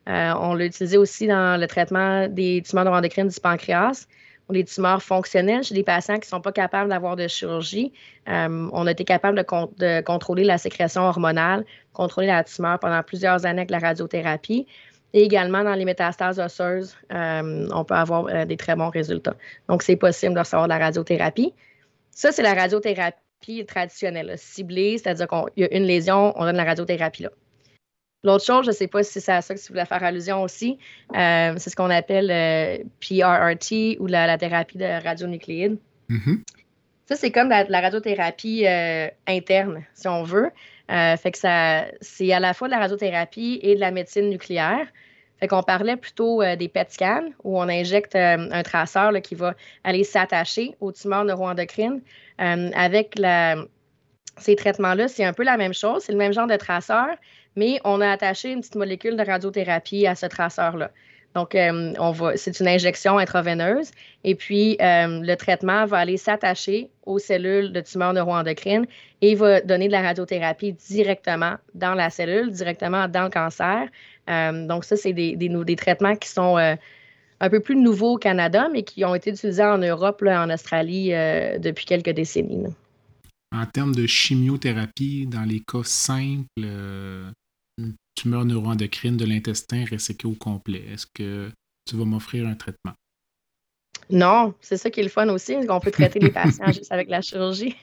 on 0.07 0.55
l'a 0.55 0.65
utilisé 0.65 0.97
aussi 0.97 1.27
dans 1.27 1.59
le 1.59 1.67
traitement 1.67 2.27
des 2.27 2.63
tumeurs 2.65 2.85
neuroendocrines 2.85 3.27
du 3.27 3.39
pancréas 3.39 4.07
des 4.51 4.63
tumeurs 4.63 5.01
fonctionnelles 5.01 5.63
chez 5.63 5.75
des 5.75 5.83
patients 5.83 6.15
qui 6.15 6.27
ne 6.27 6.37
sont 6.37 6.41
pas 6.41 6.51
capables 6.51 6.89
d'avoir 6.89 7.15
de 7.15 7.27
chirurgie. 7.27 7.91
Euh, 8.29 8.69
on 8.71 8.87
a 8.87 8.91
été 8.91 9.03
capable 9.03 9.37
de, 9.37 10.01
contrôler 10.01 10.43
la 10.43 10.57
sécrétion 10.57 11.03
hormonale, 11.03 11.65
contrôler 11.93 12.27
la 12.27 12.43
tumeur 12.43 12.79
pendant 12.79 13.01
plusieurs 13.03 13.45
années 13.45 13.61
avec 13.61 13.71
la 13.71 13.79
radiothérapie. 13.79 14.67
Et 15.13 15.23
également, 15.23 15.63
dans 15.63 15.73
les 15.73 15.85
métastases 15.85 16.39
osseuses, 16.39 16.95
euh, 17.13 17.67
on 17.73 17.83
peut 17.83 17.95
avoir 17.95 18.27
euh, 18.27 18.45
des 18.45 18.55
très 18.55 18.75
bons 18.75 18.89
résultats. 18.89 19.35
Donc, 19.67 19.83
c'est 19.83 19.97
possible 19.97 20.33
de 20.33 20.39
recevoir 20.39 20.63
de 20.63 20.69
la 20.69 20.79
radiothérapie. 20.79 21.53
Ça, 22.11 22.31
c'est 22.31 22.43
la 22.43 22.53
radiothérapie 22.53 23.65
traditionnelle, 23.67 24.33
ciblée, 24.37 24.97
c'est-à-dire 24.97 25.27
qu'il 25.27 25.63
y 25.63 25.65
a 25.65 25.75
une 25.75 25.83
lésion, 25.83 26.33
on 26.37 26.45
donne 26.45 26.55
la 26.55 26.63
radiothérapie 26.63 27.23
là. 27.23 27.29
L'autre 28.23 28.45
chose, 28.45 28.65
je 28.65 28.69
ne 28.69 28.75
sais 28.75 28.87
pas 28.87 29.01
si 29.01 29.19
c'est 29.19 29.31
à 29.31 29.41
ça 29.41 29.55
que 29.55 29.59
tu 29.59 29.67
voulais 29.69 29.85
faire 29.85 30.03
allusion 30.03 30.43
aussi, 30.43 30.77
euh, 31.15 31.53
c'est 31.57 31.71
ce 31.71 31.75
qu'on 31.75 31.89
appelle 31.89 32.29
euh, 32.29 32.77
PRRT 32.99 33.99
ou 33.99 34.05
la, 34.05 34.37
thérapie 34.37 34.77
de 34.77 35.03
radionucléide. 35.03 35.77
Mm-hmm. 36.09 36.43
Ça, 37.07 37.15
c'est 37.15 37.31
comme 37.31 37.49
la, 37.49 37.81
radiothérapie 37.81 38.67
euh, 38.67 39.07
interne, 39.27 39.83
si 39.95 40.07
on 40.07 40.23
veut. 40.23 40.51
fait 40.87 41.31
que 41.31 41.37
ça, 41.37 41.85
c'est 41.99 42.31
à 42.31 42.39
la 42.39 42.53
fois 42.53 42.67
de 42.67 42.73
la 42.73 42.79
radiothérapie 42.79 43.59
et 43.63 43.73
de 43.73 43.79
la 43.79 43.91
médecine 43.91 44.29
nucléaire. 44.29 44.87
Fait 45.39 45.47
qu'on 45.47 45.63
parlait 45.63 45.97
plutôt 45.97 46.43
des 46.55 46.67
PET 46.67 46.91
scans 46.91 47.29
où 47.43 47.59
on 47.59 47.67
injecte 47.67 48.15
un 48.15 48.61
traceur 48.61 49.11
qui 49.23 49.33
va 49.33 49.55
aller 49.83 50.03
s'attacher 50.03 50.75
aux 50.79 50.91
tumeurs 50.91 51.25
neuroendocrines. 51.25 52.01
avec 52.37 53.17
la, 53.17 53.55
ces 54.37 54.55
traitements-là, 54.55 55.07
c'est 55.07 55.23
un 55.23 55.33
peu 55.33 55.43
la 55.43 55.57
même 55.57 55.73
chose. 55.73 56.03
C'est 56.03 56.11
le 56.11 56.17
même 56.17 56.33
genre 56.33 56.47
de 56.47 56.55
traceur, 56.55 57.07
mais 57.55 57.79
on 57.83 58.01
a 58.01 58.09
attaché 58.09 58.51
une 58.51 58.61
petite 58.61 58.75
molécule 58.75 59.17
de 59.17 59.23
radiothérapie 59.23 60.07
à 60.07 60.15
ce 60.15 60.25
traceur-là. 60.25 60.91
Donc, 61.35 61.55
euh, 61.55 61.93
on 61.97 62.11
va, 62.11 62.35
c'est 62.35 62.59
une 62.59 62.67
injection 62.67 63.17
intraveineuse 63.17 63.91
et 64.23 64.35
puis 64.35 64.77
euh, 64.81 65.21
le 65.21 65.35
traitement 65.35 65.85
va 65.85 65.99
aller 65.99 66.17
s'attacher 66.17 66.89
aux 67.05 67.19
cellules 67.19 67.71
de 67.71 67.79
tumeurs 67.79 68.13
neuroendocrines 68.13 68.85
et 69.21 69.35
va 69.35 69.61
donner 69.61 69.87
de 69.87 69.93
la 69.93 70.01
radiothérapie 70.01 70.73
directement 70.73 71.55
dans 71.73 71.93
la 71.93 72.09
cellule, 72.09 72.51
directement 72.51 73.07
dans 73.07 73.23
le 73.23 73.29
cancer. 73.29 73.87
Euh, 74.29 74.67
donc, 74.67 74.83
ça, 74.83 74.97
c'est 74.97 75.13
des, 75.13 75.37
des, 75.37 75.47
des, 75.47 75.75
traitements 75.75 76.15
qui 76.15 76.27
sont 76.27 76.57
un 76.57 77.49
peu 77.49 77.59
plus 77.59 77.75
nouveaux 77.75 78.15
au 78.15 78.17
Canada, 78.17 78.67
mais 78.71 78.83
qui 78.83 79.05
ont 79.05 79.15
été 79.15 79.29
utilisés 79.29 79.63
en 79.63 79.77
Europe, 79.77 80.21
en 80.27 80.49
Australie, 80.49 81.11
depuis 81.59 81.85
quelques 81.85 82.11
décennies. 82.11 82.65
En 83.53 83.65
termes 83.65 83.95
de 83.95 84.05
chimiothérapie, 84.05 85.27
dans 85.27 85.43
les 85.43 85.59
cas 85.59 85.83
simples, 85.83 86.67
tumeur 88.15 88.45
neuroendocrine 88.45 89.17
de 89.17 89.25
l'intestin 89.25 89.85
resséquée 89.85 90.27
au 90.27 90.33
complet, 90.33 90.83
est-ce 90.91 91.07
que 91.07 91.51
tu 91.85 91.95
vas 91.95 92.05
m'offrir 92.05 92.47
un 92.47 92.55
traitement? 92.55 92.93
Non, 94.09 94.53
c'est 94.59 94.77
ça 94.77 94.89
qui 94.89 94.99
est 94.99 95.03
le 95.03 95.09
fun 95.09 95.29
aussi, 95.29 95.55
qu'on 95.65 95.79
peut 95.79 95.91
traiter 95.91 96.19
les 96.19 96.31
patients 96.31 96.71
juste 96.71 96.91
avec 96.91 97.09
la 97.09 97.21
chirurgie. 97.21 97.75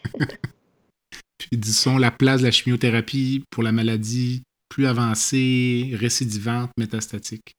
Puis 1.38 1.56
disons 1.56 1.96
la 1.96 2.10
place 2.10 2.40
de 2.40 2.46
la 2.46 2.50
chimiothérapie 2.50 3.44
pour 3.50 3.62
la 3.62 3.72
maladie 3.72 4.42
plus 4.68 4.86
avancée, 4.86 5.92
récidivante, 5.94 6.70
métastatique. 6.76 7.56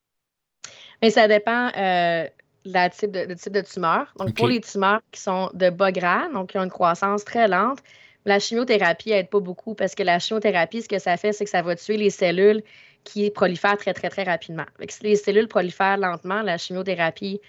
Mais 1.02 1.10
ça 1.10 1.26
dépend 1.26 1.70
euh, 1.76 2.26
la 2.64 2.90
type 2.90 3.10
de, 3.10 3.34
type 3.34 3.52
de 3.52 3.62
tumeur. 3.62 4.12
Donc, 4.18 4.34
pour 4.34 4.46
les 4.46 4.60
tumeurs 4.60 5.00
qui 5.10 5.20
sont 5.20 5.50
de 5.54 5.70
bas 5.70 5.92
grade, 5.92 6.32
donc 6.32 6.50
qui 6.50 6.58
ont 6.58 6.62
une 6.62 6.70
croissance 6.70 7.24
très 7.24 7.48
lente, 7.48 7.80
la 8.24 8.38
chimiothérapie 8.38 9.10
n'aide 9.10 9.30
pas 9.30 9.40
beaucoup 9.40 9.74
parce 9.74 9.94
que 9.94 10.02
la 10.02 10.18
chimiothérapie, 10.18 10.82
ce 10.82 10.88
que 10.88 10.98
ça 10.98 11.16
fait, 11.16 11.32
c'est 11.32 11.44
que 11.44 11.50
ça 11.50 11.62
va 11.62 11.76
tuer 11.76 11.96
les 11.96 12.10
cellules 12.10 12.62
qui 13.04 13.30
prolifèrent 13.30 13.78
très, 13.78 13.94
très, 13.94 14.10
très 14.10 14.24
rapidement. 14.24 14.66
si 14.88 15.02
les 15.02 15.16
cellules 15.16 15.48
prolifèrent 15.48 15.96
lentement, 15.96 16.42
la 16.42 16.58
chimiothérapie 16.58 17.40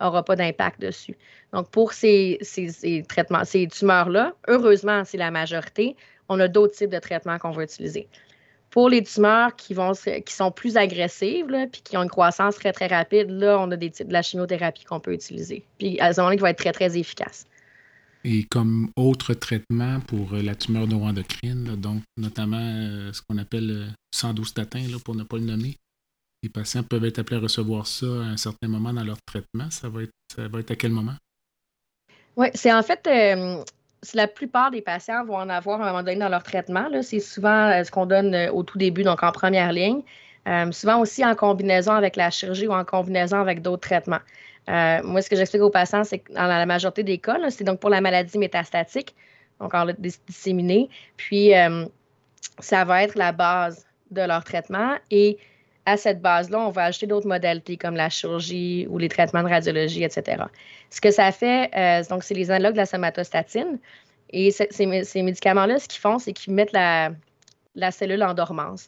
n'aura 0.00 0.22
pas 0.22 0.36
d'impact 0.36 0.80
dessus. 0.80 1.16
Donc, 1.52 1.70
pour 1.70 1.92
ces, 1.92 2.38
traitements, 3.08 3.44
ces 3.44 3.66
tumeurs-là, 3.66 4.34
heureusement, 4.48 5.02
c'est 5.04 5.16
la 5.16 5.30
majorité, 5.30 5.96
on 6.28 6.38
a 6.40 6.48
d'autres 6.48 6.74
types 6.74 6.90
de 6.90 6.98
traitements 6.98 7.38
qu'on 7.38 7.50
va 7.50 7.64
utiliser. 7.64 8.06
Pour 8.70 8.90
les 8.90 9.02
tumeurs 9.02 9.56
qui, 9.56 9.72
vont, 9.72 9.92
sont 9.94 10.50
plus 10.50 10.76
agressives, 10.76 11.46
puis 11.72 11.80
qui 11.82 11.96
ont 11.96 12.02
une 12.02 12.10
croissance 12.10 12.56
très, 12.56 12.72
très 12.72 12.86
rapide, 12.86 13.30
là, 13.30 13.58
on 13.58 13.70
a 13.70 13.76
des 13.76 13.90
types 13.90 14.08
de 14.08 14.12
la 14.12 14.20
chimiothérapie 14.20 14.84
qu'on 14.84 15.00
peut 15.00 15.14
utiliser. 15.14 15.64
Puis 15.78 15.98
à 16.00 16.12
ce 16.12 16.20
moment-là, 16.20 16.50
être 16.50 16.58
très, 16.58 16.72
très 16.72 16.98
efficace. 16.98 17.46
Et 18.24 18.44
comme 18.44 18.90
autre 18.96 19.34
traitement 19.34 20.00
pour 20.00 20.32
la 20.32 20.54
tumeur 20.54 20.86
neuroendocrine, 20.86 21.76
donc 21.76 22.02
notamment 22.16 22.58
euh, 22.60 23.12
ce 23.12 23.22
qu'on 23.22 23.38
appelle 23.38 23.70
euh, 23.70 23.86
sandostatin, 24.12 24.80
là, 24.88 24.96
pour 25.04 25.14
ne 25.14 25.22
pas 25.22 25.36
le 25.36 25.44
nommer, 25.44 25.76
les 26.42 26.48
patients 26.48 26.82
peuvent 26.82 27.04
être 27.04 27.18
appelés 27.18 27.38
à 27.38 27.40
recevoir 27.40 27.86
ça 27.86 28.06
à 28.06 28.26
un 28.26 28.36
certain 28.36 28.68
moment 28.68 28.92
dans 28.92 29.04
leur 29.04 29.18
traitement. 29.26 29.70
Ça 29.70 29.88
va 29.88 30.02
être, 30.02 30.12
ça 30.34 30.46
va 30.48 30.60
être 30.60 30.70
à 30.70 30.76
quel 30.76 30.92
moment? 30.92 31.14
Oui, 32.36 32.48
c'est 32.54 32.72
en 32.72 32.82
fait, 32.82 33.04
euh, 33.08 33.64
la 34.14 34.28
plupart 34.28 34.70
des 34.70 34.80
patients 34.80 35.24
vont 35.24 35.36
en 35.36 35.48
avoir 35.48 35.80
à 35.80 35.84
un 35.84 35.86
moment 35.88 36.02
donné 36.04 36.16
dans 36.16 36.28
leur 36.28 36.44
traitement. 36.44 36.88
C'est 37.02 37.18
souvent 37.18 37.66
euh, 37.68 37.82
ce 37.82 37.90
qu'on 37.90 38.06
donne 38.06 38.34
euh, 38.34 38.52
au 38.52 38.62
tout 38.62 38.78
début, 38.78 39.02
donc 39.02 39.22
en 39.22 39.32
première 39.32 39.72
ligne. 39.72 40.02
souvent 40.70 41.00
aussi 41.00 41.24
en 41.24 41.34
combinaison 41.34 41.92
avec 41.92 42.14
la 42.14 42.30
chirurgie 42.30 42.68
ou 42.68 42.72
en 42.72 42.84
combinaison 42.84 43.40
avec 43.40 43.60
d'autres 43.60 43.88
traitements. 43.88 44.20
Moi, 45.04 45.22
ce 45.22 45.30
que 45.30 45.36
j'explique 45.36 45.62
aux 45.62 45.70
patients, 45.70 46.04
c'est 46.04 46.18
que 46.18 46.32
dans 46.32 46.46
la 46.46 46.66
majorité 46.66 47.02
des 47.02 47.18
cas, 47.18 47.38
c'est 47.50 47.64
donc 47.64 47.80
pour 47.80 47.90
la 47.90 48.00
maladie 48.00 48.38
métastatique, 48.38 49.14
donc 49.60 49.74
en 49.74 49.86
disséminée. 49.98 50.88
Puis, 51.16 51.52
ça 52.60 52.84
va 52.84 53.02
être 53.02 53.16
la 53.16 53.32
base 53.32 53.86
de 54.10 54.22
leur 54.22 54.44
traitement. 54.44 54.96
Et 55.10 55.38
à 55.86 55.96
cette 55.96 56.20
base-là, 56.20 56.60
on 56.60 56.70
va 56.70 56.84
ajouter 56.84 57.06
d'autres 57.06 57.26
modalités 57.26 57.76
comme 57.76 57.94
la 57.94 58.10
chirurgie 58.10 58.86
ou 58.90 58.98
les 58.98 59.08
traitements 59.08 59.42
de 59.42 59.48
radiologie, 59.48 60.04
etc. 60.04 60.44
Ce 60.90 61.00
que 61.00 61.10
ça 61.10 61.32
fait, 61.32 61.70
euh, 61.76 62.04
donc, 62.08 62.22
c'est 62.22 62.34
les 62.34 62.50
analogues 62.50 62.74
de 62.74 62.78
la 62.78 62.86
somatostatine. 62.86 63.78
Et 64.30 64.50
ces, 64.50 64.86
médicaments-là, 64.86 65.78
ce 65.78 65.88
qu'ils 65.88 66.00
font, 66.00 66.18
c'est 66.18 66.34
qu'ils 66.34 66.52
mettent 66.52 66.72
la, 66.72 67.10
cellule 67.90 68.22
en 68.22 68.34
dormance. 68.34 68.86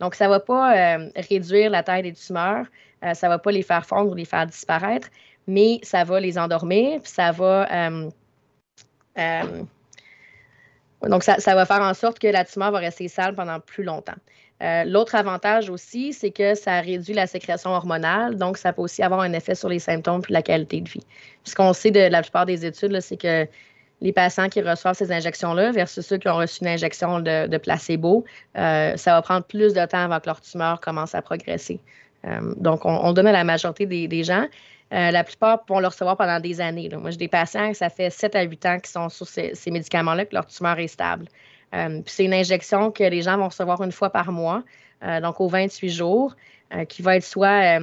Donc, 0.00 0.14
ça 0.14 0.26
ne 0.26 0.30
va 0.30 0.40
pas 0.40 0.96
euh, 0.96 1.10
réduire 1.16 1.70
la 1.70 1.82
taille 1.82 2.02
des 2.02 2.12
tumeurs, 2.12 2.66
euh, 3.04 3.14
ça 3.14 3.26
ne 3.28 3.32
va 3.32 3.38
pas 3.38 3.50
les 3.50 3.62
faire 3.62 3.84
fondre 3.84 4.12
ou 4.12 4.14
les 4.14 4.24
faire 4.24 4.46
disparaître, 4.46 5.08
mais 5.46 5.80
ça 5.82 6.04
va 6.04 6.20
les 6.20 6.38
endormir, 6.38 7.00
puis 7.00 7.10
ça 7.10 7.32
va. 7.32 7.90
donc, 11.02 11.22
ça, 11.22 11.36
faire 11.38 11.80
en 11.80 11.94
sorte 11.94 12.18
que 12.18 12.28
la 12.28 12.44
tumeur 12.44 12.70
va 12.70 12.78
rester 12.78 13.08
sale 13.08 13.34
pendant 13.34 13.60
plus 13.60 13.84
longtemps. 13.84 14.16
Euh, 14.62 14.84
l'autre 14.84 15.14
avantage 15.14 15.70
aussi, 15.70 16.12
c'est 16.12 16.32
que 16.32 16.54
ça 16.54 16.80
réduit 16.80 17.14
la 17.14 17.26
sécrétion 17.26 17.70
hormonale, 17.70 18.36
donc 18.36 18.58
ça 18.58 18.72
peut 18.72 18.82
aussi 18.82 19.02
avoir 19.02 19.20
un 19.20 19.32
effet 19.32 19.54
sur 19.54 19.68
les 19.68 19.78
symptômes 19.78 20.22
et 20.28 20.32
la 20.32 20.42
qualité 20.42 20.80
de 20.80 20.88
vie. 20.88 21.04
Ce 21.44 21.54
qu'on 21.54 21.72
sait 21.72 21.92
de 21.92 22.00
la 22.00 22.22
plupart 22.22 22.44
des 22.44 22.66
études, 22.66 22.98
c'est 23.00 23.16
que 23.16 23.46
les 24.00 24.12
patients 24.12 24.48
qui 24.48 24.60
reçoivent 24.60 24.96
ces 24.96 25.10
injections-là 25.10 25.72
versus 25.72 26.06
ceux 26.06 26.18
qui 26.18 26.28
ont 26.28 26.36
reçu 26.36 26.60
une 26.62 26.68
injection 26.68 27.20
de, 27.20 27.56
placebo, 27.58 28.24
euh, 28.56 28.96
ça 28.96 29.12
va 29.12 29.22
prendre 29.22 29.44
plus 29.44 29.74
de 29.74 29.84
temps 29.86 30.04
avant 30.04 30.20
que 30.20 30.26
leur 30.26 30.40
tumeur 30.40 30.80
commence 30.80 31.14
à 31.14 31.22
progresser. 31.22 31.80
Euh, 32.26 32.54
donc, 32.56 32.84
on, 32.84 33.12
donne 33.12 33.26
à 33.26 33.32
la 33.32 33.44
majorité 33.44 33.86
des, 33.86 34.24
gens. 34.24 34.46
la 34.90 35.24
plupart 35.24 35.64
vont 35.68 35.80
le 35.80 35.86
recevoir 35.86 36.16
pendant 36.16 36.40
des 36.40 36.60
années. 36.60 36.88
Moi, 36.96 37.10
j'ai 37.10 37.16
des 37.16 37.28
patients, 37.28 37.74
ça 37.74 37.90
fait 37.90 38.10
7 38.10 38.36
à 38.36 38.42
8 38.42 38.66
ans 38.66 38.78
qui 38.78 38.90
sont 38.90 39.08
sur 39.08 39.26
ces, 39.26 39.54
ces 39.54 39.70
médicaments-là, 39.70 40.26
que 40.26 40.34
leur 40.34 40.46
tumeur 40.46 40.78
est 40.78 40.88
stable. 40.88 41.26
Euh, 41.74 42.02
c'est 42.06 42.24
une 42.24 42.34
injection 42.34 42.90
que 42.90 43.04
les 43.04 43.22
gens 43.22 43.36
vont 43.36 43.48
recevoir 43.48 43.82
une 43.82 43.92
fois 43.92 44.10
par 44.10 44.32
mois, 44.32 44.62
euh, 45.02 45.20
donc 45.20 45.40
aux 45.40 45.48
28 45.48 45.88
jours, 45.90 46.34
euh, 46.72 46.84
qui 46.84 47.02
va 47.02 47.16
être 47.16 47.24
soit 47.24 47.78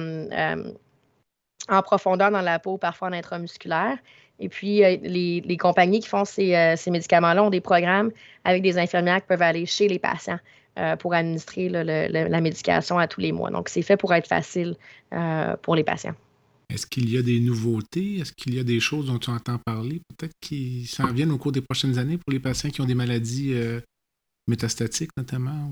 en 1.68 1.82
profondeur 1.82 2.30
dans 2.30 2.42
la 2.42 2.58
peau, 2.58 2.78
parfois 2.78 3.08
en 3.08 3.12
intramusculaire. 3.12 3.98
Et 4.38 4.48
puis, 4.48 4.82
les, 5.02 5.56
compagnies 5.58 6.00
qui 6.00 6.08
font 6.08 6.24
ces, 6.24 6.76
médicaments-là 6.90 7.44
ont 7.44 7.50
des 7.50 7.60
programmes 7.60 8.10
avec 8.44 8.62
des 8.62 8.78
infirmières 8.78 9.20
qui 9.20 9.28
peuvent 9.28 9.42
aller 9.42 9.66
chez 9.66 9.88
les 9.88 9.98
patients 9.98 10.38
pour 10.98 11.14
administrer 11.14 11.70
la 11.70 12.40
médication 12.40 12.98
à 12.98 13.08
tous 13.08 13.20
les 13.20 13.32
mois. 13.32 13.50
Donc, 13.50 13.70
c'est 13.70 13.82
fait 13.82 13.96
pour 13.96 14.12
être 14.12 14.26
facile 14.26 14.76
pour 15.62 15.74
les 15.74 15.84
patients. 15.84 16.14
Est-ce 16.68 16.86
qu'il 16.86 17.10
y 17.10 17.16
a 17.16 17.22
des 17.22 17.38
nouveautés? 17.38 18.18
Est-ce 18.18 18.32
qu'il 18.32 18.54
y 18.54 18.58
a 18.58 18.64
des 18.64 18.80
choses 18.80 19.06
dont 19.06 19.18
tu 19.18 19.30
entends 19.30 19.58
parler, 19.58 20.00
peut-être 20.08 20.34
qui 20.40 20.86
s'en 20.86 21.12
viennent 21.12 21.30
au 21.30 21.38
cours 21.38 21.52
des 21.52 21.60
prochaines 21.60 21.98
années 21.98 22.18
pour 22.18 22.32
les 22.32 22.40
patients 22.40 22.70
qui 22.70 22.80
ont 22.80 22.86
des 22.86 22.94
maladies 22.94 23.52
euh, 23.54 23.80
métastatiques 24.48 25.10
notamment? 25.16 25.70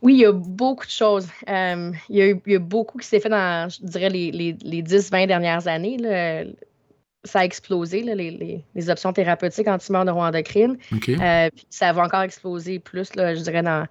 Oui, 0.00 0.14
il 0.14 0.20
y 0.20 0.24
a 0.24 0.32
beaucoup 0.32 0.86
de 0.86 0.90
choses. 0.90 1.28
Euh, 1.48 1.92
il, 2.08 2.40
y 2.46 2.54
a 2.54 2.58
beaucoup 2.58 2.98
qui 2.98 3.06
s'est 3.06 3.20
fait 3.20 3.28
dans, 3.28 3.68
je 3.68 3.84
dirais, 3.84 4.08
les, 4.08 4.30
les, 4.30 4.82
10-20 4.82 5.26
dernières 5.26 5.66
années. 5.66 5.98
Ça 7.28 7.40
a 7.40 7.44
explosé, 7.44 8.02
les, 8.02 8.90
options 8.90 9.12
thérapeutiques 9.12 9.68
tumeur 9.78 10.04
neuroendocrine. 10.04 10.78
Euh, 11.08 11.48
ça 11.70 11.92
va 11.92 12.02
encore 12.02 12.22
exploser 12.22 12.78
plus, 12.78 13.10
je 13.14 13.42
dirais, 13.42 13.62
dans, 13.62 13.86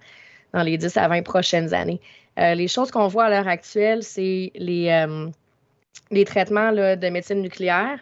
dans 0.52 0.62
les 0.62 0.76
10 0.76 0.96
à 0.96 1.08
20 1.08 1.22
prochaines 1.22 1.72
années. 1.72 2.00
les 2.36 2.68
choses 2.68 2.90
qu'on 2.90 3.08
voit 3.08 3.24
à 3.26 3.30
l'heure 3.30 3.48
actuelle, 3.48 4.02
c'est 4.02 4.52
les 4.54 4.90
les 6.10 6.24
traitements 6.24 6.72
de 6.72 7.08
médecine 7.10 7.42
nucléaire. 7.42 7.98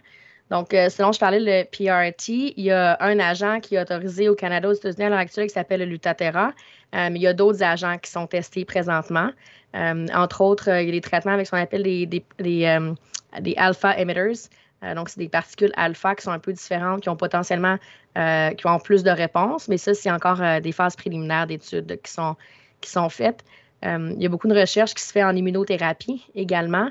Donc, 0.51 0.75
euh, 0.75 0.89
selon 0.89 1.11
je 1.11 1.19
parlais 1.19 1.41
le 1.41 1.65
PRT, 1.65 2.55
il 2.57 2.65
y 2.65 2.71
a 2.71 2.97
un 3.01 3.19
agent 3.19 3.61
qui 3.61 3.75
est 3.75 3.81
autorisé 3.81 4.29
au 4.29 4.37
Canada, 4.37 4.69
aux 4.69 4.73
États-Unis 4.73 5.05
à 5.05 5.09
l'heure 5.09 5.19
actuelle 5.19 5.49
qui 5.49 5.55
s'appelle 5.55 5.89
le. 5.89 5.97
Euh, 5.97 6.51
mais 6.93 7.19
il 7.19 7.23
y 7.23 7.27
a 7.27 7.33
d'autres 7.33 7.65
agents 7.65 7.99
qui 7.99 8.11
sont 8.11 8.29
testés 8.29 8.65
présentement. 8.65 9.31
Euh, 9.75 10.07
entre 10.15 10.43
autres, 10.43 10.69
il 10.69 10.87
y 10.87 10.89
a 10.89 10.93
des 10.93 11.01
traitements 11.01 11.33
avec 11.33 11.47
ce 11.47 11.51
qu'on 11.51 11.61
appelle 11.61 11.83
des, 11.83 12.07
des, 12.07 13.57
alpha 13.57 13.99
emitters. 13.99 14.49
Donc, 14.83 15.09
c'est 15.09 15.19
des 15.19 15.29
particules 15.29 15.73
alpha 15.77 16.15
qui 16.15 16.23
sont 16.23 16.31
un 16.31 16.39
peu 16.39 16.53
différentes, 16.53 17.01
qui 17.01 17.09
ont 17.09 17.17
potentiellement 17.17 17.79
qui 18.15 18.67
ont 18.67 18.79
plus 18.79 19.03
de 19.03 19.11
réponses, 19.11 19.69
mais 19.69 19.77
ça, 19.77 19.93
c'est 19.93 20.11
encore 20.11 20.41
des 20.63 20.73
phases 20.73 20.97
préliminaires 20.97 21.47
d'études 21.47 22.01
qui 22.03 22.11
sont, 22.11 22.37
qui 22.81 22.91
sont 22.91 23.09
faites. 23.09 23.45
il 23.83 24.17
y 24.19 24.27
a 24.27 24.29
beaucoup 24.29 24.49
de 24.49 24.59
recherches 24.59 24.95
qui 24.95 25.03
se 25.03 25.13
fait 25.13 25.25
en 25.25 25.35
immunothérapie 25.35 26.25
également. 26.35 26.91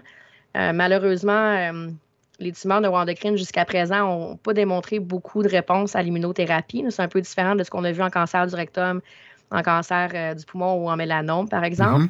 Euh, 0.56 0.72
malheureusement, 0.74 1.32
euh, 1.34 1.90
les 2.40 2.52
tumeurs 2.52 2.82
neuroendocrines 2.82 3.38
jusqu'à 3.38 3.66
présent 3.66 4.08
n'ont 4.08 4.38
pas 4.38 4.54
démontré 4.54 5.00
beaucoup 5.00 5.44
de 5.44 5.50
réponses 5.50 5.96
à 5.96 6.02
l'immunothérapie. 6.02 6.86
C'est 6.90 7.02
un 7.02 7.08
peu 7.08 7.22
différent 7.22 7.56
de 7.56 7.64
ce 7.64 7.70
qu'on 7.70 7.84
a 7.84 7.92
vu 7.92 8.02
en 8.02 8.10
cancer 8.10 8.48
du 8.48 8.56
rectum, 8.56 9.02
en 9.52 9.62
cancer 9.62 10.12
euh, 10.14 10.34
du 10.34 10.46
poumon 10.46 10.76
ou 10.76 10.90
en 10.90 10.96
mélanome, 10.96 11.50
par 11.50 11.64
exemple. 11.64 12.06
Mm-hmm. 12.06 12.10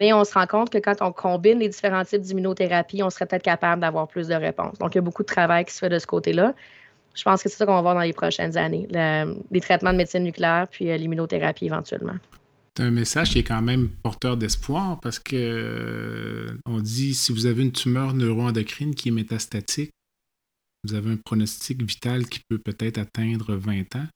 Mais 0.00 0.12
on 0.12 0.24
se 0.24 0.34
rend 0.34 0.46
compte 0.46 0.70
que 0.70 0.78
quand 0.78 1.00
on 1.00 1.12
combine 1.12 1.58
les 1.58 1.68
différents 1.68 2.04
types 2.04 2.20
d'immunothérapie, 2.20 3.02
on 3.02 3.10
serait 3.10 3.26
peut-être 3.26 3.42
capable 3.42 3.80
d'avoir 3.80 4.08
plus 4.08 4.28
de 4.28 4.34
réponses. 4.34 4.78
Donc, 4.78 4.94
il 4.94 4.96
y 4.96 4.98
a 4.98 5.02
beaucoup 5.02 5.22
de 5.22 5.28
travail 5.28 5.64
qui 5.64 5.72
se 5.72 5.78
fait 5.78 5.88
de 5.88 5.98
ce 5.98 6.06
côté-là. 6.06 6.54
Je 7.14 7.22
pense 7.22 7.42
que 7.42 7.48
c'est 7.48 7.56
ça 7.56 7.64
qu'on 7.64 7.74
va 7.74 7.80
voir 7.80 7.94
dans 7.94 8.02
les 8.02 8.12
prochaines 8.12 8.58
années, 8.58 8.86
les 8.90 9.60
traitements 9.60 9.92
de 9.92 9.96
médecine 9.96 10.22
nucléaire 10.22 10.66
puis 10.70 10.84
l'immunothérapie 10.98 11.64
éventuellement 11.64 12.16
un 12.82 12.90
message 12.90 13.30
qui 13.30 13.38
est 13.38 13.44
quand 13.44 13.62
même 13.62 13.88
porteur 13.88 14.36
d'espoir 14.36 15.00
parce 15.00 15.18
que 15.18 15.36
euh, 15.36 16.58
on 16.66 16.80
dit 16.80 17.14
si 17.14 17.32
vous 17.32 17.46
avez 17.46 17.62
une 17.62 17.72
tumeur 17.72 18.14
neuroendocrine 18.14 18.94
qui 18.94 19.08
est 19.08 19.12
métastatique, 19.12 19.90
vous 20.84 20.94
avez 20.94 21.12
un 21.12 21.16
pronostic 21.16 21.82
vital 21.82 22.26
qui 22.26 22.40
peut 22.48 22.58
peut-être 22.58 22.98
atteindre 22.98 23.54
20 23.54 23.96
ans, 23.96 24.06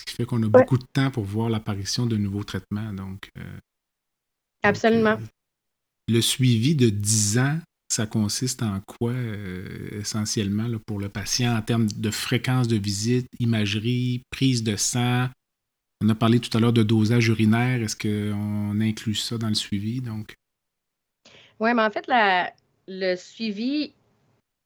ce 0.00 0.04
qui 0.04 0.14
fait 0.14 0.24
qu'on 0.24 0.42
a 0.42 0.48
beaucoup 0.48 0.78
de 0.78 0.86
temps 0.92 1.10
pour 1.10 1.24
voir 1.24 1.48
l'apparition 1.48 2.06
de 2.06 2.16
nouveaux 2.16 2.44
traitements. 2.44 2.92
Donc, 2.92 3.30
euh, 3.38 3.58
Absolument. 4.62 5.18
Euh, 5.20 5.26
le 6.08 6.20
suivi 6.20 6.74
de 6.74 6.88
10 6.88 7.38
ans, 7.38 7.58
ça 7.88 8.06
consiste 8.06 8.62
en 8.62 8.80
quoi 8.80 9.12
essentiellement 9.92 10.66
pour 10.86 10.98
le 10.98 11.08
patient 11.08 11.54
en 11.54 11.62
termes 11.62 11.88
de 11.88 12.10
fréquence 12.10 12.66
de 12.66 12.76
visite, 12.76 13.28
imagerie, 13.38 14.22
prise 14.30 14.62
de 14.62 14.76
sang, 14.76 15.28
on 16.02 16.08
a 16.08 16.14
parlé 16.14 16.40
tout 16.40 16.56
à 16.56 16.60
l'heure 16.60 16.72
de 16.72 16.82
dosage 16.82 17.28
urinaire. 17.28 17.80
Est-ce 17.80 17.96
qu'on 17.96 18.80
inclut 18.80 19.14
ça 19.14 19.38
dans 19.38 19.48
le 19.48 19.54
suivi? 19.54 20.00
Donc? 20.00 20.34
Oui, 21.60 21.72
mais 21.74 21.82
en 21.82 21.90
fait, 21.90 22.10
le 22.88 23.14
suivi 23.14 23.92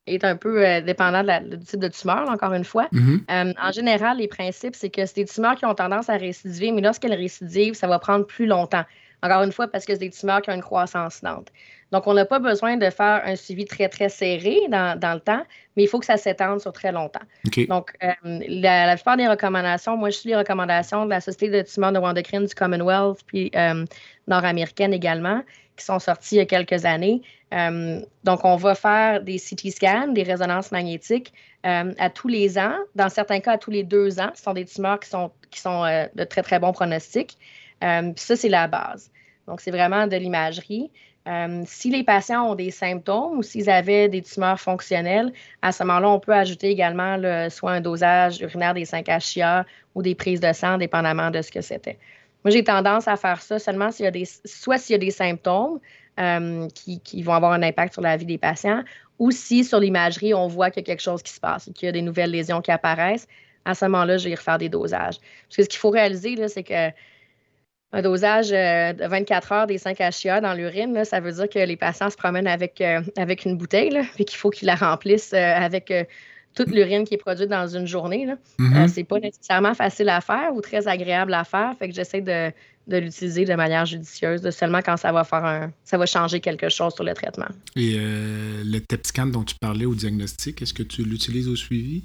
est 0.07 0.25
un 0.25 0.37
peu 0.37 0.67
euh, 0.67 0.81
dépendant 0.81 1.23
du 1.43 1.59
type 1.59 1.81
de 1.81 1.89
tumeur, 1.89 2.29
encore 2.31 2.55
une 2.55 2.65
fois. 2.65 2.89
Mm-hmm. 2.93 3.55
en 3.61 3.73
général, 3.73 4.19
les 4.19 4.29
principes, 4.29 4.75
c'est 4.75 4.89
que 4.89 5.05
c'est 5.05 5.17
des 5.17 5.25
tumeurs 5.27 5.57
qui 5.57 5.67
ont 5.67 5.75
tendance 5.75 6.09
à 6.09 6.17
récidiver, 6.17 6.73
mais 6.73 6.81
lorsqu'elles 6.81 7.13
récidivent, 7.13 7.75
ça 7.75 7.87
va 7.87 7.99
prendre 7.99 8.25
plus 8.25 8.47
longtemps. 8.47 8.85
Encore 9.27 9.43
une 9.43 9.53
fois, 9.53 9.67
parce 9.67 9.85
que 9.85 9.93
c'est 9.93 9.99
des 9.99 10.11
tumeurs 10.11 10.41
qui 10.41 10.51
ont 10.51 10.55
une 10.55 10.63
croissance 10.63 11.21
lente. 11.23 11.51
Donc, 11.93 12.07
on 12.07 12.15
n'a 12.15 12.25
pas 12.25 12.39
besoin 12.39 12.77
de 12.77 12.91
faire 12.91 13.23
un 13.25 13.37
suivi 13.37 13.65
très, 13.65 13.89
très 13.89 14.09
serré 14.09 14.59
dans, 14.69 14.99
le 15.15 15.21
temps, 15.21 15.43
mais 15.77 15.85
il 15.85 15.89
faut 15.89 15.99
que 15.99 16.07
ça 16.07 16.17
s'étende 16.17 16.61
sur 16.61 16.73
très 16.73 16.93
longtemps. 16.93 17.25
Donc, 17.69 17.93
euh, 18.03 18.13
la, 18.25 18.95
plupart 18.95 19.17
des 19.17 19.27
recommandations, 19.29 19.97
moi, 19.97 20.11
je 20.11 20.19
suis 20.19 20.29
les 20.29 20.37
recommandations 20.37 21.05
de 21.05 21.11
la 21.11 21.21
Société 21.21 21.51
de 21.51 21.63
tumeurs 21.63 21.93
neuroendocrines 21.93 22.45
du 22.45 22.55
Commonwealth, 22.55 23.19
puis 23.27 23.51
euh, 23.57 23.85
nord-américaine 24.27 24.93
également, 24.93 25.43
qui 25.77 25.85
sont 25.85 25.99
sorties 25.99 26.37
il 26.37 26.39
y 26.39 26.41
a 26.41 26.47
quelques 26.47 26.85
années. 26.85 27.23
Euh, 27.53 28.01
donc, 28.25 28.45
on 28.45 28.57
va 28.57 28.75
faire 28.75 29.23
des 29.23 29.39
CT 29.39 29.71
scans, 29.71 30.09
des 30.09 30.23
résonances 30.25 30.73
magnétiques 30.73 31.33
à 31.63 32.11
tous 32.11 32.29
les 32.29 32.59
ans, 32.59 32.77
dans 32.95 33.09
certains 33.09 33.41
cas 33.41 33.55
à 33.55 33.59
tous 33.59 33.73
les 33.73 33.83
deux 33.83 34.21
ans. 34.21 34.31
Ce 34.37 34.43
sont 34.45 34.53
des 34.53 34.65
tumeurs 34.65 35.01
qui 35.01 35.09
sont, 35.09 35.33
qui 35.51 35.59
sont 35.59 35.83
de 36.15 36.23
très, 36.23 36.43
très 36.43 36.61
bons 36.61 36.71
pronostics. 36.71 37.37
puis 37.81 38.13
ça, 38.15 38.37
c'est 38.37 38.49
la 38.49 38.69
base. 38.69 39.11
Donc, 39.47 39.61
c'est 39.61 39.71
vraiment 39.71 40.07
de 40.07 40.17
l'imagerie. 40.17 40.91
Euh, 41.29 41.63
si 41.67 41.91
les 41.91 42.05
patients 42.05 42.51
ont 42.51 42.55
des 42.55 42.71
symptômes 42.71 43.39
ou 43.39 43.43
s'ils 43.43 43.69
avaient 43.69 44.09
des 44.09 44.23
tumeurs 44.23 44.61
fonctionnelles, 44.61 45.33
à 45.61 45.73
ce 45.73 45.83
moment-là, 45.83 46.09
on 46.09 46.21
peut 46.21 46.35
ajouter 46.35 46.69
également 46.69 47.19
soit 47.51 47.73
un 47.73 47.81
dosage 47.81 48.41
urinaire 48.41 48.75
des 48.75 48.85
5-HIA 48.85 49.67
ou 49.95 50.03
des 50.03 50.15
prises 50.15 50.41
de 50.41 50.53
sang, 50.53 50.79
dépendamment 50.79 51.31
de 51.31 51.43
ce 51.43 51.51
que 51.51 51.61
c'était. 51.61 51.99
Moi, 52.45 52.53
j'ai 52.53 52.63
tendance 52.63 53.09
à 53.09 53.17
faire 53.17 53.43
ça 53.43 53.59
seulement 53.59 53.91
s'il 53.91 54.05
y 54.05 54.07
a 54.07 54.13
des, 54.13 54.25
soit 54.45 54.79
s'il 54.79 54.93
y 54.93 54.95
a 54.95 54.99
des 54.99 55.11
symptômes 55.11 55.81
euh, 56.21 56.69
qui, 56.75 57.23
vont 57.23 57.33
avoir 57.33 57.51
un 57.53 57.63
impact 57.63 57.95
sur 57.95 58.03
la 58.03 58.17
vie 58.17 58.25
des 58.25 58.39
patients, 58.39 58.85
ou 59.19 59.33
si 59.33 59.65
sur 59.65 59.81
l'imagerie, 59.81 60.33
on 60.33 60.47
voit 60.47 60.71
qu'il 60.71 60.83
y 60.83 60.85
a 60.85 60.87
quelque 60.87 61.03
chose 61.03 61.23
qui 61.25 61.33
se 61.33 61.41
passe, 61.41 61.69
qu'il 61.75 61.87
y 61.87 61.89
a 61.89 61.93
des 61.93 62.03
nouvelles 62.03 62.31
lésions 62.31 62.63
qui 62.63 62.71
apparaissent. 62.71 63.27
À 63.65 63.75
ce 63.75 63.87
moment-là, 63.87 64.17
je 64.17 64.29
vais 64.29 64.37
refaire 64.37 64.59
des 64.59 64.69
dosages. 64.69 65.19
Parce 65.19 65.57
que 65.57 65.63
ce 65.65 65.69
qu'il 65.69 65.81
faut 65.81 65.91
réaliser, 65.91 66.37
c'est 66.47 66.63
que 66.63 66.91
un 67.93 68.03
dosage 68.03 68.49
euh, 68.53 68.93
de 68.93 69.07
24 69.07 69.53
heures 69.53 69.67
des 69.67 69.79
5 69.79 69.99
HIA 70.01 70.41
dans 70.41 70.55
l'urine, 70.55 71.05
ça 71.05 71.21
veut 71.21 71.33
dire 71.33 71.49
que 71.49 71.59
les 71.59 71.77
patients 71.77 72.11
se 72.11 72.17
promènent 72.17 72.49
avec, 72.49 72.81
euh, 72.81 73.01
avec 73.17 73.45
une 73.45 73.57
bouteille, 73.57 73.99
puis 74.15 74.25
qu'il 74.25 74.37
faut 74.39 74.51
qu'ils 74.51 74.67
la 74.67 74.75
remplissent 74.75 75.33
euh, 75.33 75.55
avec 75.55 75.93
toute 76.55 76.71
l'urine 76.71 77.05
qui 77.05 77.15
est 77.15 77.19
produite 77.19 77.49
dans 77.49 77.67
une 77.67 77.87
journée. 77.87 78.27
Ce 78.59 78.63
mm-hmm. 78.63 78.89
c'est 78.89 79.05
pas 79.05 79.19
nécessairement 79.19 79.75
facile 79.75 80.09
à 80.09 80.21
faire 80.21 80.55
ou 80.55 80.61
très 80.61 80.89
agréable 80.89 81.35
à 81.35 81.45
faire, 81.45 81.75
fait 81.79 81.89
que 81.89 81.95
j'essaie 81.95 82.23
de, 82.23 82.53
l'utiliser 82.89 83.45
de 83.45 83.55
manière 83.55 83.85
judicieuse, 83.85 84.49
seulement 84.51 84.81
quand 84.81 84.97
ça 84.97 85.13
va 85.13 85.25
faire 85.25 85.45
un, 85.45 85.73
ça 85.85 85.99
va 85.99 86.07
changer 86.07 86.41
quelque 86.41 86.69
chose 86.69 86.95
sur 86.95 87.05
le 87.05 87.15
traitement. 87.15 87.49
Et 87.75 87.97
le 87.99 88.79
TEP 88.79 89.07
scan 89.07 89.27
dont 89.27 89.45
tu 89.45 89.57
parlais 89.61 89.85
au 89.85 89.95
diagnostic, 89.95 90.63
est-ce 90.63 90.73
que 90.73 90.83
tu 90.83 91.03
l'utilises 91.03 91.49
au 91.49 91.57
suivi? 91.57 92.05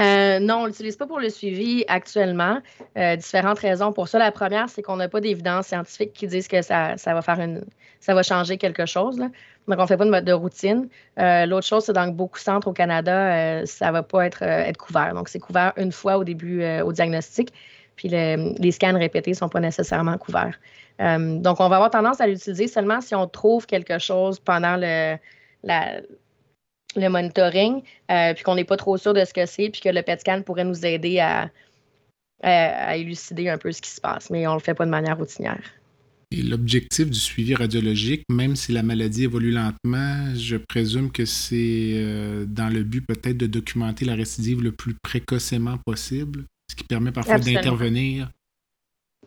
Euh, 0.00 0.38
non, 0.40 0.56
on 0.56 0.62
ne 0.62 0.66
l'utilise 0.68 0.96
pas 0.96 1.06
pour 1.06 1.20
le 1.20 1.30
suivi 1.30 1.84
actuellement. 1.88 2.60
Euh, 2.98 3.16
différentes 3.16 3.58
raisons 3.58 3.92
pour 3.92 4.08
ça. 4.08 4.18
La 4.18 4.32
première, 4.32 4.68
c'est 4.68 4.82
qu'on 4.82 4.96
n'a 4.96 5.08
pas 5.08 5.20
d'évidence 5.20 5.68
scientifique 5.68 6.12
qui 6.12 6.26
disent 6.26 6.48
que 6.48 6.62
ça, 6.62 6.96
va 6.96 7.22
faire 7.22 7.40
une, 7.40 7.64
ça 8.00 8.14
va 8.14 8.22
changer 8.22 8.58
quelque 8.58 8.86
chose. 8.86 9.16
Donc, 9.16 9.30
on 9.78 9.82
ne 9.82 9.86
fait 9.86 9.96
pas 9.96 10.04
de 10.04 10.10
mode 10.10 10.24
de 10.24 10.32
routine. 10.32 10.88
Euh, 11.18 11.46
l'autre 11.46 11.66
chose, 11.66 11.84
c'est 11.84 11.92
dans 11.92 12.08
beaucoup 12.08 12.38
de 12.38 12.44
centres 12.44 12.68
au 12.68 12.72
Canada, 12.72 13.64
ça 13.66 13.88
ne 13.88 13.92
va 13.92 14.02
pas 14.02 14.26
être, 14.26 14.42
être 14.42 14.76
couvert. 14.76 15.14
Donc, 15.14 15.28
c'est 15.28 15.38
couvert 15.38 15.72
une 15.76 15.92
fois 15.92 16.18
au 16.18 16.24
début 16.24 16.64
au 16.80 16.92
diagnostic. 16.92 17.52
Puis 17.96 18.08
les 18.08 18.72
scans 18.72 18.98
répétés 18.98 19.30
ne 19.30 19.36
sont 19.36 19.48
pas 19.48 19.60
nécessairement 19.60 20.18
couverts. 20.18 20.58
donc, 20.98 21.60
on 21.60 21.68
va 21.68 21.76
avoir 21.76 21.90
tendance 21.90 22.20
à 22.20 22.26
l'utiliser 22.26 22.66
seulement 22.66 23.00
si 23.00 23.14
on 23.14 23.28
trouve 23.28 23.66
quelque 23.66 23.98
chose 23.98 24.40
pendant 24.40 24.76
le, 24.76 25.16
la, 25.62 26.00
le 26.96 27.08
monitoring, 27.08 27.82
euh, 28.10 28.34
puis 28.34 28.44
qu'on 28.44 28.54
n'est 28.54 28.64
pas 28.64 28.76
trop 28.76 28.96
sûr 28.96 29.14
de 29.14 29.24
ce 29.24 29.32
que 29.32 29.46
c'est, 29.46 29.70
puis 29.70 29.80
que 29.80 29.88
le 29.88 30.02
PET 30.02 30.20
scan 30.20 30.42
pourrait 30.42 30.64
nous 30.64 30.84
aider 30.84 31.20
à, 31.20 31.50
élucider 32.94 33.48
un 33.48 33.56
peu 33.56 33.72
ce 33.72 33.80
qui 33.80 33.88
se 33.88 34.00
passe, 34.00 34.28
mais 34.28 34.46
on 34.46 34.50
ne 34.50 34.56
le 34.56 34.62
fait 34.62 34.74
pas 34.74 34.84
de 34.84 34.90
manière 34.90 35.16
routinière. 35.16 35.62
Et 36.30 36.42
l'objectif 36.42 37.08
du 37.08 37.18
suivi 37.18 37.54
radiologique, 37.54 38.24
même 38.28 38.54
si 38.54 38.72
la 38.72 38.82
maladie 38.82 39.24
évolue 39.24 39.50
lentement, 39.50 40.34
je 40.34 40.56
présume 40.56 41.10
que 41.10 41.24
c'est 41.24 41.92
euh, 41.94 42.44
dans 42.44 42.68
le 42.68 42.82
but 42.82 43.06
peut-être 43.06 43.38
de 43.38 43.46
documenter 43.46 44.04
la 44.04 44.14
récidive 44.14 44.62
le 44.62 44.72
plus 44.72 44.94
précocement 45.02 45.78
possible, 45.86 46.44
ce 46.70 46.76
qui 46.76 46.84
permet 46.84 47.12
parfois 47.12 47.38
d'intervenir 47.38 48.28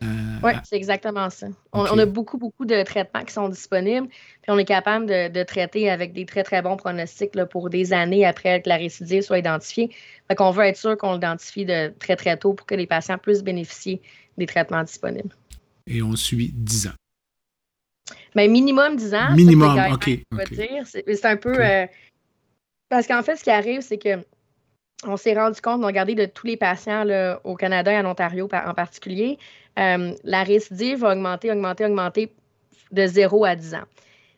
euh, 0.03 0.39
oui, 0.43 0.51
c'est 0.63 0.75
exactement 0.75 1.29
ça. 1.29 1.47
On, 1.73 1.97
a 1.97 2.05
beaucoup, 2.05 2.37
beaucoup 2.37 2.65
de 2.65 2.83
traitements 2.83 3.23
qui 3.23 3.33
sont 3.33 3.49
disponibles, 3.49 4.07
puis 4.07 4.49
on 4.49 4.57
est 4.57 4.65
capable 4.65 5.05
de, 5.05 5.43
traiter 5.43 5.89
avec 5.89 6.13
des 6.13 6.25
très, 6.25 6.43
très 6.43 6.61
bons 6.61 6.77
pronostics 6.77 7.31
pour 7.45 7.69
des 7.69 7.93
années 7.93 8.25
après 8.25 8.61
que 8.61 8.69
la 8.69 8.77
récidive 8.77 9.21
soit 9.21 9.39
identifiée. 9.39 9.89
Fait 10.27 10.35
qu'on 10.35 10.51
veut 10.51 10.65
être 10.65 10.77
sûr 10.77 10.97
qu'on 10.97 11.13
l'identifie 11.13 11.65
de 11.65 11.93
très, 11.99 12.15
très 12.15 12.37
tôt 12.37 12.53
pour 12.53 12.65
que 12.65 12.75
les 12.75 12.87
patients 12.87 13.17
puissent 13.17 13.43
bénéficier 13.43 14.01
des 14.37 14.45
traitements 14.45 14.83
disponibles. 14.83 15.35
Et 15.87 16.01
on 16.01 16.15
suit 16.15 16.51
10 16.53 16.87
ans. 16.87 16.91
Mais 18.35 18.47
ben, 18.47 18.51
minimum 18.51 18.95
10 18.95 19.13
ans. 19.15 19.35
Minimum, 19.35 19.93
OK. 19.93 20.09
C'est 20.55 21.25
un 21.25 21.37
peu. 21.37 21.55
Euh, 21.59 21.85
parce 22.89 23.07
qu'en 23.07 23.23
fait, 23.23 23.35
ce 23.35 23.43
qui 23.43 23.49
arrive, 23.49 23.81
c'est 23.81 23.97
que 23.97 24.23
on 25.05 25.17
s'est 25.17 25.33
rendu 25.33 25.61
compte, 25.61 25.79
on 25.79 25.83
a 25.83 25.87
regardé 25.87 26.15
de 26.15 26.25
tous 26.25 26.47
les 26.47 26.57
patients 26.57 27.05
au 27.43 27.55
Canada 27.55 27.91
et 27.91 27.99
en 27.99 28.05
Ontario 28.05 28.47
en 28.51 28.73
particulier, 28.73 29.37
euh, 29.77 30.13
la 30.23 30.43
récidive 30.43 30.99
va 30.99 31.11
augmenter, 31.11 31.51
augmenter, 31.51 31.85
augmenter 31.85 32.33
de 32.91 33.05
0 33.05 33.45
à 33.45 33.55
10 33.55 33.75
ans. 33.75 33.85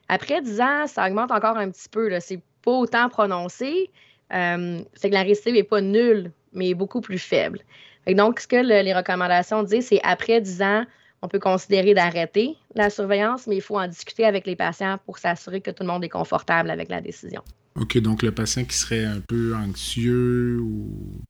Après 0.07 0.41
10 0.41 0.61
ans, 0.61 0.87
ça 0.87 1.07
augmente 1.07 1.31
encore 1.31 1.57
un 1.57 1.69
petit 1.69 1.89
peu. 1.89 2.09
C'est 2.19 2.41
pas 2.63 2.71
autant 2.71 3.09
prononcé. 3.09 3.89
Euh, 4.33 4.79
c'est 4.95 5.09
que 5.09 5.15
la 5.15 5.23
récidive 5.23 5.53
n'est 5.53 5.63
pas 5.63 5.81
nulle, 5.81 6.31
mais 6.53 6.73
beaucoup 6.73 7.01
plus 7.01 7.19
faible. 7.19 7.59
donc, 8.07 8.39
ce 8.39 8.47
que 8.47 8.55
les 8.55 8.93
recommandations 8.93 9.63
disent, 9.63 9.87
c'est 9.87 10.01
après 10.03 10.41
10 10.41 10.61
ans, 10.61 10.85
on 11.21 11.27
peut 11.27 11.39
considérer 11.39 11.93
d'arrêter 11.93 12.55
la 12.75 12.89
surveillance, 12.89 13.45
mais 13.47 13.57
il 13.57 13.61
faut 13.61 13.77
en 13.77 13.87
discuter 13.87 14.25
avec 14.25 14.45
les 14.45 14.55
patients 14.55 14.97
pour 15.05 15.17
s'assurer 15.17 15.61
que 15.61 15.71
tout 15.71 15.83
le 15.83 15.87
monde 15.87 16.03
est 16.03 16.09
confortable 16.09 16.69
avec 16.69 16.89
la 16.89 17.01
décision. 17.01 17.41
OK, 17.75 17.97
donc 17.99 18.23
le 18.23 18.31
patient 18.31 18.63
qui 18.63 18.75
serait 18.75 19.05
un 19.05 19.21
peu 19.27 19.55
anxieux 19.55 20.59
ou 20.61 21.21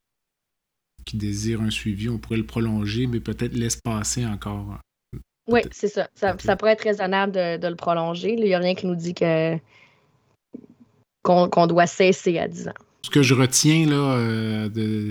qui 1.04 1.16
désire 1.16 1.60
un 1.60 1.70
suivi, 1.70 2.08
on 2.08 2.18
pourrait 2.18 2.38
le 2.38 2.46
prolonger, 2.46 3.06
mais 3.06 3.20
peut-être 3.20 3.54
l'espacer 3.54 4.24
encore. 4.26 4.78
Oui, 5.48 5.60
c'est 5.72 5.88
ça. 5.88 6.08
Ça, 6.14 6.56
pourrait 6.56 6.72
être 6.72 6.84
raisonnable 6.84 7.32
de, 7.32 7.66
le 7.66 7.76
prolonger. 7.76 8.34
Il 8.34 8.44
n'y 8.44 8.54
a 8.54 8.58
rien 8.58 8.74
qui 8.74 8.86
nous 8.86 8.94
dit 8.94 9.14
que 9.14 9.56
qu'on 11.22 11.66
doit 11.66 11.86
cesser 11.86 12.38
à 12.38 12.48
10 12.48 12.68
ans. 12.68 12.74
Ce 13.02 13.10
que 13.10 13.22
je 13.22 13.34
retiens, 13.34 13.86
là, 13.86 14.16
euh, 14.16 15.10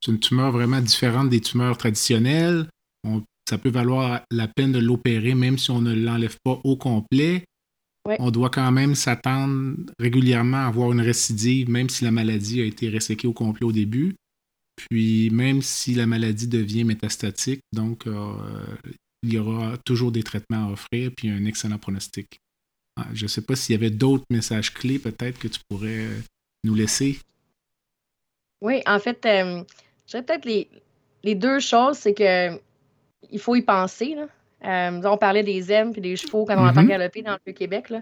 c'est 0.00 0.12
une 0.12 0.20
tumeur 0.20 0.52
vraiment 0.52 0.80
différente 0.80 1.30
des 1.30 1.40
tumeurs 1.40 1.76
traditionnelles. 1.76 2.66
ça 3.48 3.58
peut 3.58 3.70
valoir 3.70 4.20
la 4.30 4.46
peine 4.46 4.72
de 4.72 4.78
l'opérer, 4.78 5.34
même 5.34 5.58
si 5.58 5.70
on 5.70 5.80
ne 5.80 5.94
l'enlève 5.94 6.36
pas 6.44 6.60
au 6.64 6.76
complet. 6.76 7.44
On 8.18 8.30
doit 8.30 8.50
quand 8.50 8.70
même 8.72 8.94
s'attendre 8.94 9.74
régulièrement 9.98 10.58
à 10.58 10.66
avoir 10.66 10.92
une 10.92 11.00
récidive, 11.00 11.68
même 11.68 11.90
si 11.90 12.04
la 12.04 12.10
maladie 12.10 12.62
a 12.62 12.64
été 12.64 12.88
resséquée 12.88 13.28
au 13.28 13.32
complet 13.32 13.66
au 13.66 13.72
début. 13.72 14.16
Puis 14.90 15.30
même 15.30 15.62
si 15.62 15.94
la 15.94 16.06
maladie 16.06 16.46
devient 16.46 16.84
métastatique, 16.84 17.60
donc 17.72 18.06
euh, 18.06 18.32
il 19.22 19.34
y 19.34 19.38
aura 19.38 19.76
toujours 19.84 20.12
des 20.12 20.22
traitements 20.22 20.68
à 20.68 20.72
offrir, 20.72 21.10
puis 21.16 21.28
un 21.30 21.44
excellent 21.44 21.78
pronostic. 21.78 22.40
Je 23.12 23.24
ne 23.24 23.28
sais 23.28 23.42
pas 23.42 23.54
s'il 23.54 23.74
y 23.74 23.78
avait 23.78 23.90
d'autres 23.90 24.24
messages 24.30 24.74
clés 24.74 24.98
peut-être 24.98 25.38
que 25.38 25.48
tu 25.48 25.60
pourrais 25.68 26.04
euh, 26.04 26.20
nous 26.64 26.74
laisser. 26.74 27.18
Oui, 28.60 28.82
en 28.86 28.98
fait, 28.98 29.24
euh, 29.24 29.62
je 30.06 30.10
dirais 30.10 30.22
peut-être 30.24 30.44
les, 30.44 31.34
deux 31.34 31.60
choses, 31.60 31.98
c'est 31.98 32.14
que 32.14 32.58
il 33.30 33.38
faut 33.38 33.54
y 33.54 33.62
penser. 33.62 34.16
Là. 34.16 34.28
Euh, 34.64 35.00
on 35.04 35.16
parlait 35.16 35.42
des 35.42 35.72
M 35.72 35.92
et 35.94 36.00
des 36.00 36.16
chevaux 36.16 36.44
quand 36.44 36.56
on 36.56 36.66
entend 36.66 36.82
mm-hmm. 36.82 36.88
galoper 36.88 37.22
dans 37.22 37.38
le 37.46 37.52
Québec. 37.52 37.92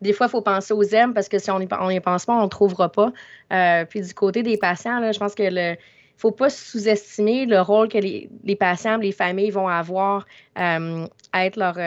Des 0.00 0.12
fois, 0.12 0.26
il 0.26 0.30
faut 0.30 0.42
penser 0.42 0.72
aux 0.72 0.82
M 0.82 1.14
parce 1.14 1.28
que 1.28 1.38
si 1.38 1.50
on 1.50 1.58
n'y 1.58 2.00
pense 2.00 2.26
pas, 2.26 2.34
on 2.34 2.44
ne 2.44 2.48
trouvera 2.48 2.90
pas. 2.90 3.12
Euh, 3.52 3.84
puis 3.86 4.00
du 4.00 4.14
côté 4.14 4.42
des 4.42 4.56
patients, 4.56 5.00
je 5.12 5.18
pense 5.18 5.34
que 5.34 5.42
le, 5.44 5.76
ne 6.14 6.20
faut 6.20 6.32
pas 6.32 6.50
sous-estimer 6.50 7.46
le 7.46 7.60
rôle 7.60 7.88
que 7.88 7.98
les, 7.98 8.56
patients, 8.56 8.96
les 8.96 9.12
familles 9.12 9.50
vont 9.50 9.68
avoir 9.68 10.26
euh, 10.58 11.06
à 11.32 11.46
être 11.46 11.56
leur. 11.56 11.78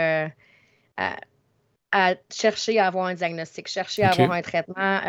À, 1.93 2.15
chercher 2.31 2.79
à 2.79 2.87
avoir 2.87 3.05
un 3.05 3.13
diagnostic, 3.13 3.67
chercher 3.67 4.03
à 4.03 4.11
avoir 4.11 4.33
un 4.33 4.41
traitement 4.41 4.99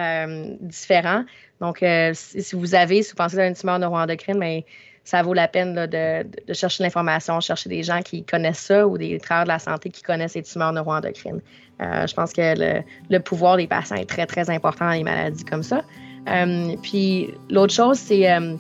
différent. 0.61 1.25
Donc, 1.61 1.85
si, 2.15 2.55
vous 2.55 2.75
avez, 2.75 3.03
si 3.03 3.11
vous 3.11 3.17
pensez 3.17 3.39
à 3.39 3.47
une 3.47 3.55
tumeur 3.55 3.79
neuroendocrine, 3.81 4.39
mais 4.39 4.65
ça 5.09 5.23
vaut 5.23 5.33
la 5.33 5.49
peine 5.49 5.75
de, 5.75 6.53
chercher 6.53 6.83
l'information, 6.83 7.41
chercher 7.41 7.71
des 7.71 7.83
gens 7.83 8.03
qui 8.03 8.25
connaissent 8.25 8.59
ça 8.59 8.87
ou 8.87 8.99
des 8.99 9.19
travailleurs 9.19 9.45
de 9.45 9.53
la 9.53 9.59
santé 9.59 9.89
qui 9.89 10.03
connaissent 10.03 10.35
les 10.35 10.43
tumeurs 10.43 10.75
neuroendocrines. 10.75 11.41
Euh, 11.81 12.07
je 12.07 12.15
pense 12.15 12.35
que 12.35 12.83
le, 13.09 13.19
pouvoir 13.21 13.57
des 13.57 13.67
patients 13.67 13.97
est 13.97 14.09
très, 14.09 14.27
très 14.27 14.51
important 14.51 14.85
dans 14.85 14.93
les 14.93 15.05
maladies 15.05 15.47
comme 15.47 15.63
ça. 15.63 15.83
Euh, 16.29 16.77
puis 16.83 17.33
l'autre 17.49 17.73
chose, 17.73 17.99
c'est, 17.99 18.31
euh, 18.31 18.55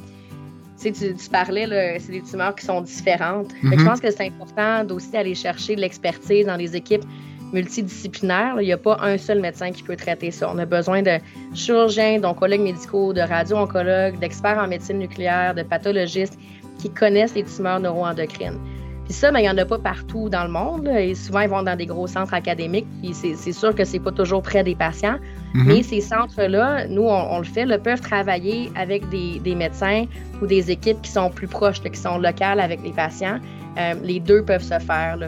tu, 0.81 0.93
tu, 0.93 1.29
parlais, 1.31 1.99
c'est 1.99 2.13
des 2.13 2.23
tumeurs 2.23 2.55
qui 2.55 2.65
sont 2.65 2.81
différentes. 2.81 3.51
Je 3.63 3.69
mm-hmm. 3.69 3.85
pense 3.85 4.01
que 4.01 4.11
c'est 4.11 4.27
important 4.27 4.87
aussi 4.91 5.11
d'aller 5.11 5.35
chercher 5.35 5.77
de 5.77 5.81
l'expertise 5.81 6.47
dans 6.47 6.57
les 6.57 6.77
équipes 6.77 7.05
multidisciplinaire. 7.53 8.61
Il 8.61 8.67
n'y 8.67 8.73
a 8.73 8.79
pas 8.79 8.99
un 9.01 9.19
seul 9.19 9.41
médecin 9.41 9.71
qui 9.73 9.83
peut 9.83 9.97
traiter 9.97 10.31
ça. 10.31 10.51
On 10.53 10.59
a 10.59 10.67
besoin 10.67 11.03
de 11.03 11.19
chirurgiens, 11.55 12.19
d'oncologues 12.21 12.61
médicaux, 12.61 13.13
de 13.13 13.21
radio-oncologues, 13.21 14.19
d'experts 14.19 14.59
en 14.59 14.69
médecine 14.69 14.99
nucléaire, 14.99 15.55
de 15.55 15.63
pathologistes 15.63 16.39
qui 16.79 16.91
connaissent 16.91 17.35
les 17.35 17.45
tumeurs 17.45 17.81
neuroendocrines. 17.81 18.59
Puis 19.05 19.15
ça, 19.15 19.33
ben, 19.33 19.39
il 19.39 19.43
n'y 19.43 19.51
en 19.51 19.57
a 19.57 19.65
pas 19.65 19.79
partout 19.79 20.29
dans 20.29 20.45
le 20.45 20.51
monde. 20.51 20.87
Et 20.89 21.15
souvent, 21.15 21.41
ils 21.41 21.49
vont 21.49 21.63
dans 21.63 21.77
des 21.77 21.87
gros 21.87 22.07
centres 22.07 22.35
académiques. 22.35 22.87
Puis 23.03 23.15
c'est 23.15 23.53
sûr 23.53 23.75
que 23.75 23.85
c'est 23.85 24.01
pas 24.01 24.13
toujours 24.13 24.43
près 24.43 24.63
des 24.63 24.75
patients. 24.75 25.17
Mhm. 25.55 25.65
Mais 25.67 25.83
ces 25.83 26.01
centres-là, 26.01 26.87
nous, 26.89 27.03
on, 27.03 27.39
le 27.39 27.45
fait, 27.45 27.67
peuvent 27.83 28.01
travailler 28.01 28.71
avec 28.75 29.09
des, 29.09 29.55
médecins 29.55 30.05
ou 30.43 30.47
des 30.47 30.71
équipes 30.71 31.01
qui 31.03 31.11
sont 31.11 31.31
plus 31.31 31.47
proches, 31.47 31.81
qui 31.81 31.99
sont 31.99 32.19
locales 32.19 32.61
avec 32.61 32.83
les 32.83 32.93
patients. 32.93 33.39
Euh, 33.79 33.95
les 34.03 34.21
deux 34.21 34.43
peuvent 34.43 34.63
se 34.63 34.79
faire. 34.79 35.19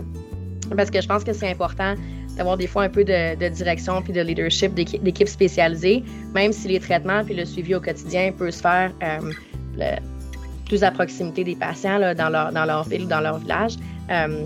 Parce 0.77 0.91
que 0.91 1.01
je 1.01 1.09
pense 1.09 1.25
que 1.25 1.33
c'est 1.33 1.51
important 1.51 1.95
d'avoir 2.37 2.57
des 2.57 2.67
fois 2.67 2.85
un 2.85 2.89
peu 2.89 3.05
de, 3.05 3.49
direction 3.49 4.03
puis 4.03 4.13
de 4.13 4.21
leadership 4.21 4.75
d'équipe 4.75 5.29
spécialisée, 5.29 6.05
même 6.35 6.53
si 6.53 6.69
les 6.69 6.81
traitements 6.81 7.25
puis 7.25 7.35
le 7.35 7.45
suivi 7.45 7.75
au 7.75 7.81
quotidien 7.81 8.33
peut 8.33 8.51
se 8.51 8.61
faire 8.61 8.93
euh, 9.03 9.97
plus 10.67 10.85
à 10.85 10.91
proximité 10.91 11.45
des 11.45 11.57
patients 11.57 11.99
dans, 12.15 12.29
leur, 12.29 12.53
dans 12.53 12.65
leur 12.65 12.85
ville 12.85 13.09
dans 13.09 13.21
leur 13.21 13.39
village. 13.39 13.75
Euh, 14.11 14.45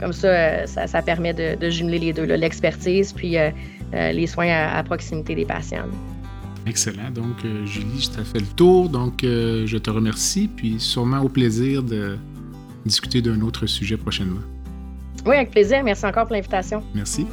comme 0.00 0.12
ça, 0.12 0.66
ça, 0.66 1.00
permet 1.02 1.32
de, 1.32 1.70
jumeler 1.70 1.98
les 2.00 2.12
deux, 2.12 2.24
l'expertise 2.24 3.12
puis 3.12 3.36
les 3.92 4.26
soins 4.26 4.48
à, 4.48 4.82
proximité 4.82 5.34
des 5.34 5.44
patients. 5.44 5.86
Excellent. 6.66 7.10
Donc, 7.12 7.44
Julie, 7.64 8.00
je 8.00 8.10
t'ai 8.10 8.24
fait 8.24 8.40
le 8.40 8.46
tour. 8.46 8.88
Donc, 8.88 9.20
je 9.22 9.76
te 9.76 9.90
remercie. 9.90 10.48
Puis, 10.48 10.78
sûrement 10.78 11.20
au 11.20 11.28
plaisir 11.28 11.82
de 11.82 12.16
discuter 12.86 13.20
d'un 13.22 13.40
autre 13.40 13.66
sujet 13.66 13.96
prochainement. 13.96 14.40
Oui, 15.26 15.36
avec 15.36 15.50
plaisir. 15.50 15.82
Merci 15.84 16.06
encore 16.06 16.26
pour 16.26 16.34
l'invitation. 16.34 16.82
Merci. 16.94 17.26